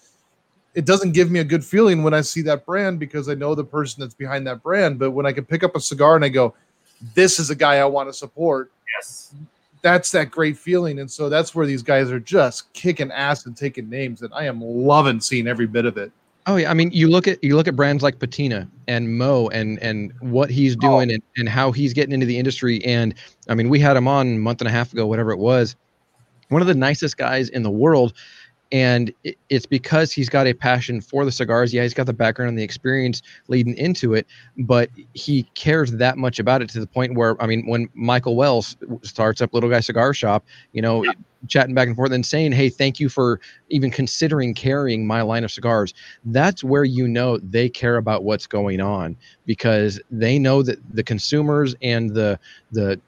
[0.75, 3.55] it doesn't give me a good feeling when I see that brand because I know
[3.55, 4.99] the person that's behind that brand.
[4.99, 6.55] But when I can pick up a cigar and I go,
[7.15, 9.35] this is a guy I want to support, Yes.
[9.83, 10.99] That's that great feeling.
[11.01, 14.23] And so that's where these guys are just kicking ass and taking names.
[14.23, 16.13] And I am loving seeing every bit of it.
[16.47, 19.49] Oh yeah, I mean, you look at you look at brands like Patina and Mo
[19.49, 20.81] and and what he's oh.
[20.81, 22.83] doing and, and how he's getting into the industry.
[22.87, 23.15] And
[23.49, 25.77] I mean, we had him on a month and a half ago, whatever it was.
[26.49, 28.15] One of the nicest guys in the world,
[28.71, 29.13] and
[29.49, 31.73] it's because he's got a passion for the cigars.
[31.73, 34.27] Yeah, he's got the background and the experience leading into it,
[34.59, 38.37] but he cares that much about it to the point where I mean, when Michael
[38.37, 41.05] Wells starts up Little Guy Cigar Shop, you know,
[41.47, 43.41] chatting back and forth and saying, "Hey, thank you for
[43.71, 45.95] even considering carrying my line of cigars."
[46.27, 49.17] That's where you know they care about what's going on
[49.47, 52.39] because they know that the consumers and the
[52.73, 53.01] the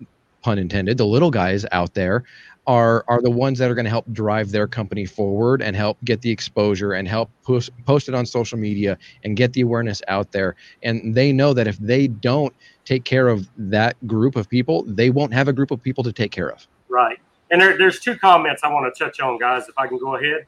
[0.43, 2.25] pun intended, the little guys out there
[2.67, 5.99] are are the ones that are going to help drive their company forward and help
[6.05, 10.03] get the exposure and help post, post it on social media and get the awareness
[10.09, 10.55] out there.
[10.83, 12.55] And they know that if they don't
[12.85, 16.13] take care of that group of people, they won't have a group of people to
[16.13, 16.67] take care of.
[16.89, 17.19] Right.
[17.51, 19.69] And there, there's two comments I want to touch on, guys.
[19.69, 20.47] If I can go ahead.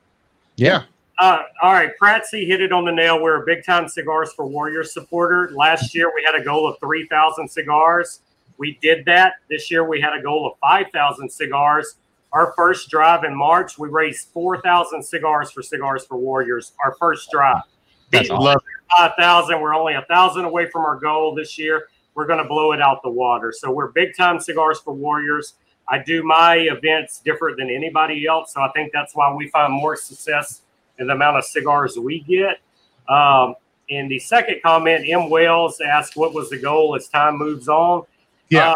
[0.56, 0.84] Yeah.
[1.18, 3.22] Uh, all right, Pratsy hit it on the nail.
[3.22, 5.50] We're a big time Cigars for Warriors supporter.
[5.54, 8.20] Last year we had a goal of 3,000 cigars.
[8.58, 9.34] We did that.
[9.48, 11.96] This year we had a goal of 5,000 cigars.
[12.32, 16.72] Our first drive in March, we raised 4,000 cigars for Cigars for Warriors.
[16.84, 17.62] Our first drive.
[18.10, 18.60] That's awesome.
[18.96, 19.60] 5,000.
[19.60, 21.88] We're only a thousand away from our goal this year.
[22.14, 23.52] We're going to blow it out the water.
[23.56, 25.54] So we're big time Cigars for Warriors.
[25.88, 28.54] I do my events different than anybody else.
[28.54, 30.62] So I think that's why we find more success
[30.98, 32.60] in the amount of cigars we get.
[33.08, 33.56] Um,
[33.90, 35.28] and the second comment, M.
[35.28, 38.04] Wells asked, what was the goal as time moves on?
[38.48, 38.70] Yeah.
[38.70, 38.74] Uh,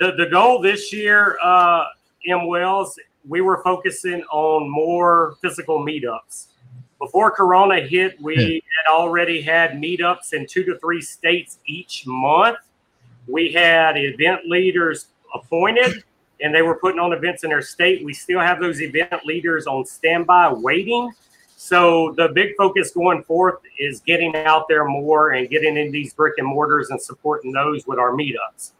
[0.00, 1.84] the, the goal this year, uh,
[2.26, 2.46] M.
[2.46, 2.98] Wells,
[3.28, 6.48] we were focusing on more physical meetups.
[6.98, 12.58] Before Corona hit, we had already had meetups in two to three states each month.
[13.26, 16.04] We had event leaders appointed
[16.42, 18.04] and they were putting on events in their state.
[18.04, 21.12] We still have those event leaders on standby waiting.
[21.56, 26.14] So the big focus going forth is getting out there more and getting in these
[26.14, 28.72] brick and mortars and supporting those with our meetups.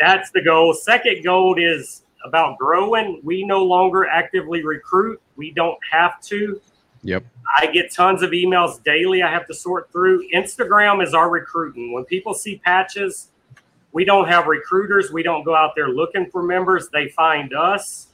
[0.00, 0.72] That's the goal.
[0.74, 3.20] Second goal is about growing.
[3.22, 5.20] We no longer actively recruit.
[5.36, 6.60] We don't have to.
[7.02, 7.24] Yep.
[7.58, 10.26] I get tons of emails daily I have to sort through.
[10.34, 11.92] Instagram is our recruiting.
[11.92, 13.28] When people see patches,
[13.92, 15.12] we don't have recruiters.
[15.12, 16.88] We don't go out there looking for members.
[16.88, 18.08] They find us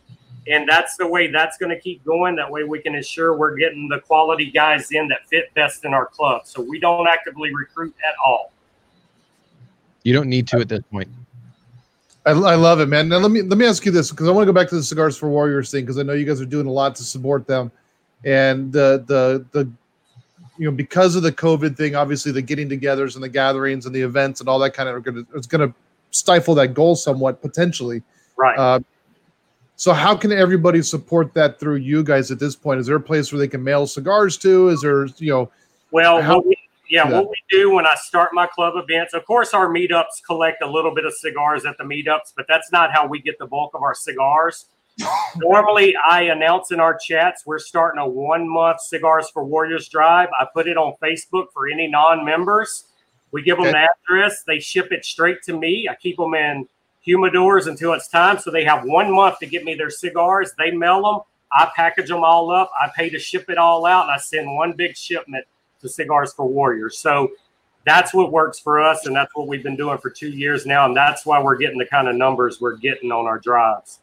[0.48, 2.34] and that's the way that's going to keep going.
[2.36, 5.94] That way, we can ensure we're getting the quality guys in that fit best in
[5.94, 6.42] our club.
[6.46, 8.52] So we don't actively recruit at all.
[10.02, 11.08] You don't need to at this point.
[12.26, 13.08] I, I love it, man.
[13.08, 14.74] Now let me let me ask you this because I want to go back to
[14.74, 17.02] the Cigars for Warriors thing because I know you guys are doing a lot to
[17.02, 17.72] support them,
[18.24, 19.70] and the the the
[20.58, 24.02] you know because of the COVID thing, obviously the getting-togethers and the gatherings and the
[24.02, 25.72] events and all that kind of are gonna it's gonna
[26.10, 28.02] stifle that goal somewhat potentially.
[28.36, 28.58] Right.
[28.58, 28.80] Uh,
[29.76, 32.80] so how can everybody support that through you guys at this point?
[32.80, 34.68] Is there a place where they can mail cigars to?
[34.68, 35.50] Is there you know?
[35.90, 36.58] Well, how- what we,
[36.90, 37.20] yeah, Yeah.
[37.20, 40.66] what we do when I start my club events, of course, our meetups collect a
[40.66, 43.72] little bit of cigars at the meetups, but that's not how we get the bulk
[43.74, 44.66] of our cigars.
[45.36, 50.28] Normally, I announce in our chats we're starting a one month Cigars for Warriors drive.
[50.38, 52.84] I put it on Facebook for any non members.
[53.30, 53.78] We give them Okay.
[53.78, 55.88] an address, they ship it straight to me.
[55.88, 56.68] I keep them in
[57.06, 58.38] humidors until it's time.
[58.38, 60.52] So they have one month to get me their cigars.
[60.58, 61.20] They mail them.
[61.52, 62.70] I package them all up.
[62.78, 65.44] I pay to ship it all out, and I send one big shipment
[65.80, 66.98] to Cigars for Warriors.
[66.98, 67.30] So
[67.86, 70.84] that's what works for us, and that's what we've been doing for two years now,
[70.86, 74.00] and that's why we're getting the kind of numbers we're getting on our drives.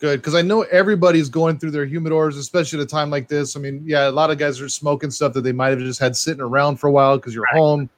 [0.00, 3.54] Good, because I know everybody's going through their humidors, especially at a time like this.
[3.54, 6.00] I mean, yeah, a lot of guys are smoking stuff that they might have just
[6.00, 7.56] had sitting around for a while because you're Right.
[7.56, 7.90] home.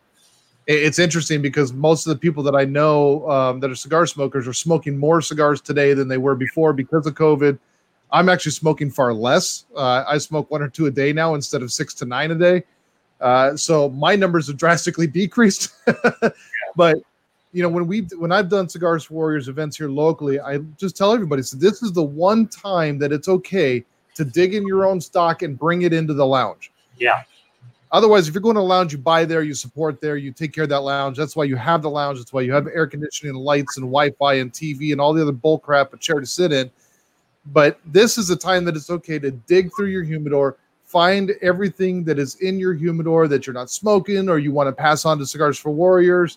[0.66, 4.46] It's interesting because most of the people that I know um, that are cigar smokers
[4.46, 7.58] are smoking more cigars today than they were before because of COVID.
[8.12, 9.64] I'm actually smoking far less.
[9.74, 12.34] Uh, I smoke one or two a day now instead of six to nine a
[12.34, 12.62] day.
[13.22, 15.72] Uh, so my numbers have drastically decreased.
[16.74, 16.98] But
[17.52, 21.12] you know, when we when I've done Cigars Warriors events here locally, I just tell
[21.12, 25.00] everybody, so this is the one time that it's okay to dig in your own
[25.00, 26.72] stock and bring it into the lounge.
[26.98, 27.22] Yeah.
[27.90, 30.54] Otherwise, if you're going to a lounge, you buy there, you support there, you take
[30.54, 31.18] care of that lounge.
[31.18, 32.18] That's why you have the lounge.
[32.18, 35.20] That's why you have air conditioning, and lights, and Wi-Fi, and TV, and all the
[35.20, 36.70] other bull crap, a chair to sit in.
[37.46, 40.56] But this is the time that it's okay to dig through your humidor,
[40.92, 44.72] find everything that is in your humidor that you're not smoking or you want to
[44.72, 46.36] pass on to Cigars for Warriors.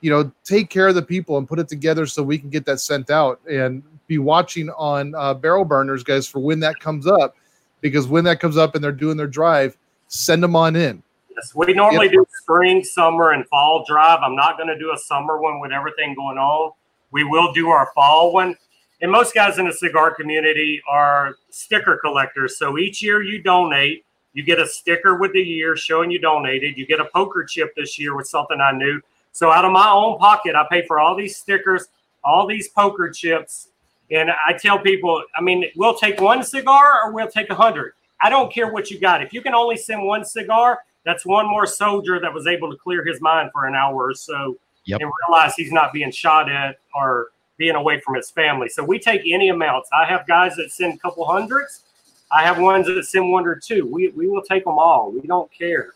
[0.00, 2.64] You know, take care of the people and put it together so we can get
[2.64, 7.06] that sent out and be watching on uh, barrel burners, guys, for when that comes
[7.06, 7.36] up.
[7.82, 9.76] Because when that comes up and they're doing their drive,
[10.08, 11.02] send them on in.
[11.36, 14.20] Yes, we normally do spring, summer, and fall drive.
[14.22, 16.72] I'm not going to do a summer one with everything going on.
[17.10, 18.56] We will do our fall one.
[19.02, 22.58] And most guys in the cigar community are sticker collectors.
[22.58, 26.76] So each year you donate, you get a sticker with the year showing you donated.
[26.76, 29.00] You get a poker chip this year with something I knew.
[29.32, 31.86] So out of my own pocket, I pay for all these stickers,
[32.22, 33.68] all these poker chips.
[34.10, 37.92] And I tell people, I mean, we'll take one cigar or we'll take a hundred.
[38.22, 39.22] I don't care what you got.
[39.22, 42.76] If you can only send one cigar, that's one more soldier that was able to
[42.76, 45.00] clear his mind for an hour or so Yep.
[45.02, 47.28] and realize he's not being shot at or
[47.60, 48.70] being away from his family.
[48.70, 49.90] So we take any amounts.
[49.92, 51.82] I have guys that send a couple hundreds.
[52.32, 53.86] I have ones that send one or two.
[53.86, 55.12] We, we will take them all.
[55.12, 55.90] We don't care.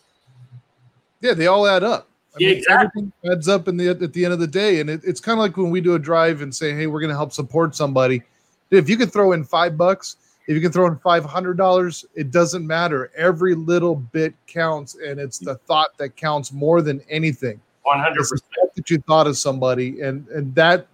[1.23, 2.07] Yeah, they all add up.
[2.35, 2.85] I Yeah, mean, exactly.
[2.85, 5.39] everything adds up in the at the end of the day, and it, it's kind
[5.39, 7.75] of like when we do a drive and say, "Hey, we're going to help support
[7.75, 8.23] somebody."
[8.71, 10.17] If you can throw in five bucks,
[10.49, 13.11] if you can throw in five hundred dollars, it doesn't matter.
[13.17, 17.59] Every little bit counts, and it's the thought that counts more than anything.
[17.87, 18.17] 100%.
[18.17, 20.89] It's the fact that you thought of somebody, and and that,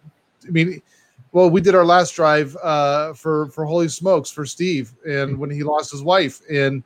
[0.46, 0.82] I mean,
[1.32, 5.50] well, we did our last drive uh, for for Holy Smokes for Steve, and when
[5.50, 6.82] he lost his wife, and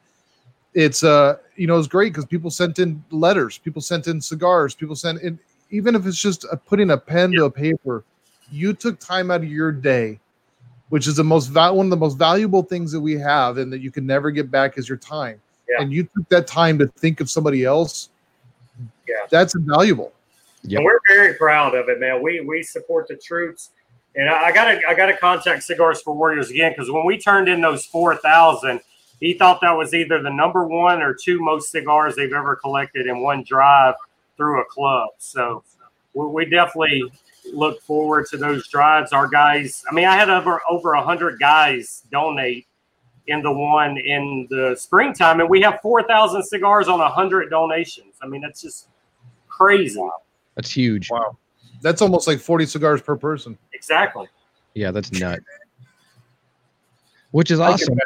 [0.74, 4.74] it's uh you know it's great because people sent in letters, people sent in cigars,
[4.74, 5.38] people sent in
[5.70, 8.04] even if it's just uh putting a pen to a paper.
[8.50, 10.20] You took time out of your day,
[10.90, 13.72] which is the most val- one of the most valuable things that we have, and
[13.72, 15.40] that you can never get back is your time.
[15.68, 15.82] Yeah.
[15.82, 18.10] And you took that time to think of somebody else.
[19.08, 19.26] Yeah.
[19.30, 20.12] that's invaluable.
[20.64, 20.78] Yep.
[20.78, 22.22] And we're very proud of it, man.
[22.22, 23.70] We we support the troops.
[24.16, 27.60] And I gotta I gotta contact Cigars for Warriors again because when we turned in
[27.60, 28.80] those four thousand,
[29.20, 33.06] he thought that was either the number one or two most cigars they've ever collected
[33.06, 33.94] in one drive
[34.36, 35.10] through a club.
[35.18, 35.64] So
[36.14, 37.04] we, we definitely
[37.52, 39.12] look forward to those drives.
[39.12, 42.66] Our guys, I mean, I had over over hundred guys donate
[43.26, 48.14] in the one in the springtime, and we have four thousand cigars on hundred donations.
[48.22, 48.88] I mean, that's just
[49.48, 50.00] crazy.
[50.54, 51.10] That's huge.
[51.10, 51.36] Wow.
[51.82, 53.58] That's almost like 40 cigars per person.
[53.72, 54.26] Exactly.
[54.74, 55.40] Yeah, that's nut.
[57.30, 57.98] Which is awesome.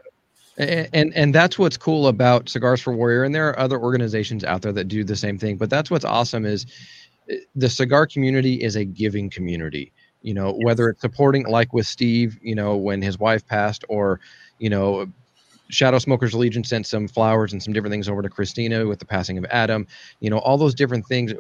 [0.57, 4.43] And, and and that's what's cool about Cigars for Warrior, and there are other organizations
[4.43, 5.57] out there that do the same thing.
[5.57, 6.67] But that's what's awesome is
[7.31, 9.93] uh, the cigar community is a giving community.
[10.23, 14.19] You know, whether it's supporting like with Steve, you know, when his wife passed, or
[14.59, 15.07] you know,
[15.71, 19.05] Shadow Smokers Legion sent some flowers and some different things over to Christina with the
[19.05, 19.87] passing of Adam.
[20.21, 21.33] You know, all those different things.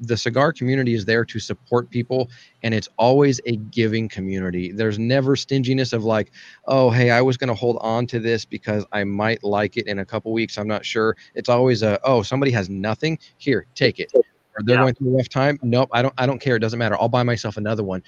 [0.00, 2.30] The cigar community is there to support people,
[2.62, 4.72] and it's always a giving community.
[4.72, 6.30] There's never stinginess of like,
[6.66, 9.86] oh, hey, I was going to hold on to this because I might like it
[9.86, 10.58] in a couple weeks.
[10.58, 11.16] I'm not sure.
[11.34, 13.18] It's always a, oh, somebody has nothing.
[13.38, 14.12] Here, take it.
[14.14, 14.24] Or
[14.64, 14.82] they're yeah.
[14.82, 15.58] going through a rough time.
[15.62, 16.14] Nope, I don't.
[16.16, 16.56] I don't care.
[16.56, 16.96] It doesn't matter.
[16.98, 18.02] I'll buy myself another one.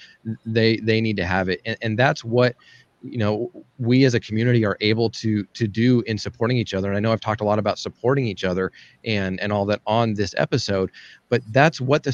[0.47, 2.55] They they need to have it, and, and that's what
[3.01, 6.89] you know we as a community are able to to do in supporting each other.
[6.89, 8.71] And i know i've talked a lot about supporting each other
[9.05, 10.91] and and all that on this episode
[11.29, 12.11] but that's what the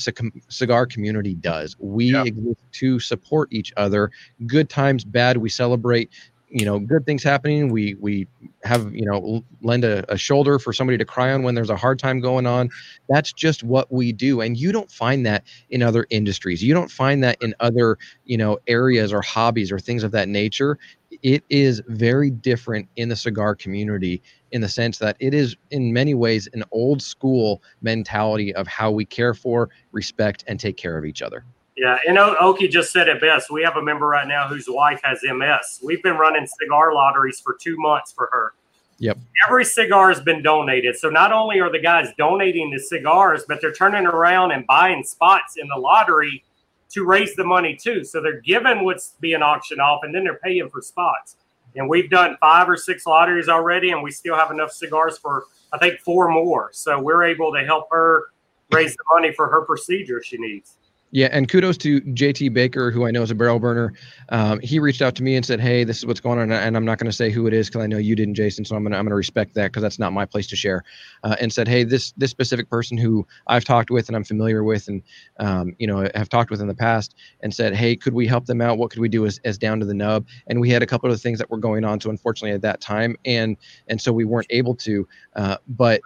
[0.50, 1.76] cigar community does.
[1.80, 2.24] We yeah.
[2.24, 4.12] exist to support each other.
[4.46, 6.12] Good times bad we celebrate
[6.50, 7.70] you know good things happening.
[7.70, 8.28] We we
[8.64, 11.76] have you know lend a, a, shoulder for somebody to cry on when there's a
[11.76, 12.70] hard time going on.
[13.10, 14.42] That's just what we do.
[14.42, 16.64] And you don't find that in other industries.
[16.64, 20.30] You don't find that in other you know areas or hobbies or things of that
[20.30, 20.78] nature.
[21.24, 24.22] It is very different in the cigar community
[24.52, 28.92] in the sense that it is in many ways an old school mentality of how
[28.92, 31.46] we care for respect and take care of each other
[31.78, 33.52] yeah, and Okie just said it best.
[33.52, 35.82] We have a member right now whose wife has MS.
[35.84, 38.54] We've been running cigar lotteries for two months for her.
[39.00, 39.18] Yep.
[39.46, 40.96] Every cigar has been donated.
[40.96, 45.04] So not only are the guys donating the cigars, but they're turning around and buying
[45.04, 46.46] spots in the lottery
[46.92, 48.06] to raise the money too.
[48.06, 51.36] So they're giving what's being auctioned off and then they're paying for spots.
[51.76, 55.44] And we've done five or six lotteries already, and we still have enough cigars for
[55.74, 56.70] I think four more.
[56.72, 58.28] So we're able to help her
[58.72, 60.76] raise the money for her procedure she needs.
[61.16, 63.94] Yeah, and kudos to JT Baker, who I know is a barrel burner.
[64.28, 66.76] Um, he reached out to me and said, "Hey, this is what's going on," and
[66.76, 68.66] I'm not going to say who it is because I know you didn't, Jason.
[68.66, 70.84] So I'm gonna I'm gonna respect that because that's not my place to share.
[71.24, 74.66] Uh, and said, "Hey, this this specific person who I've talked with and I'm familiar
[74.66, 75.02] with, and
[75.40, 78.46] um, you know have talked with in the past, and said, "Hey, could we help
[78.46, 78.78] them out?
[78.78, 81.10] What could we do as, as down to the nub?" And we had a couple
[81.10, 82.02] of things that were going on.
[82.02, 83.56] So unfortunately, at that time, and
[83.88, 85.08] and so we weren't able to.
[85.34, 86.02] Uh, but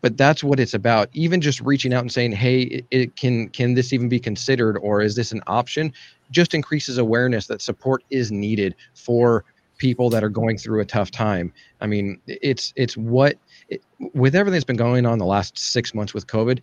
[0.00, 1.08] but that's what it's about.
[1.12, 4.76] Even just reaching out and saying hey it, it, can can this even be considered
[4.78, 5.92] or is this an option?
[6.30, 9.44] just increases awareness that support is needed for
[9.78, 11.52] people that are going through a tough time.
[11.80, 13.36] I mean it's it's what
[13.68, 13.82] it,
[14.14, 16.60] with everything that's been going on the last six months with covid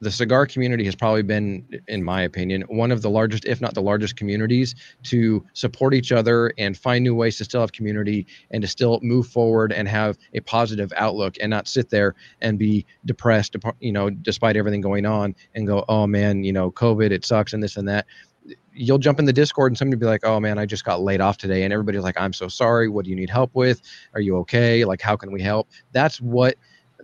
[0.00, 3.74] the cigar community has probably been, in my opinion, one of the largest, if not
[3.74, 8.26] the largest, communities to support each other and find new ways to still have community
[8.50, 12.58] and to still move forward and have a positive outlook and not sit there and
[12.58, 17.10] be depressed, you know, despite everything going on and go, oh man, you know, COVID,
[17.10, 18.06] it sucks and this and that.
[18.72, 21.02] You'll jump in the Discord and somebody will be like, oh man, I just got
[21.02, 21.62] laid off today.
[21.64, 22.88] And everybody's like, I'm so sorry.
[22.88, 23.82] What do you need help with?
[24.14, 24.86] Are you okay?
[24.86, 25.68] Like, how can we help?
[25.92, 26.54] That's what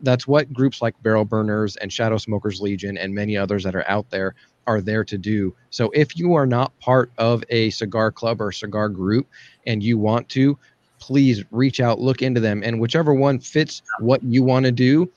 [0.02, 3.88] that's what groups like Barrel Burners and Shadow Smokers Legion and many others that are
[3.88, 4.34] out there
[4.66, 5.54] are there to do.
[5.70, 9.26] So if you are not part of a cigar club or cigar group
[9.66, 10.58] and you want to,
[10.98, 15.10] please reach out, look into them, and whichever one fits what you want to do,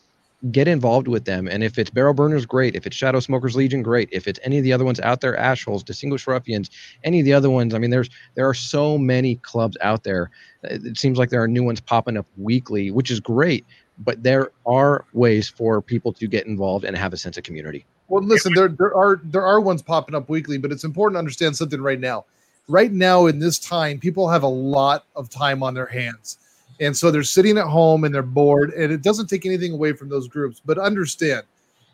[0.51, 1.47] get involved with them.
[1.47, 2.75] And if it's Barrel Burners, great.
[2.75, 4.07] If it's Shadow Smokers Legion, great.
[4.11, 6.69] If it's any of the other ones out there, Ashholes, Distinguished Ruffians,
[7.03, 10.29] any of the other ones, I mean, there's there are so many clubs out there.
[10.63, 13.65] It seems like there are new ones popping up weekly, which is great
[13.99, 17.85] but there are ways for people to get involved and have a sense of community.
[18.07, 21.19] Well, listen, there there are there are ones popping up weekly, but it's important to
[21.19, 22.25] understand something right now.
[22.67, 26.37] Right now, in this time, people have a lot of time on their hands,
[26.79, 28.71] and so they're sitting at home and they're bored.
[28.71, 31.43] And it doesn't take anything away from those groups, but understand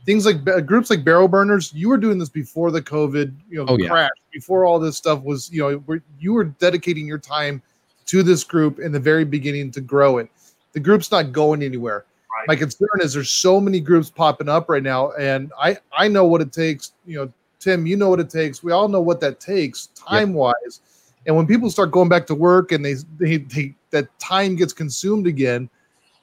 [0.05, 1.73] things like groups like barrel burners.
[1.73, 4.31] You were doing this before the COVID, you know, oh, crash, yeah.
[4.31, 7.61] before all this stuff was, you know, you were dedicating your time
[8.05, 10.29] to this group in the very beginning to grow it
[10.75, 12.05] the group's not going anywhere.
[12.37, 12.47] Right.
[12.49, 16.25] My concern is there's so many groups popping up right now, and I I know
[16.25, 16.91] what it takes.
[17.07, 18.61] You know, Tim, you know what it takes.
[18.61, 20.53] We all know what that takes time wise.
[20.65, 20.81] Yep.
[21.27, 24.73] And when people start going back to work and they they, they that time gets
[24.73, 25.69] consumed again,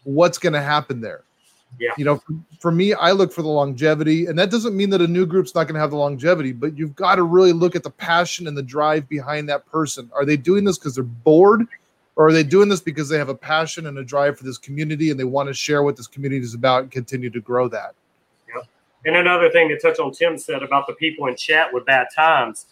[0.05, 1.25] what's going to happen there?
[1.81, 1.93] Yeah.
[1.97, 5.01] You know, for, for, me, I look for the longevity, and that doesn't mean that
[5.01, 7.75] a new group's not going to have the longevity, but you've got to really look
[7.75, 10.11] at the passion and the drive behind that person.
[10.15, 11.67] Are they doing this because they're bored?
[12.17, 14.59] Or are they doing this because they have a passion and a drive for this
[14.59, 17.69] community and they want to share what this community is about and continue to grow
[17.69, 17.95] that?
[18.55, 18.67] Yep.
[19.07, 22.09] And another thing to touch on Tim said about the people in chat with bad
[22.15, 22.67] times.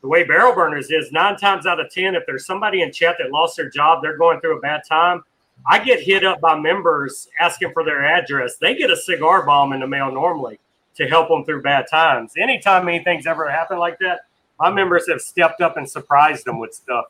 [0.00, 3.16] The way barrel burners is nine times out of ten, if there's somebody in chat
[3.18, 5.22] that lost their job, they're going through a bad time.
[5.66, 8.56] I get hit up by members asking for their address.
[8.58, 10.58] They get a cigar bomb in the mail normally
[10.96, 12.32] to help them through bad times.
[12.36, 14.26] Anytime anything's ever happened like that,
[14.60, 17.06] my members have stepped up and surprised them with stuff.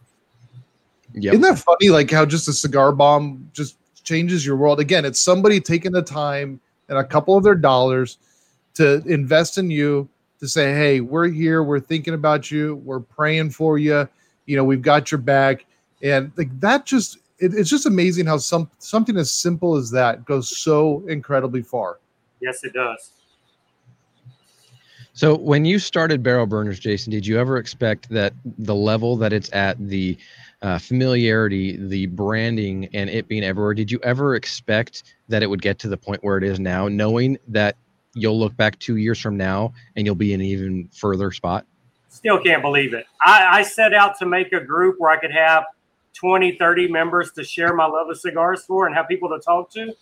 [1.15, 1.35] Yep.
[1.35, 1.91] Isn't that funny?
[1.91, 4.81] Like how just a cigar bomb just changes your world.
[4.81, 8.19] Again, it's somebody taking the time and a couple of their dollars
[8.75, 10.09] to invest in you
[10.41, 11.63] to say, "Hey, we're here.
[11.63, 12.77] We're thinking about you.
[12.85, 14.09] We're praying for you.
[14.47, 15.65] You know, we've got your back."
[16.03, 20.25] And like that just it, it's just amazing how some something as simple as that
[20.25, 21.99] goes so incredibly far.
[22.41, 23.13] Yes, it does.
[25.15, 29.33] So when you started Barrel Burners, Jason, did you ever expect that the level that
[29.33, 30.19] it's at, the
[30.65, 35.61] uh, familiarity, the branding, and it being everywhere, did you ever expect that it would
[35.61, 37.77] get to the point where it is now, knowing that
[38.15, 41.67] you'll look back two years from now and you'll be in an even further spot?
[42.09, 43.05] Still can't believe it.
[43.21, 45.65] I, I set out to make a group where I could have
[46.15, 49.71] 20, 30 members to share my love of cigars for and have people to talk
[49.73, 49.93] to.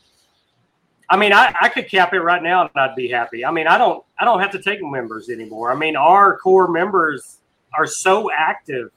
[1.10, 3.44] I mean, I, I could cap it right now and I'd be happy.
[3.44, 5.72] I mean, I don't I don't have to take members anymore.
[5.72, 7.38] I mean, our core members
[7.76, 8.90] are so active.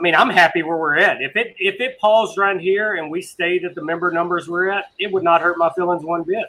[0.00, 1.20] I mean, I'm happy where we're at.
[1.20, 4.70] If it if it paused right here and we stayed at the member numbers we're
[4.70, 6.46] at, it would not hurt my feelings one bit.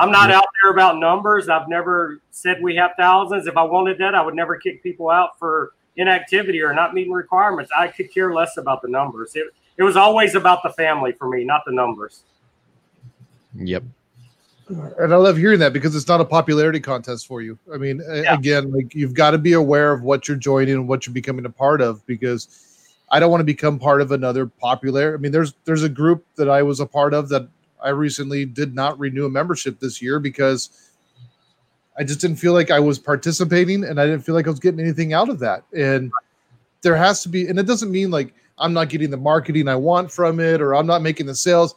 [0.00, 1.48] I'm not out there about numbers.
[1.48, 3.48] I've never said we have thousands.
[3.48, 7.12] If I wanted that, I would never kick people out for inactivity or not meeting
[7.12, 7.72] requirements.
[7.76, 9.34] I could care less about the numbers.
[9.34, 12.22] It, it was always about the family for me, not the numbers.
[13.56, 13.82] Yep.
[14.68, 17.58] And I love hearing that because it's not a popularity contest for you.
[17.72, 18.34] I mean, yeah.
[18.34, 21.44] again, like you've got to be aware of what you're joining and what you're becoming
[21.44, 25.14] a part of because I don't want to become part of another popular.
[25.14, 27.48] I mean, there's there's a group that I was a part of that
[27.82, 30.90] I recently did not renew a membership this year because
[31.98, 34.58] I just didn't feel like I was participating and I didn't feel like I was
[34.58, 35.64] getting anything out of that.
[35.76, 36.10] And
[36.82, 39.76] there has to be, and it doesn't mean like I'm not getting the marketing I
[39.76, 41.74] want from it or I'm not making the sales.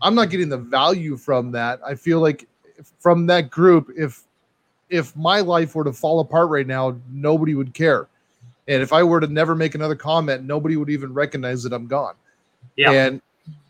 [0.00, 1.80] I'm not getting the value from that.
[1.84, 2.48] I feel like
[2.98, 4.24] from that group, if
[4.90, 8.08] if my life were to fall apart right now, nobody would care.
[8.68, 11.86] And if I were to never make another comment, nobody would even recognize that I'm
[11.86, 12.14] gone.
[12.76, 12.92] Yeah.
[12.92, 13.22] And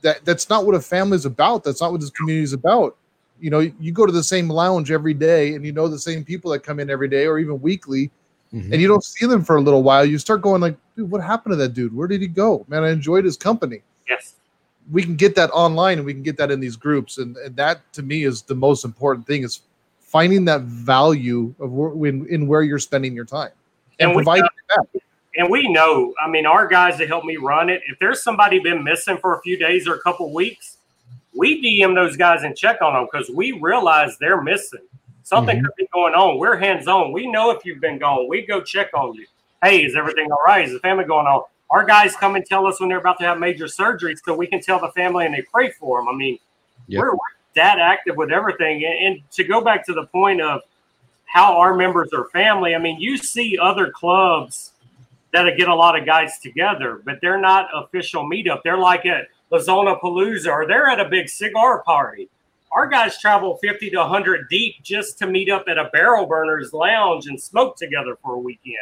[0.03, 1.65] that that's not what a family is about.
[1.65, 2.97] That's not what this community is about.
[3.41, 6.25] You know, you go to the same lounge every day and you know the same
[6.25, 8.11] people that come in every day or even weekly
[8.55, 8.73] mm-hmm.
[8.73, 10.05] and you don't see them for a little while.
[10.05, 11.95] You start going like, dude, what happened to that dude?
[11.95, 12.65] Where did he go?
[12.69, 13.83] Man, I enjoyed his company.
[14.09, 14.35] Yes.
[14.91, 17.19] We can get that online and we can get that in these groups.
[17.19, 19.63] And, and that to me is the most important thing is
[20.01, 23.51] finding that value of where, in, in where you're spending your time
[23.99, 25.03] and, and providing that
[25.37, 28.61] and we know, I mean, our guys that help me run it, if there's somebody
[28.61, 30.79] been missing for a few days or a couple weeks,
[31.37, 34.83] we DM those guys and check on them because we realize they're missing.
[35.25, 35.65] Something mm-hmm.
[35.65, 36.39] could be going on.
[36.39, 37.11] We're hands on.
[37.11, 38.29] We know if you've been gone.
[38.29, 39.27] We go check on you.
[39.63, 40.65] Hey, is everything all right?
[40.65, 41.43] Is the family going on?
[41.75, 44.47] Our guys come and tell us when they're about to have major surgery so we
[44.47, 46.07] can tell the family and they pray for them.
[46.07, 46.39] I mean,
[46.87, 47.01] yep.
[47.01, 47.19] we're, we're
[47.57, 48.85] that active with everything.
[48.85, 50.61] And, and to go back to the point of
[51.25, 54.71] how our members are family, I mean, you see other clubs
[55.33, 58.63] that get a lot of guys together, but they're not official meetup.
[58.63, 62.29] They're like at La Zona Palooza or they're at a big cigar party.
[62.71, 66.73] Our guys travel 50 to 100 deep just to meet up at a barrel burners
[66.73, 68.77] lounge and smoke together for a weekend.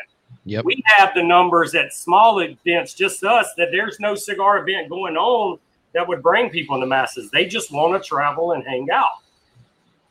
[0.45, 0.65] Yep.
[0.65, 5.17] We have the numbers at small events, just us, that there's no cigar event going
[5.17, 5.59] on
[5.95, 7.31] that would bring people in the masses.
[7.31, 9.23] They just want to travel and hang out.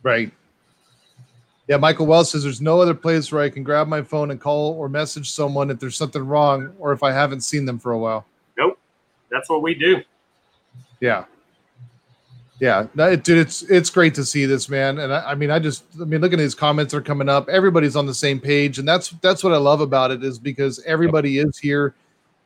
[0.04, 0.32] Right.
[1.68, 4.40] Yeah, Michael Wells says there's no other place where I can grab my phone and
[4.40, 7.92] call or message someone if there's something wrong or if I haven't seen them for
[7.92, 8.26] a while.
[8.58, 8.80] Nope.
[9.30, 10.02] That's what we do.
[11.00, 11.26] Yeah
[12.62, 15.58] yeah, no, dude, it's it's great to see this man, and I, I, mean, I
[15.58, 17.50] just, I mean, looking at his comments are coming up.
[17.50, 20.80] Everybody's on the same page, and that's that's what I love about it is because
[20.86, 21.96] everybody is here,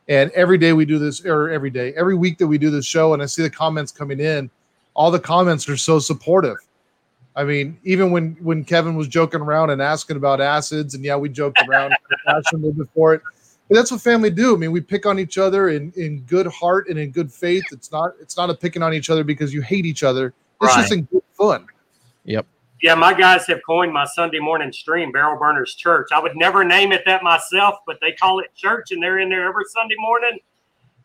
[0.08, 2.86] and every day we do this, or every day, every week that we do this
[2.86, 4.48] show, and I see the comments coming in,
[4.94, 6.56] all the comments are so supportive.
[7.36, 11.16] I mean, even when when Kevin was joking around and asking about acids, and yeah,
[11.16, 11.94] we joked around
[12.26, 13.22] passionately before it.
[13.68, 14.54] But that's what family do.
[14.54, 17.64] I mean, we pick on each other in, in good heart and in good faith.
[17.72, 20.34] It's not it's not a picking on each other because you hate each other.
[20.62, 20.80] It's right.
[20.82, 21.66] just in good fun.
[22.24, 22.46] Yep.
[22.82, 26.08] Yeah, my guys have coined my Sunday morning stream Barrel Burners Church.
[26.12, 29.30] I would never name it that myself, but they call it church, and they're in
[29.30, 30.38] there every Sunday morning,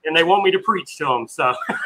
[0.04, 1.28] and they want me to preach to them.
[1.30, 1.78] So we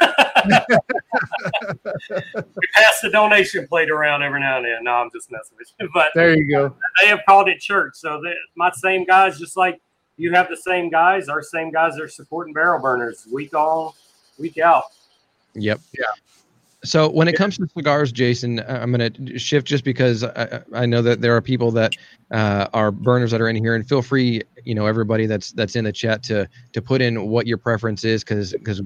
[2.73, 4.83] pass the donation plate around every now and then.
[4.83, 5.87] No, I'm just messing with you.
[5.93, 6.75] But there you go.
[7.01, 7.93] They have called it church.
[7.95, 9.79] So they, my same guys, just like
[10.17, 11.29] you have the same guys.
[11.29, 13.91] Our same guys are supporting barrel burners week on,
[14.39, 14.85] week out.
[15.55, 15.81] Yep.
[15.97, 16.05] Yeah.
[16.83, 20.85] So when it comes to cigars, Jason, I'm going to shift just because I, I,
[20.85, 21.95] know that there are people that
[22.29, 25.75] uh, are burners that are in here, and feel free, you know, everybody that's that's
[25.75, 28.83] in the chat to to put in what your preference is, because because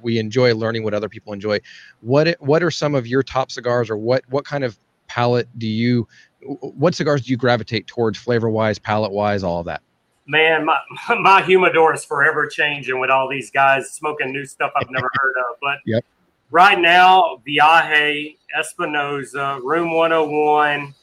[0.00, 1.60] we enjoy learning what other people enjoy.
[2.00, 5.66] What what are some of your top cigars, or what what kind of palate do
[5.66, 6.08] you,
[6.40, 9.82] what cigars do you gravitate towards, flavor wise, palate wise, all of that?
[10.26, 10.78] Man, my
[11.20, 15.34] my humidor is forever changing with all these guys smoking new stuff I've never heard
[15.50, 15.56] of.
[15.60, 16.04] But yep.
[16.50, 20.94] right now, Viaje, Espinosa, Room 101,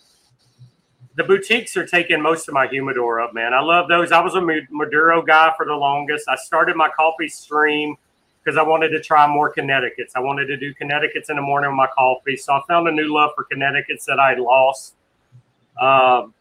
[1.16, 3.54] the boutiques are taking most of my humidor up, man.
[3.54, 4.12] I love those.
[4.12, 4.42] I was a
[4.72, 6.30] Maduro guy for the longest.
[6.30, 7.98] I started my coffee stream
[8.42, 10.14] because I wanted to try more Connecticut's.
[10.16, 12.38] I wanted to do Connecticut's in the morning with my coffee.
[12.38, 14.96] So I found a new love for Connecticut's that I lost.
[15.80, 16.34] Um,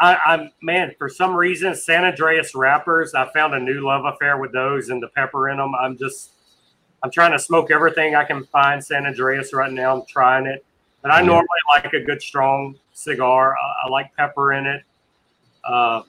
[0.00, 3.14] I, I'm man, for some reason, San Andreas wrappers.
[3.14, 5.74] I found a new love affair with those and the pepper in them.
[5.74, 6.32] I'm just,
[7.02, 9.96] I'm trying to smoke everything I can find San Andreas right now.
[9.96, 10.64] I'm trying it,
[11.02, 13.56] but I normally like a good strong cigar.
[13.56, 14.82] I, I like pepper in it.
[15.64, 16.02] Uh,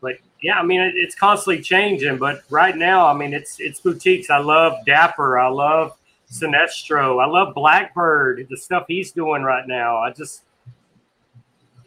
[0.00, 2.18] but yeah, I mean, it, it's constantly changing.
[2.18, 4.30] But right now, I mean, it's it's boutiques.
[4.30, 5.38] I love Dapper.
[5.38, 5.96] I love
[6.30, 7.22] Sinistro.
[7.22, 8.46] I love Blackbird.
[8.48, 9.98] The stuff he's doing right now.
[9.98, 10.42] I just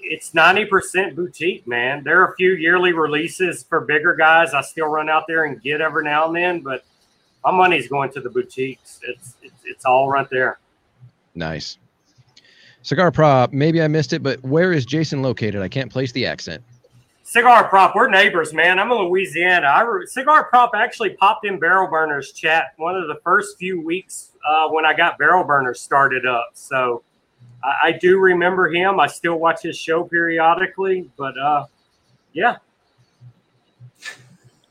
[0.04, 2.04] it's 90% boutique, man.
[2.04, 5.62] There are a few yearly releases for bigger guys I still run out there and
[5.62, 6.84] get every now and then, but
[7.44, 9.00] my money's going to the boutiques.
[9.04, 10.60] It's it's, it's all right there.
[11.36, 11.78] Nice.
[12.84, 15.62] Cigar Prop, maybe I missed it, but where is Jason located?
[15.62, 16.62] I can't place the accent.
[17.24, 18.78] Cigar Prop, we're neighbors, man.
[18.78, 19.68] I'm in Louisiana.
[19.68, 24.32] I, Cigar Prop actually popped in Barrel Burners chat one of the first few weeks
[24.48, 26.50] uh, when I got Barrel Burners started up.
[26.54, 27.04] So
[27.64, 29.00] I, I, do remember him.
[29.00, 31.66] I still watch his show periodically, but uh,
[32.34, 32.58] yeah.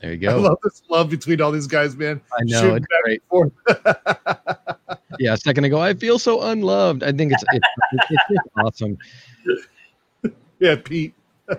[0.01, 0.29] There you go.
[0.31, 2.19] I love this love between all these guys, man.
[2.37, 3.23] I know it's great.
[5.19, 7.03] yeah, a second ago, I feel so unloved.
[7.03, 8.97] I think it's it's, it's, it's awesome.
[10.59, 11.13] Yeah, Pete.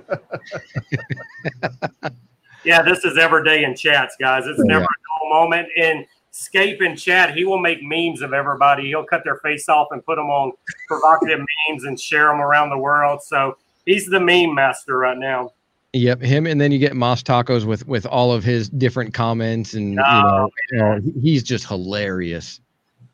[2.64, 4.46] yeah, this is every day in chats, guys.
[4.46, 5.68] It's never a dull moment.
[5.80, 6.04] And
[6.36, 8.88] Scape in chat, he will make memes of everybody.
[8.88, 10.50] He'll cut their face off and put them on
[10.88, 11.38] provocative
[11.68, 13.22] memes and share them around the world.
[13.22, 13.56] So
[13.86, 15.52] he's the meme master right now.
[15.92, 19.74] Yep, him, and then you get Moss Tacos with with all of his different comments,
[19.74, 22.60] and oh, you, know, you, know, he's just hilarious.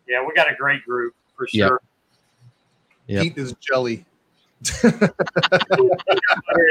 [0.09, 1.83] Yeah, we got a great group for sure.
[3.07, 3.23] Yep.
[3.23, 4.07] Pete is jelly.
[4.83, 5.13] butter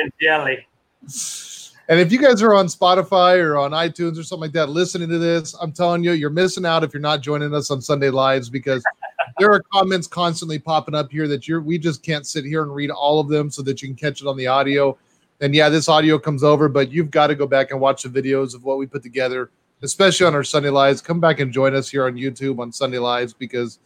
[0.01, 0.67] and jelly.
[1.89, 5.09] And if you guys are on Spotify or on iTunes or something like that, listening
[5.09, 8.11] to this, I'm telling you, you're missing out if you're not joining us on Sunday
[8.11, 8.83] Lives because
[9.39, 12.73] there are comments constantly popping up here that you're we just can't sit here and
[12.73, 14.95] read all of them so that you can catch it on the audio.
[15.41, 18.09] And yeah, this audio comes over, but you've got to go back and watch the
[18.09, 19.49] videos of what we put together,
[19.81, 21.01] especially on our Sunday Lives.
[21.01, 23.79] Come back and join us here on YouTube on Sunday Lives because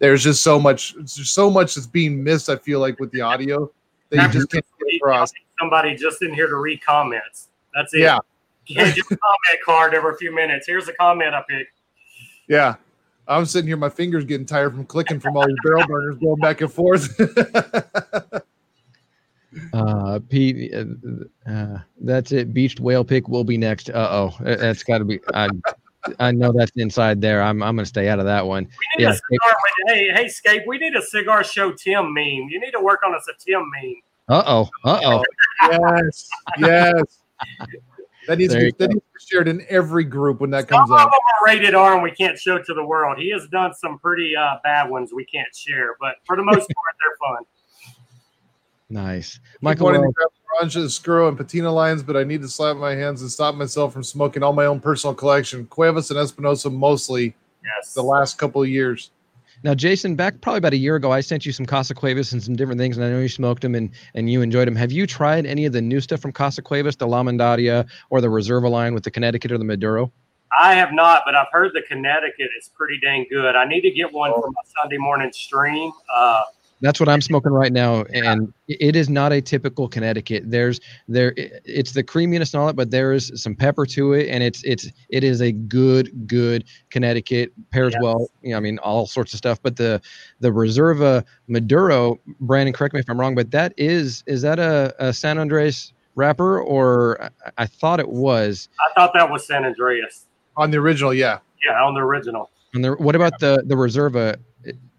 [0.00, 2.48] there's just so much, there's so much that's being missed.
[2.48, 3.70] I feel like with the audio
[4.10, 5.32] that you just can't get across.
[5.60, 7.48] Somebody just in here to read comments.
[7.74, 8.00] That's it.
[8.00, 8.18] Yeah.
[8.66, 10.66] Get a comment card every few minutes.
[10.66, 11.80] Here's a comment I picked.
[12.48, 12.74] Yeah.
[13.28, 16.40] I'm sitting here, my fingers getting tired from clicking from all these barrel burners going
[16.40, 17.08] back and forth.
[19.72, 20.84] uh, Pete, uh,
[21.50, 22.54] uh, that's it.
[22.54, 23.90] Beached whale pick will be next.
[23.90, 25.18] Uh oh, that's got to be.
[25.34, 25.48] I,
[26.20, 27.42] I know that's inside there.
[27.42, 28.64] I'm I'm gonna stay out of that one.
[28.64, 29.10] We need yeah.
[29.10, 29.56] a cigar.
[29.88, 30.62] Hey, hey, Scape.
[30.66, 32.48] We need a cigar show Tim meme.
[32.48, 33.96] You need to work on us a Tim meme.
[34.28, 34.70] Uh oh.
[34.84, 35.24] Uh oh.
[35.62, 36.28] Yes.
[36.58, 37.18] Yes.
[38.26, 40.88] That needs, to be, that needs to be shared in every group when that comes
[40.88, 41.02] Some out.
[41.02, 43.18] Some of them are rated R and we can't show to the world.
[43.18, 46.56] He has done some pretty uh, bad ones we can't share, but for the most
[46.56, 47.44] part, they're fun.
[48.88, 49.40] Nice.
[49.60, 50.28] Michael wanted to grab
[50.60, 53.92] Orange Screw and Patina lines, but I need to slap my hands and stop myself
[53.92, 55.66] from smoking all my own personal collection.
[55.66, 57.34] Cuevas and Espinosa mostly.
[57.64, 57.94] Yes.
[57.94, 59.10] The last couple of years.
[59.66, 62.40] Now, Jason, back probably about a year ago, I sent you some Casa Cuevas and
[62.40, 64.76] some different things, and I know you smoked them and, and you enjoyed them.
[64.76, 68.20] Have you tried any of the new stuff from Casa Cuevas, the La Mandaria or
[68.20, 70.12] the Reserva line with the Connecticut or the Maduro?
[70.56, 73.56] I have not, but I've heard the Connecticut is pretty dang good.
[73.56, 75.90] I need to get one for my Sunday morning stream.
[76.14, 76.42] Uh,
[76.80, 80.44] that's what I'm smoking right now, and it is not a typical Connecticut.
[80.46, 84.28] There's there, it's the creaminess and all that, but there is some pepper to it,
[84.28, 88.02] and it's it's it is a good good Connecticut pairs yes.
[88.02, 88.30] well.
[88.42, 89.58] You know, I mean all sorts of stuff.
[89.62, 90.02] But the
[90.40, 94.94] the Reserva Maduro, Brandon, correct me if I'm wrong, but that is is that a,
[94.98, 98.68] a San Andreas wrapper, or I, I thought it was.
[98.80, 100.26] I thought that was San Andreas
[100.58, 101.14] on the original.
[101.14, 102.50] Yeah, yeah, on the original.
[102.74, 104.36] And the, what about the the Reserva?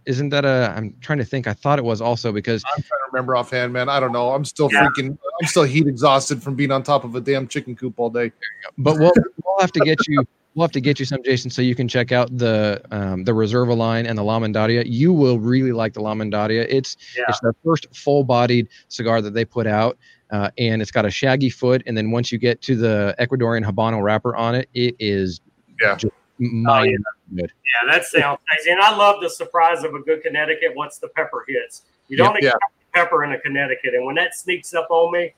[0.08, 3.00] Isn't that a i'm trying to think i thought it was also because i'm trying
[3.00, 3.90] to remember offhand man.
[3.90, 4.32] I don't know.
[4.32, 4.88] I'm still yeah.
[4.88, 8.10] freaking i'm still heat exhausted from being on top of a damn chicken coop all
[8.10, 8.32] day.
[8.78, 9.14] But we'll,
[9.44, 10.24] we'll have to get you
[10.56, 13.32] we'll have to get you some jason so you can check out the um, the
[13.32, 14.84] reserva line and the la mandaria.
[14.86, 16.66] You will really like the la mandaria.
[16.70, 17.26] It's yeah.
[17.30, 19.98] it's the first full bodied cigar that they put out
[20.32, 23.64] uh, and it's got a shaggy foot and then once you get to the ecuadorian
[23.64, 25.42] habano wrapper on it it is
[25.82, 25.98] yeah
[26.40, 26.98] just oh, yeah.
[27.36, 27.52] good
[27.84, 28.72] yeah, that sounds crazy.
[28.72, 31.84] And I love the surprise of a good Connecticut once the pepper hits.
[32.08, 32.64] You don't yeah, expect
[32.96, 33.04] yeah.
[33.04, 33.94] pepper in a Connecticut.
[33.94, 35.34] And when that sneaks up on me,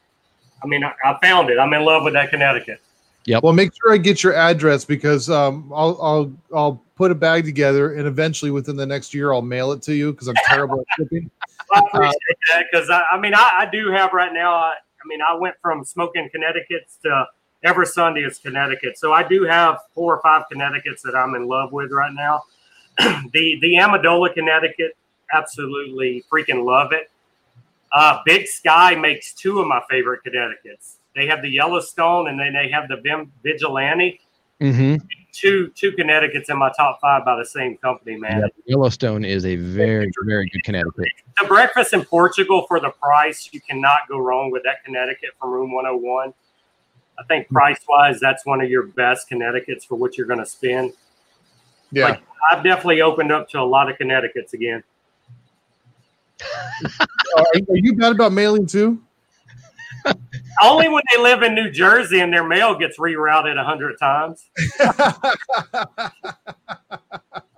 [0.63, 1.57] I mean, I, I, found it.
[1.57, 2.81] I'm in love with that Connecticut.
[3.25, 3.43] Yep.
[3.43, 7.45] Well, make sure I get your address because um, I'll I'll I'll put a bag
[7.45, 10.79] together and eventually within the next year I'll mail it to you because I'm terrible
[10.79, 11.29] at shipping.
[11.73, 12.15] I appreciate
[12.51, 14.53] that because I, I mean I, I do have right now.
[14.53, 17.25] I, I mean I went from smoking Connecticut's to
[17.63, 21.47] ever Sunday is Connecticut, so I do have four or five Connecticut's that I'm in
[21.47, 22.43] love with right now.
[22.97, 24.95] the the Amendola Connecticut,
[25.33, 27.09] absolutely freaking love it.
[27.91, 30.97] Uh, Big Sky makes two of my favorite Connecticut's.
[31.15, 34.21] They have the Yellowstone and then they have the Vim Vigilante.
[34.61, 34.97] Mm-hmm.
[35.31, 38.41] Two two Connecticut's in my top five by the same company, man.
[38.41, 41.05] Yeah, Yellowstone is a very, very good Connecticut.
[41.39, 45.51] The breakfast in Portugal for the price, you cannot go wrong with that Connecticut from
[45.51, 46.33] Room 101.
[47.19, 50.45] I think price wise, that's one of your best Connecticut's for what you're going to
[50.45, 50.93] spend.
[51.91, 52.05] Yeah.
[52.05, 52.21] Like,
[52.51, 54.83] I've definitely opened up to a lot of Connecticut's again.
[57.37, 59.01] are, are you bad about mailing too?
[60.63, 64.45] Only when they live in New Jersey and their mail gets rerouted a hundred times.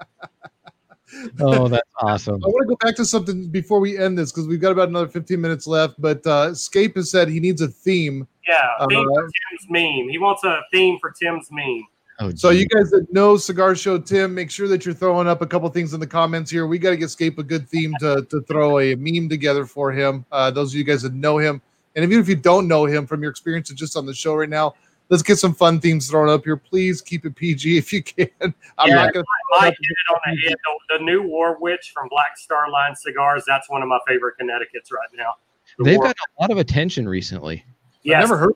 [1.39, 2.35] Oh, that's awesome.
[2.43, 4.89] I want to go back to something before we end this because we've got about
[4.89, 5.99] another 15 minutes left.
[5.99, 8.27] But uh, Scape has said he needs a theme.
[8.47, 10.09] Yeah, theme Uh, for Tim's meme.
[10.09, 11.83] He wants a theme for Tim's meme.
[12.19, 15.41] Oh, So you guys that know Cigar Show Tim, make sure that you're throwing up
[15.41, 16.67] a couple things in the comments here.
[16.67, 19.91] We got to get Scape a good theme to, to throw a meme together for
[19.91, 20.25] him.
[20.31, 21.61] Uh, those of you guys that know him,
[21.95, 24.49] and even if you don't know him from your experiences just on the show right
[24.49, 24.75] now,
[25.11, 26.57] let's get some fun themes thrown up here.
[26.57, 28.27] Please keep it PG if you can.
[28.41, 28.53] I'm
[28.89, 28.95] Yeah.
[28.95, 29.25] not going
[29.59, 30.55] I hit it on the head.
[30.89, 33.43] The, the new War Witch from Black Star Line Cigars.
[33.45, 35.35] That's one of my favorite Connecticut's right now.
[35.77, 37.63] The they've War- got a lot of attention recently.
[38.05, 38.13] to.
[38.15, 38.53] I've never heard.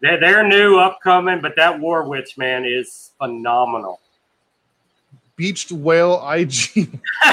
[0.00, 4.00] They're, they're new, upcoming, but that War Witch man is phenomenal.
[5.36, 7.00] Beached Whale IG.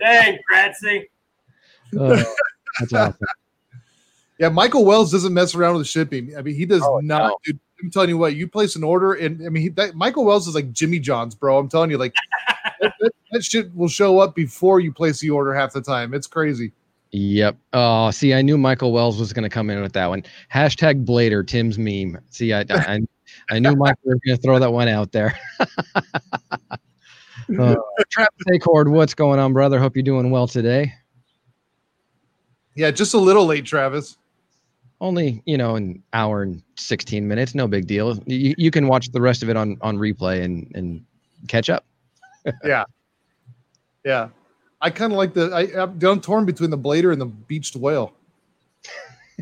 [0.00, 1.08] Dang, Grazie.
[1.98, 2.16] Oh,
[2.80, 3.16] that's awesome.
[4.38, 6.36] Yeah, Michael Wells doesn't mess around with the shipping.
[6.36, 7.28] I mean, he does Oh, not.
[7.28, 7.36] no.
[7.44, 10.24] Dude, I'm telling you what, you place an order, and I mean, he, that, Michael
[10.24, 11.58] Wells is like Jimmy John's, bro.
[11.58, 12.14] I'm telling you, like
[12.80, 16.14] that, that, that shit will show up before you place the order half the time.
[16.14, 16.72] It's crazy.
[17.12, 17.56] Yep.
[17.74, 20.24] Oh, see, I knew Michael Wells was going to come in with that one.
[20.52, 22.18] Hashtag Blader, Tim's meme.
[22.30, 23.00] See, I, I,
[23.50, 25.38] I knew Michael was going to throw that one out there.
[25.60, 27.76] uh,
[28.10, 29.78] Travis Acord, what's going on, brother?
[29.78, 30.92] Hope you're doing well today.
[32.74, 34.16] Yeah, just a little late, Travis.
[35.00, 37.54] Only, you know, an hour and 16 minutes.
[37.54, 38.18] No big deal.
[38.26, 41.04] You, you can watch the rest of it on, on replay and, and
[41.48, 41.84] catch up.
[42.62, 42.84] Yeah,
[44.04, 44.28] yeah.
[44.82, 45.50] I kind of like the.
[45.50, 48.12] I, I'm, torn between the blader and the beached whale.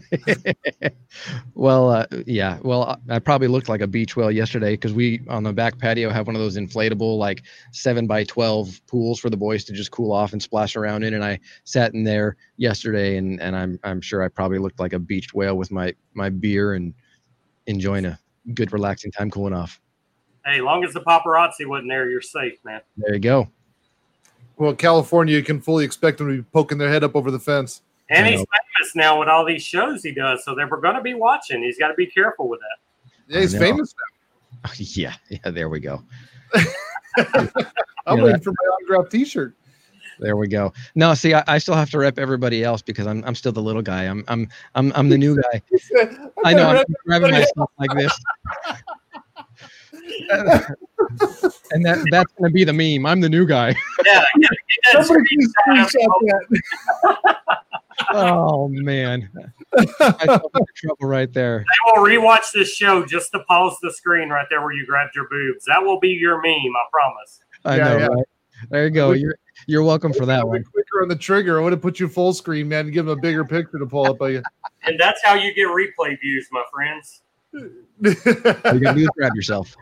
[1.54, 2.58] well, uh, yeah.
[2.62, 5.78] Well, I I probably looked like a beach whale yesterday because we on the back
[5.78, 7.42] patio have one of those inflatable like
[7.72, 11.14] seven by twelve pools for the boys to just cool off and splash around in.
[11.14, 14.92] And I sat in there yesterday, and and I'm I'm sure I probably looked like
[14.92, 16.94] a beached whale with my my beer and
[17.66, 18.18] enjoying a
[18.54, 19.80] good relaxing time cooling off.
[20.44, 22.80] Hey, long as the paparazzi wasn't there, you're safe, man.
[22.96, 23.48] There you go.
[24.56, 27.38] Well, California, you can fully expect them to be poking their head up over the
[27.38, 27.82] fence.
[28.10, 28.46] And I he's know.
[28.82, 31.62] Famous now with all these shows he does, so they're going to be watching.
[31.62, 33.34] He's got to be careful with that.
[33.34, 33.64] Yeah, he's I know.
[33.66, 33.94] famous
[34.76, 35.50] yeah, yeah.
[35.50, 36.02] There we go.
[38.06, 39.54] I'm Yeah, waiting for my autographed T-shirt.
[40.18, 40.72] There we go.
[40.94, 43.62] No, see, I, I still have to rep everybody else because I'm I'm still the
[43.62, 44.04] little guy.
[44.04, 45.62] I'm I'm I'm I'm the new guy.
[46.44, 48.12] I know I'm grabbing myself like this.
[51.72, 53.04] and that that's gonna be the meme.
[53.06, 53.74] I'm the new guy.
[54.04, 54.50] Yeah, get, get
[54.92, 57.36] that Somebody please screenshot that.
[58.12, 59.28] Oh man.
[59.76, 60.40] I
[60.74, 61.64] trouble right there.
[61.86, 65.14] I will rewatch this show just to pause the screen right there where you grabbed
[65.14, 65.64] your boobs.
[65.66, 67.40] That will be your meme, I promise.
[67.64, 68.06] I Yeah, know, yeah.
[68.06, 68.24] right?
[68.70, 69.12] There you go.
[69.12, 70.58] You're you're welcome for that one.
[70.58, 71.58] bit quicker on the trigger.
[71.60, 73.86] I would have put you full screen, man, and give them a bigger picture to
[73.86, 74.42] pull up of you.
[74.84, 77.22] And that's how you get replay views, my friends.
[77.54, 77.60] All
[78.02, 79.76] you gotta do is grab yourself.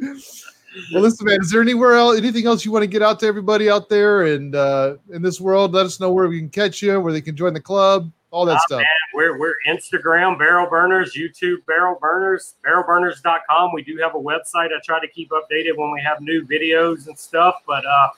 [0.92, 1.38] well, listen, man.
[1.40, 4.22] Is there anywhere else, anything else you want to get out to everybody out there
[4.26, 5.72] and uh, in this world?
[5.72, 8.44] Let us know where we can catch you, where they can join the club, all
[8.46, 8.82] that stuff.
[9.14, 13.72] We're, we're Instagram, Barrel Burners, YouTube, Barrel Burners, barrelburners.com.
[13.72, 14.68] We do have a website.
[14.68, 18.10] I try to keep updated when we have new videos and stuff, but uh,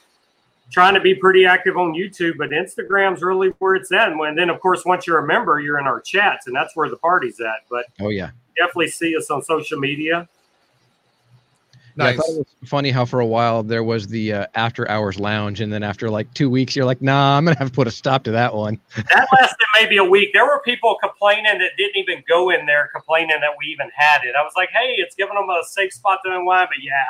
[0.71, 2.37] trying to be pretty active on YouTube.
[2.39, 4.13] But Instagram's really where it's at.
[4.13, 6.89] And then, of course, once you're a member, you're in our chats, and that's where
[6.89, 7.61] the party's at.
[7.71, 8.31] But Oh yeah.
[8.57, 10.29] definitely see us on social media.
[12.01, 14.89] Yeah, I thought it was funny how for a while there was the uh, after
[14.91, 17.75] hours lounge, and then after like two weeks, you're like, nah, I'm gonna have to
[17.75, 18.79] put a stop to that one.
[18.97, 20.31] That lasted maybe a week.
[20.33, 24.23] There were people complaining that didn't even go in there, complaining that we even had
[24.25, 24.35] it.
[24.39, 26.69] I was like, hey, it's giving them a safe spot to unwind.
[26.71, 27.05] But yeah,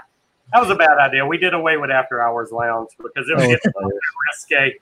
[0.52, 1.26] that was a bad idea.
[1.26, 3.88] We did away with after hours lounge because it was Oh, getting a
[4.32, 4.78] risque.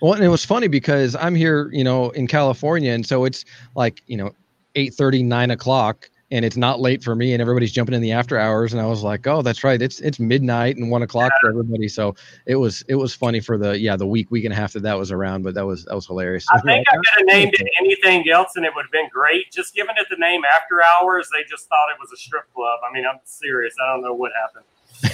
[0.00, 3.44] Well, and it was funny because I'm here, you know, in California, and so it's
[3.74, 4.32] like, you know,
[4.74, 8.12] eight thirty, nine o'clock, and it's not late for me, and everybody's jumping in the
[8.12, 8.72] after hours.
[8.72, 11.88] And I was like, oh, that's right, it's it's midnight and one o'clock for everybody.
[11.88, 12.14] So
[12.46, 14.82] it was it was funny for the yeah the week week and a half that
[14.82, 16.46] that was around, but that was that was hilarious.
[16.50, 19.52] I think I could have named it anything else, and it would have been great.
[19.52, 22.80] Just giving it the name After Hours, they just thought it was a strip club.
[22.88, 23.74] I mean, I'm serious.
[23.82, 24.64] I don't know what happened.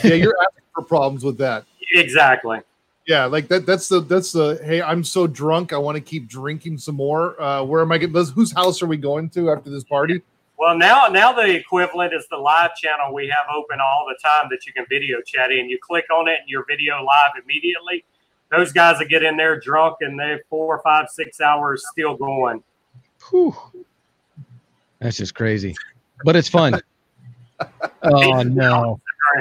[0.04, 1.64] yeah, you're asking for problems with that.
[1.92, 2.60] Exactly.
[3.06, 3.66] Yeah, like that.
[3.66, 4.60] That's the that's the.
[4.62, 5.72] Hey, I'm so drunk.
[5.72, 7.40] I want to keep drinking some more.
[7.40, 8.14] Uh, where am I getting?
[8.14, 10.22] Whose house are we going to after this party?
[10.60, 14.48] Well, now now the equivalent is the live channel we have open all the time
[14.50, 15.70] that you can video chat in.
[15.70, 18.04] You click on it and your video live immediately.
[18.50, 22.62] Those guys that get in there drunk and they're four, five, six hours still going.
[23.30, 23.56] Whew.
[24.98, 25.74] That's just crazy,
[26.26, 26.78] but it's fun.
[28.02, 29.00] oh no.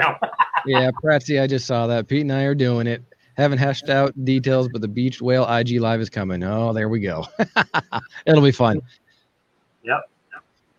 [0.64, 2.08] yeah, Pratsy, I just saw that.
[2.08, 3.02] Pete and I are doing it.
[3.36, 6.42] Haven't hashed out details, but the Beach Whale IG Live is coming.
[6.42, 7.26] Oh, there we go.
[8.26, 8.80] It'll be fun.
[9.82, 10.09] Yep.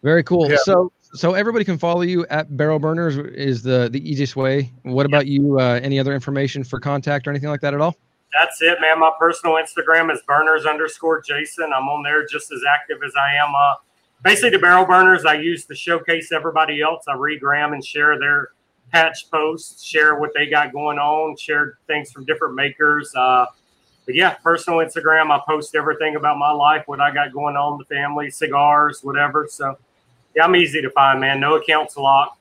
[0.04, 0.50] Very cool.
[0.50, 0.58] Yeah.
[0.64, 4.72] So, so everybody can follow you at Barrel Burners is the the easiest way.
[4.84, 5.60] What about you?
[5.60, 7.96] Uh, any other information for contact or anything like that at all?
[8.34, 9.00] That's it, man.
[9.00, 11.72] My personal Instagram is burners underscore Jason.
[11.76, 13.54] I'm on there just as active as I am.
[13.54, 13.76] Uh,
[14.24, 17.04] basically, the Barrel Burners I use to showcase everybody else.
[17.08, 18.52] I regram and share their
[18.92, 23.14] patch posts, share what they got going on, share things from different makers.
[23.16, 23.46] Uh,
[24.06, 27.78] but yeah, personal Instagram, I post everything about my life, what I got going on,
[27.78, 29.48] the family, cigars, whatever.
[29.50, 29.78] So
[30.36, 31.40] yeah, I'm easy to find, man.
[31.40, 32.38] No accounts locked.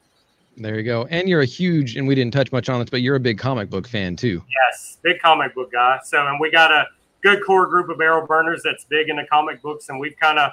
[0.56, 1.06] There you go.
[1.06, 3.38] And you're a huge, and we didn't touch much on this, but you're a big
[3.38, 4.42] comic book fan too.
[4.48, 5.98] Yes, big comic book guy.
[6.04, 6.86] So, and we got a
[7.22, 10.52] good core group of barrel burners that's big into comic books, and we've kind of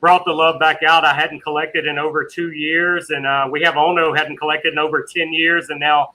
[0.00, 1.04] brought the love back out.
[1.04, 4.78] I hadn't collected in over two years, and uh, we have Ono hadn't collected in
[4.78, 6.14] over ten years, and now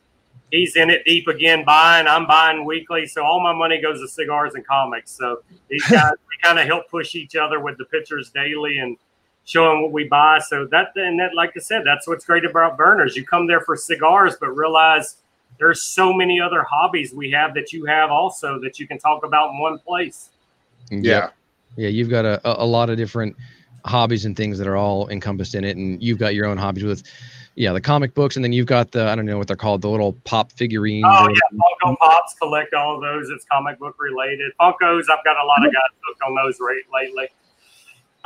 [0.51, 2.07] he's in it deep again, buying.
[2.07, 5.11] I'm buying weekly, so all my money goes to cigars and comics.
[5.11, 8.97] So these guys we kind of help push each other with the pictures daily and
[9.47, 10.39] showing what we buy.
[10.47, 13.15] So that and that, like I said, that's what's great about burners.
[13.15, 15.17] You come there for cigars, but realize
[15.57, 19.25] there's so many other hobbies we have that you have also that you can talk
[19.25, 20.29] about in one place.
[20.91, 21.29] Yeah.
[21.77, 23.35] Yeah, you've got a, a lot of different
[23.85, 25.77] hobbies and things that are all encompassed in it.
[25.77, 27.03] And you've got your own hobbies with,
[27.55, 29.81] yeah, the comic books, and then you've got the I don't know what they're called,
[29.81, 31.05] the little pop figurines.
[31.07, 32.35] Oh yeah, Funko Pops.
[32.35, 33.29] Collect all of those.
[33.29, 34.51] It's comic book related.
[34.59, 35.03] Funkos.
[35.09, 37.29] I've got a lot of guys hooked on those right lately.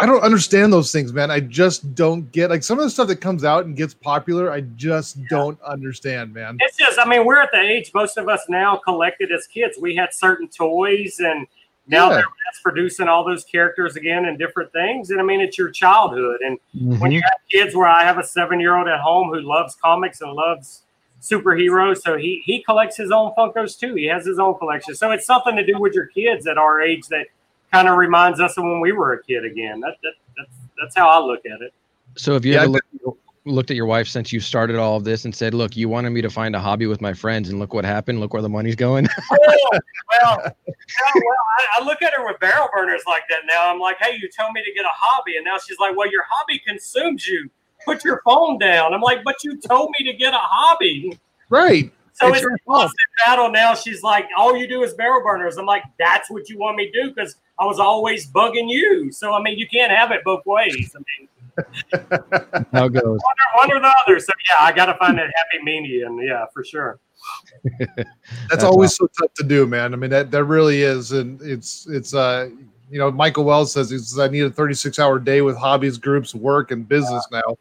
[0.01, 1.29] I don't understand those things, man.
[1.29, 4.51] I just don't get like some of the stuff that comes out and gets popular.
[4.51, 5.25] I just yeah.
[5.29, 6.57] don't understand, man.
[6.59, 9.77] It's just, I mean, we're at the age most of us now collected as kids.
[9.79, 11.45] We had certain toys, and
[11.87, 12.15] now yeah.
[12.15, 15.11] they're mass producing all those characters again and different things.
[15.11, 16.41] And I mean, it's your childhood.
[16.41, 16.99] And mm-hmm.
[16.99, 19.75] when you have kids, where I have a seven year old at home who loves
[19.75, 20.81] comics and loves
[21.21, 23.93] superheroes, so he he collects his own Funkos too.
[23.93, 24.95] He has his own collection.
[24.95, 27.27] So it's something to do with your kids at our age that
[27.71, 29.79] kind of reminds us of when we were a kid again.
[29.79, 31.73] That, that that's that's how I look at it.
[32.17, 35.03] So have you yeah, ever looked, looked, at your wife since you started all of
[35.03, 37.59] this and said, "Look, you wanted me to find a hobby with my friends, and
[37.59, 38.19] look what happened.
[38.19, 39.79] Look where the money's going." oh,
[40.21, 40.53] well, well,
[41.57, 43.71] I, I, look at her with barrel burners like that now.
[43.71, 46.11] I'm like, "Hey, you told me to get a hobby," and now she's like, "Well,
[46.11, 47.49] your hobby consumes you.
[47.85, 51.17] Put your phone down." I'm like, "But you told me to get a hobby."
[51.49, 51.91] Right.
[52.13, 53.73] So it's, it's a constant battle now.
[53.73, 55.57] She's like, all you do is barrel burners.
[55.57, 59.11] I'm like, that's what you want me to do because I was always bugging you.
[59.11, 60.95] So I mean, you can't have it both ways.
[60.95, 64.19] I mean, how goes one or, one or the other.
[64.19, 66.19] So yeah, I got to find that happy medium.
[66.19, 66.99] Yeah, for sure.
[67.79, 68.09] that's,
[68.49, 69.09] that's, always awesome.
[69.13, 69.93] so tough to do, man.
[69.93, 72.49] I mean, that that really is, and it's it's uh
[72.89, 75.99] you know Michael Wells says he says I need a 36 hour day with hobbies,
[75.99, 77.41] groups, work, and business yeah.
[77.45, 77.57] now.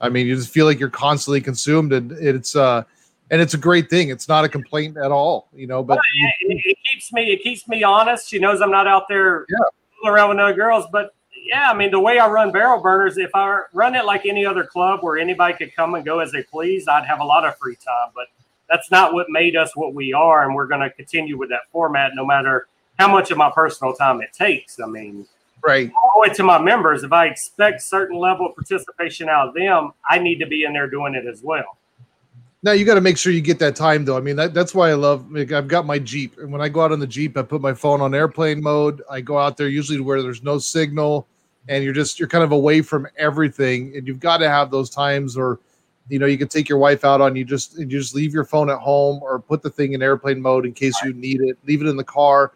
[0.00, 2.84] I mean, you just feel like you're constantly consumed, and it's uh
[3.30, 4.10] and it's a great thing.
[4.10, 5.82] It's not a complaint at all, you know.
[5.82, 6.04] But well,
[6.40, 8.28] it, it, keeps me it keeps me honest.
[8.28, 10.10] She knows I'm not out there yeah.
[10.10, 10.86] around with other girls.
[10.92, 14.26] But yeah, I mean the way I run barrel burners, if I run it like
[14.26, 17.24] any other club where anybody could come and go as they please, I'd have a
[17.24, 18.12] lot of free time.
[18.14, 18.26] But
[18.68, 21.62] that's not what made us what we are, and we're going to continue with that
[21.72, 24.78] format no matter how much of my personal time it takes.
[24.80, 25.26] I mean.
[25.66, 25.90] Right.
[25.96, 29.54] All the way to my members, if I expect certain level of participation out of
[29.54, 31.76] them, I need to be in there doing it as well.
[32.66, 34.16] Now you got to make sure you get that time though.
[34.16, 35.30] I mean, that, that's why I love.
[35.30, 37.60] Like, I've got my Jeep, and when I go out on the Jeep, I put
[37.60, 39.02] my phone on airplane mode.
[39.08, 41.28] I go out there usually where there's no signal,
[41.68, 43.96] and you're just you're kind of away from everything.
[43.96, 45.60] And you've got to have those times, or
[46.08, 48.44] you know, you can take your wife out on you just you just leave your
[48.44, 51.56] phone at home, or put the thing in airplane mode in case you need it.
[51.66, 52.52] Leave it in the car.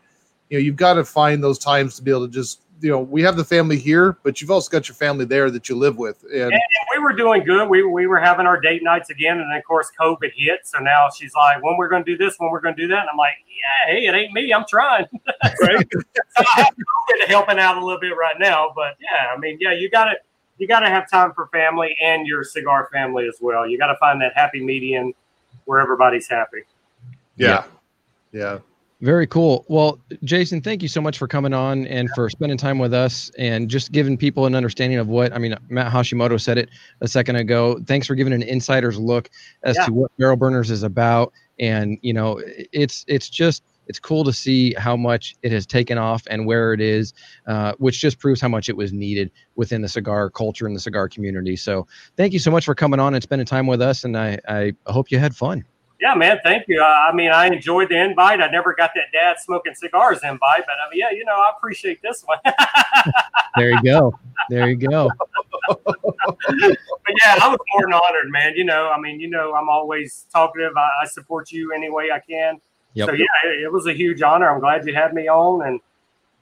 [0.49, 3.01] You know, you've got to find those times to be able to just you know,
[3.01, 5.97] we have the family here, but you've also got your family there that you live
[5.97, 6.23] with.
[6.25, 6.61] And, and, and,
[6.93, 7.69] we were doing good.
[7.69, 9.39] We, we were having our date nights again.
[9.39, 10.61] And then of course, COVID hit.
[10.65, 12.89] So now she's like, when we're going to do this, when we're going to do
[12.89, 13.01] that.
[13.01, 14.53] And I'm like, yeah, hey, it ain't me.
[14.53, 15.07] I'm trying.
[15.63, 15.87] right.
[15.93, 18.73] so I have helping out a little bit right now.
[18.75, 20.15] But yeah, I mean, yeah, you got to,
[20.59, 23.67] you got to have time for family and your cigar family as well.
[23.67, 25.15] You got to find that happy median
[25.65, 26.65] where everybody's happy.
[27.37, 27.65] Yeah.
[28.33, 28.59] Yeah.
[29.01, 29.65] Very cool.
[29.69, 33.31] Well, Jason, thank you so much for coming on and for spending time with us
[33.39, 35.55] and just giving people an understanding of what I mean.
[35.71, 36.69] Matt Hashimoto said it
[37.01, 37.81] a second ago.
[37.87, 39.31] Thanks for giving an insider's look
[39.63, 39.87] as Yeah.
[39.87, 41.33] to what Barrel Burners is about.
[41.59, 45.97] And you know, it's it's just it's cool to see how much it has taken
[45.97, 47.15] off and where it is,
[47.47, 50.81] uh, which just proves how much it was needed within the cigar culture and the
[50.81, 51.57] cigar community.
[51.57, 51.87] So,
[52.19, 54.05] thank you so much for coming on and spending time with us.
[54.05, 55.65] And I I hope you had fun.
[56.01, 56.39] Yeah, man.
[56.43, 56.83] Thank you.
[56.83, 58.41] Uh, I mean, I enjoyed the invite.
[58.41, 61.53] I never got that dad smoking cigars invite, but I mean, yeah, you know, I
[61.57, 62.39] appreciate this one.
[63.57, 64.17] There you go.
[64.49, 65.11] There you go.
[65.69, 65.97] but
[67.25, 68.55] yeah, I was more than honored, man.
[68.55, 70.77] You know, I mean, you know, I'm always talkative.
[70.77, 72.61] I, I support you any way I can.
[72.95, 73.09] Yep.
[73.09, 74.49] So yeah, it, it was a huge honor.
[74.49, 75.81] I'm glad you had me on, and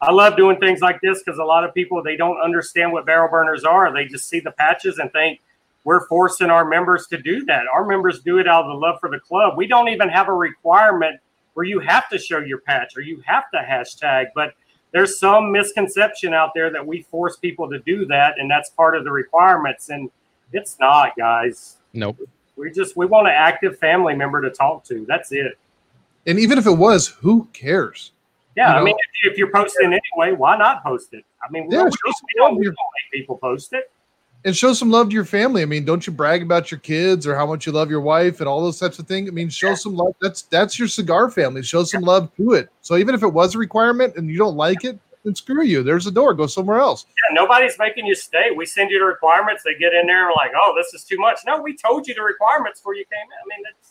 [0.03, 3.07] I love doing things like this because a lot of people they don't understand what
[3.07, 3.93] barrel burners are.
[3.93, 5.41] They just see the patches and think
[5.85, 7.63] we're forcing our members to do that.
[7.73, 9.57] Our members do it out of the love for the club.
[9.57, 11.21] We don't even have a requirement
[11.55, 14.55] where you have to show your patch or you have to hashtag, but
[14.93, 18.97] there's some misconception out there that we force people to do that, and that's part
[18.97, 19.91] of the requirements.
[19.91, 20.11] And
[20.53, 21.77] it's not, guys.
[21.93, 22.19] Nope.
[22.57, 25.05] We just we want an active family member to talk to.
[25.07, 25.59] That's it.
[26.27, 28.13] And even if it was, who cares?
[28.57, 28.85] Yeah, You I know?
[28.85, 31.25] mean, if, if you're posting anyway, why not post it?
[31.47, 33.91] I mean, we, Yeah, don't, show we, don't, we don't make people post it.
[34.49, 35.61] And show some love to your family.
[35.61, 38.41] I mean, don't you brag about your kids or how much you love your wife
[38.41, 39.29] and all those types of things?
[39.29, 40.15] I mean, show some love.
[40.23, 41.63] That's that's your cigar family.
[41.63, 42.71] Show some love to it.
[42.81, 45.83] So even if it was a requirement and you don't like it, then screw you.
[45.83, 46.33] There's a door.
[46.33, 47.05] Go somewhere else.
[47.11, 48.51] Yeah, nobody's making you stay.
[48.57, 49.65] We send you the requirements.
[49.65, 51.41] They get in there and like, oh, this is too much.
[51.47, 53.53] No, we told you the requirements before you came in.
[53.53, 53.91] I mean, it's,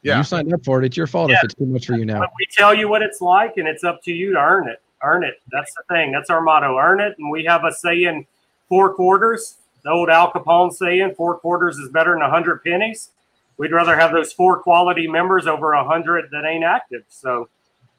[0.00, 0.16] Yeah.
[0.16, 0.86] You signed up for it.
[0.86, 1.36] It's your fault Yeah.
[1.36, 2.20] if it's too much for you now.
[2.20, 4.80] but we tell you what it's like, and it's up to you to earn it.
[5.02, 5.34] Earn it.
[5.52, 6.12] That's the thing.
[6.12, 6.78] That's our motto.
[6.78, 7.14] Earn it.
[7.18, 8.26] And we have a saying,
[8.70, 9.56] four quarters.
[9.86, 13.10] The old Al Capone saying, four quarters is better than a hundred pennies.
[13.56, 17.04] We'd rather have those four quality members over a hundred that ain't active.
[17.08, 17.48] So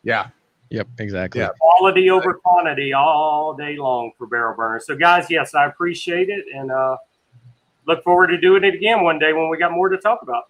[0.04, 0.28] Yeah.
[0.70, 1.40] Yep, exactly.
[1.40, 1.52] Yeah.
[1.62, 4.86] quality over quantity all day long for barrel burners.
[4.86, 6.98] So guys, yes, I appreciate it and uh
[7.86, 10.50] look forward to doing it again one day when we got more to talk about.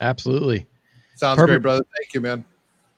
[0.00, 0.64] Absolutely.
[1.16, 1.54] Sounds Perfect.
[1.54, 1.84] great, brother.
[1.98, 2.44] Thank you, man.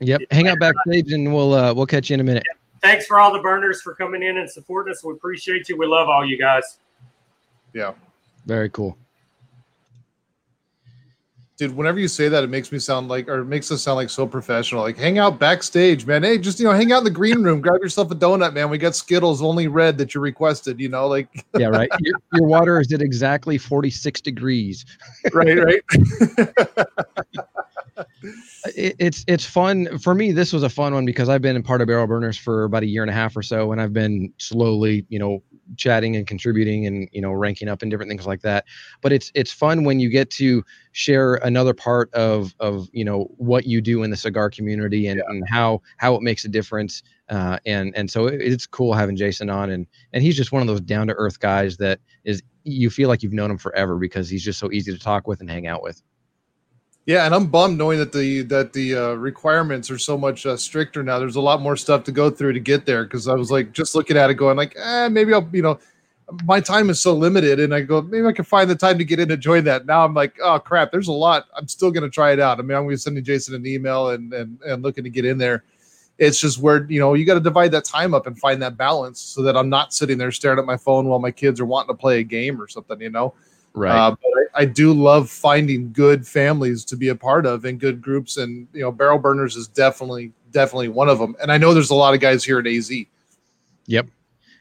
[0.00, 0.20] Yep.
[0.30, 2.44] Hang out backstage and we'll uh we'll catch you in a minute.
[2.82, 5.02] Thanks for all the burners for coming in and supporting us.
[5.02, 5.78] We appreciate you.
[5.78, 6.76] We love all you guys.
[7.74, 7.92] Yeah.
[8.46, 8.96] Very cool.
[11.56, 13.94] Dude, whenever you say that, it makes me sound like, or it makes us sound
[13.96, 14.82] like so professional.
[14.82, 16.24] Like, hang out backstage, man.
[16.24, 18.70] Hey, just, you know, hang out in the green room, grab yourself a donut, man.
[18.70, 21.28] We got Skittles, only red that you requested, you know, like,
[21.58, 21.88] Yeah, right.
[22.00, 24.84] your, your water is at exactly 46 degrees.
[25.32, 25.82] right, right.
[28.76, 30.32] It, it's it's fun for me.
[30.32, 32.82] This was a fun one because I've been a part of Barrel Burners for about
[32.82, 35.42] a year and a half or so, and I've been slowly, you know,
[35.76, 38.64] chatting and contributing and you know ranking up and different things like that.
[39.00, 43.30] But it's it's fun when you get to share another part of of you know
[43.36, 47.02] what you do in the cigar community and, and how how it makes a difference.
[47.28, 50.62] Uh, and and so it, it's cool having Jason on, and and he's just one
[50.62, 53.96] of those down to earth guys that is you feel like you've known him forever
[53.96, 56.02] because he's just so easy to talk with and hang out with.
[57.06, 60.56] Yeah, and I'm bummed knowing that the that the uh, requirements are so much uh,
[60.56, 61.18] stricter now.
[61.18, 63.72] There's a lot more stuff to go through to get there because I was like
[63.72, 65.78] just looking at it, going like, eh, maybe I'll, you know,
[66.44, 69.04] my time is so limited, and I go maybe I can find the time to
[69.04, 69.84] get in and join that.
[69.84, 71.46] Now I'm like, oh crap, there's a lot.
[71.54, 72.58] I'm still gonna try it out.
[72.58, 75.36] I mean, I'm gonna sending Jason an email and and and looking to get in
[75.36, 75.64] there.
[76.16, 78.78] It's just where you know you got to divide that time up and find that
[78.78, 81.66] balance so that I'm not sitting there staring at my phone while my kids are
[81.66, 83.34] wanting to play a game or something, you know.
[83.74, 83.96] Right.
[83.96, 87.78] Uh, but I, I do love finding good families to be a part of and
[87.80, 91.34] good groups, and you know, Barrel Burners is definitely definitely one of them.
[91.42, 92.90] And I know there's a lot of guys here at AZ.
[93.86, 94.06] Yep.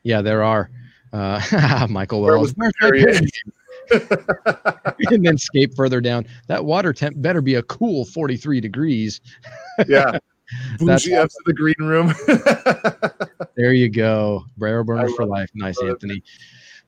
[0.03, 0.69] Yeah, there are.
[1.13, 2.55] Uh, Michael Where Wells.
[2.55, 3.03] was Where's my Barry?
[3.05, 3.27] pen?
[5.11, 6.25] and then escape further down.
[6.47, 9.21] That water temp better be a cool 43 degrees.
[9.87, 10.17] yeah,
[10.79, 12.13] bougie F's in the green room.
[13.55, 14.45] There you go.
[14.57, 15.47] Barrel burners for life.
[15.53, 16.15] Nice, Anthony.
[16.15, 16.23] it.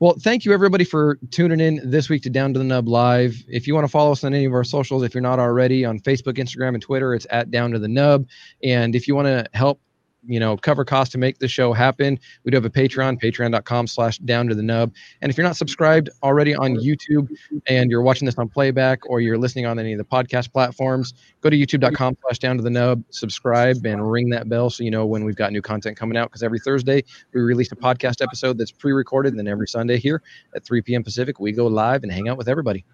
[0.02, 3.42] Well, thank you everybody for tuning in this week to Down to the Nub Live.
[3.48, 5.86] If you want to follow us on any of our socials, if you're not already
[5.86, 8.28] on Facebook, Instagram, and Twitter, it's at Down to the Nub.
[8.62, 9.80] And if you want to help,
[10.28, 13.88] you know, cover costs to make the show happen, we do have a Patreon, patreon.com
[13.88, 14.94] slash down to the nub.
[15.22, 17.30] And if you're not subscribed already on YouTube
[17.68, 21.14] and you're watching this on playback or you're listening on any of the podcast platforms,
[21.42, 24.92] go to youtube.com slash down to the nub, subscribe and ring that bell so you
[24.92, 26.30] know when we've got new content coming out.
[26.30, 27.04] Because every Thursday
[27.34, 30.22] we release a podcast episode that's pre-recorded, and then every Sunday here
[30.56, 31.04] at 3 p.m.
[31.04, 32.86] Pacific, we go live and hang out with everybody.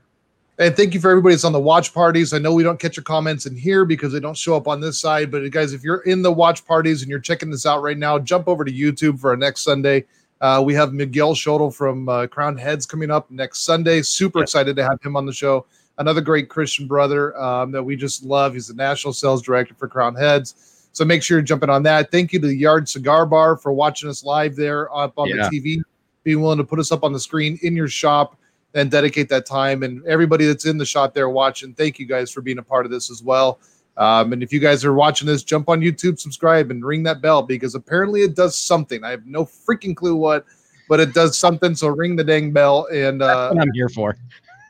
[0.62, 2.34] And thank you for everybody that's on the watch parties.
[2.34, 4.80] I know we don't catch your comments in here because they don't show up on
[4.80, 5.32] this side.
[5.32, 8.20] But guys, if you're in the watch parties and you're checking this out right now,
[8.20, 10.06] jump over to YouTube for our next Sunday.
[10.40, 14.04] Uh, we have Miguel Schotel from uh, Crowned Heads coming up next Sunday.
[14.04, 14.44] Super Yeah.
[14.44, 15.66] excited to have him on the show.
[15.98, 18.54] Another great Christian brother um, that we just love.
[18.54, 20.90] He's the national sales director for Crowned Heads.
[20.94, 22.12] So make sure you're jumping on that.
[22.12, 25.50] Thank you to the Yard Cigar Bar for watching us live there up on Yeah.
[25.50, 25.82] the TV,
[26.24, 28.36] being willing to put us up on the screen in your shop
[28.74, 29.84] and dedicate that time.
[29.84, 32.86] And everybody that's in the shot there watching, thank you guys for being a part
[32.86, 33.60] of this as well.
[33.98, 37.22] Um, and if you guys are watching this, jump on YouTube, subscribe, and ring that
[37.22, 39.04] bell because apparently it does something.
[39.04, 40.46] I have no freaking clue what,
[40.88, 41.76] but it does something.
[41.76, 42.88] So ring the dang bell.
[42.94, 44.18] And uh, That's what I'm here for.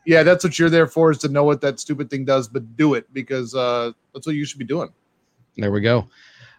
[0.07, 2.75] yeah, that's what you're there for is to know what that stupid thing does, but
[2.75, 4.89] do it because uh, that's what you should be doing.
[5.57, 5.97] There we go.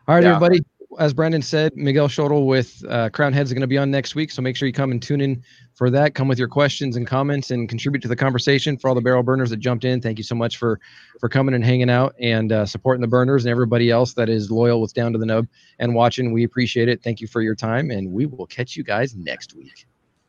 [0.09, 0.37] All right, Yeah.
[0.37, 0.61] everybody.
[0.99, 4.15] As Brandon said, Miguel Schotel with uh, Crowned Heads is going to be on next
[4.15, 4.31] week.
[4.31, 5.43] So make sure you come and tune in
[5.75, 6.15] for that.
[6.15, 8.77] Come with your questions and comments and contribute to the conversation.
[8.77, 10.81] For all the barrel burners that jumped in, thank you so much for
[11.21, 14.51] for coming and hanging out and uh, supporting the burners and everybody else that is
[14.51, 15.47] loyal with Down to the Nub
[15.79, 16.33] and watching.
[16.33, 17.03] We appreciate it.
[17.03, 19.87] Thank you for your time, and we will catch you guys next week.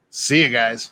[0.09, 0.91] See you guys.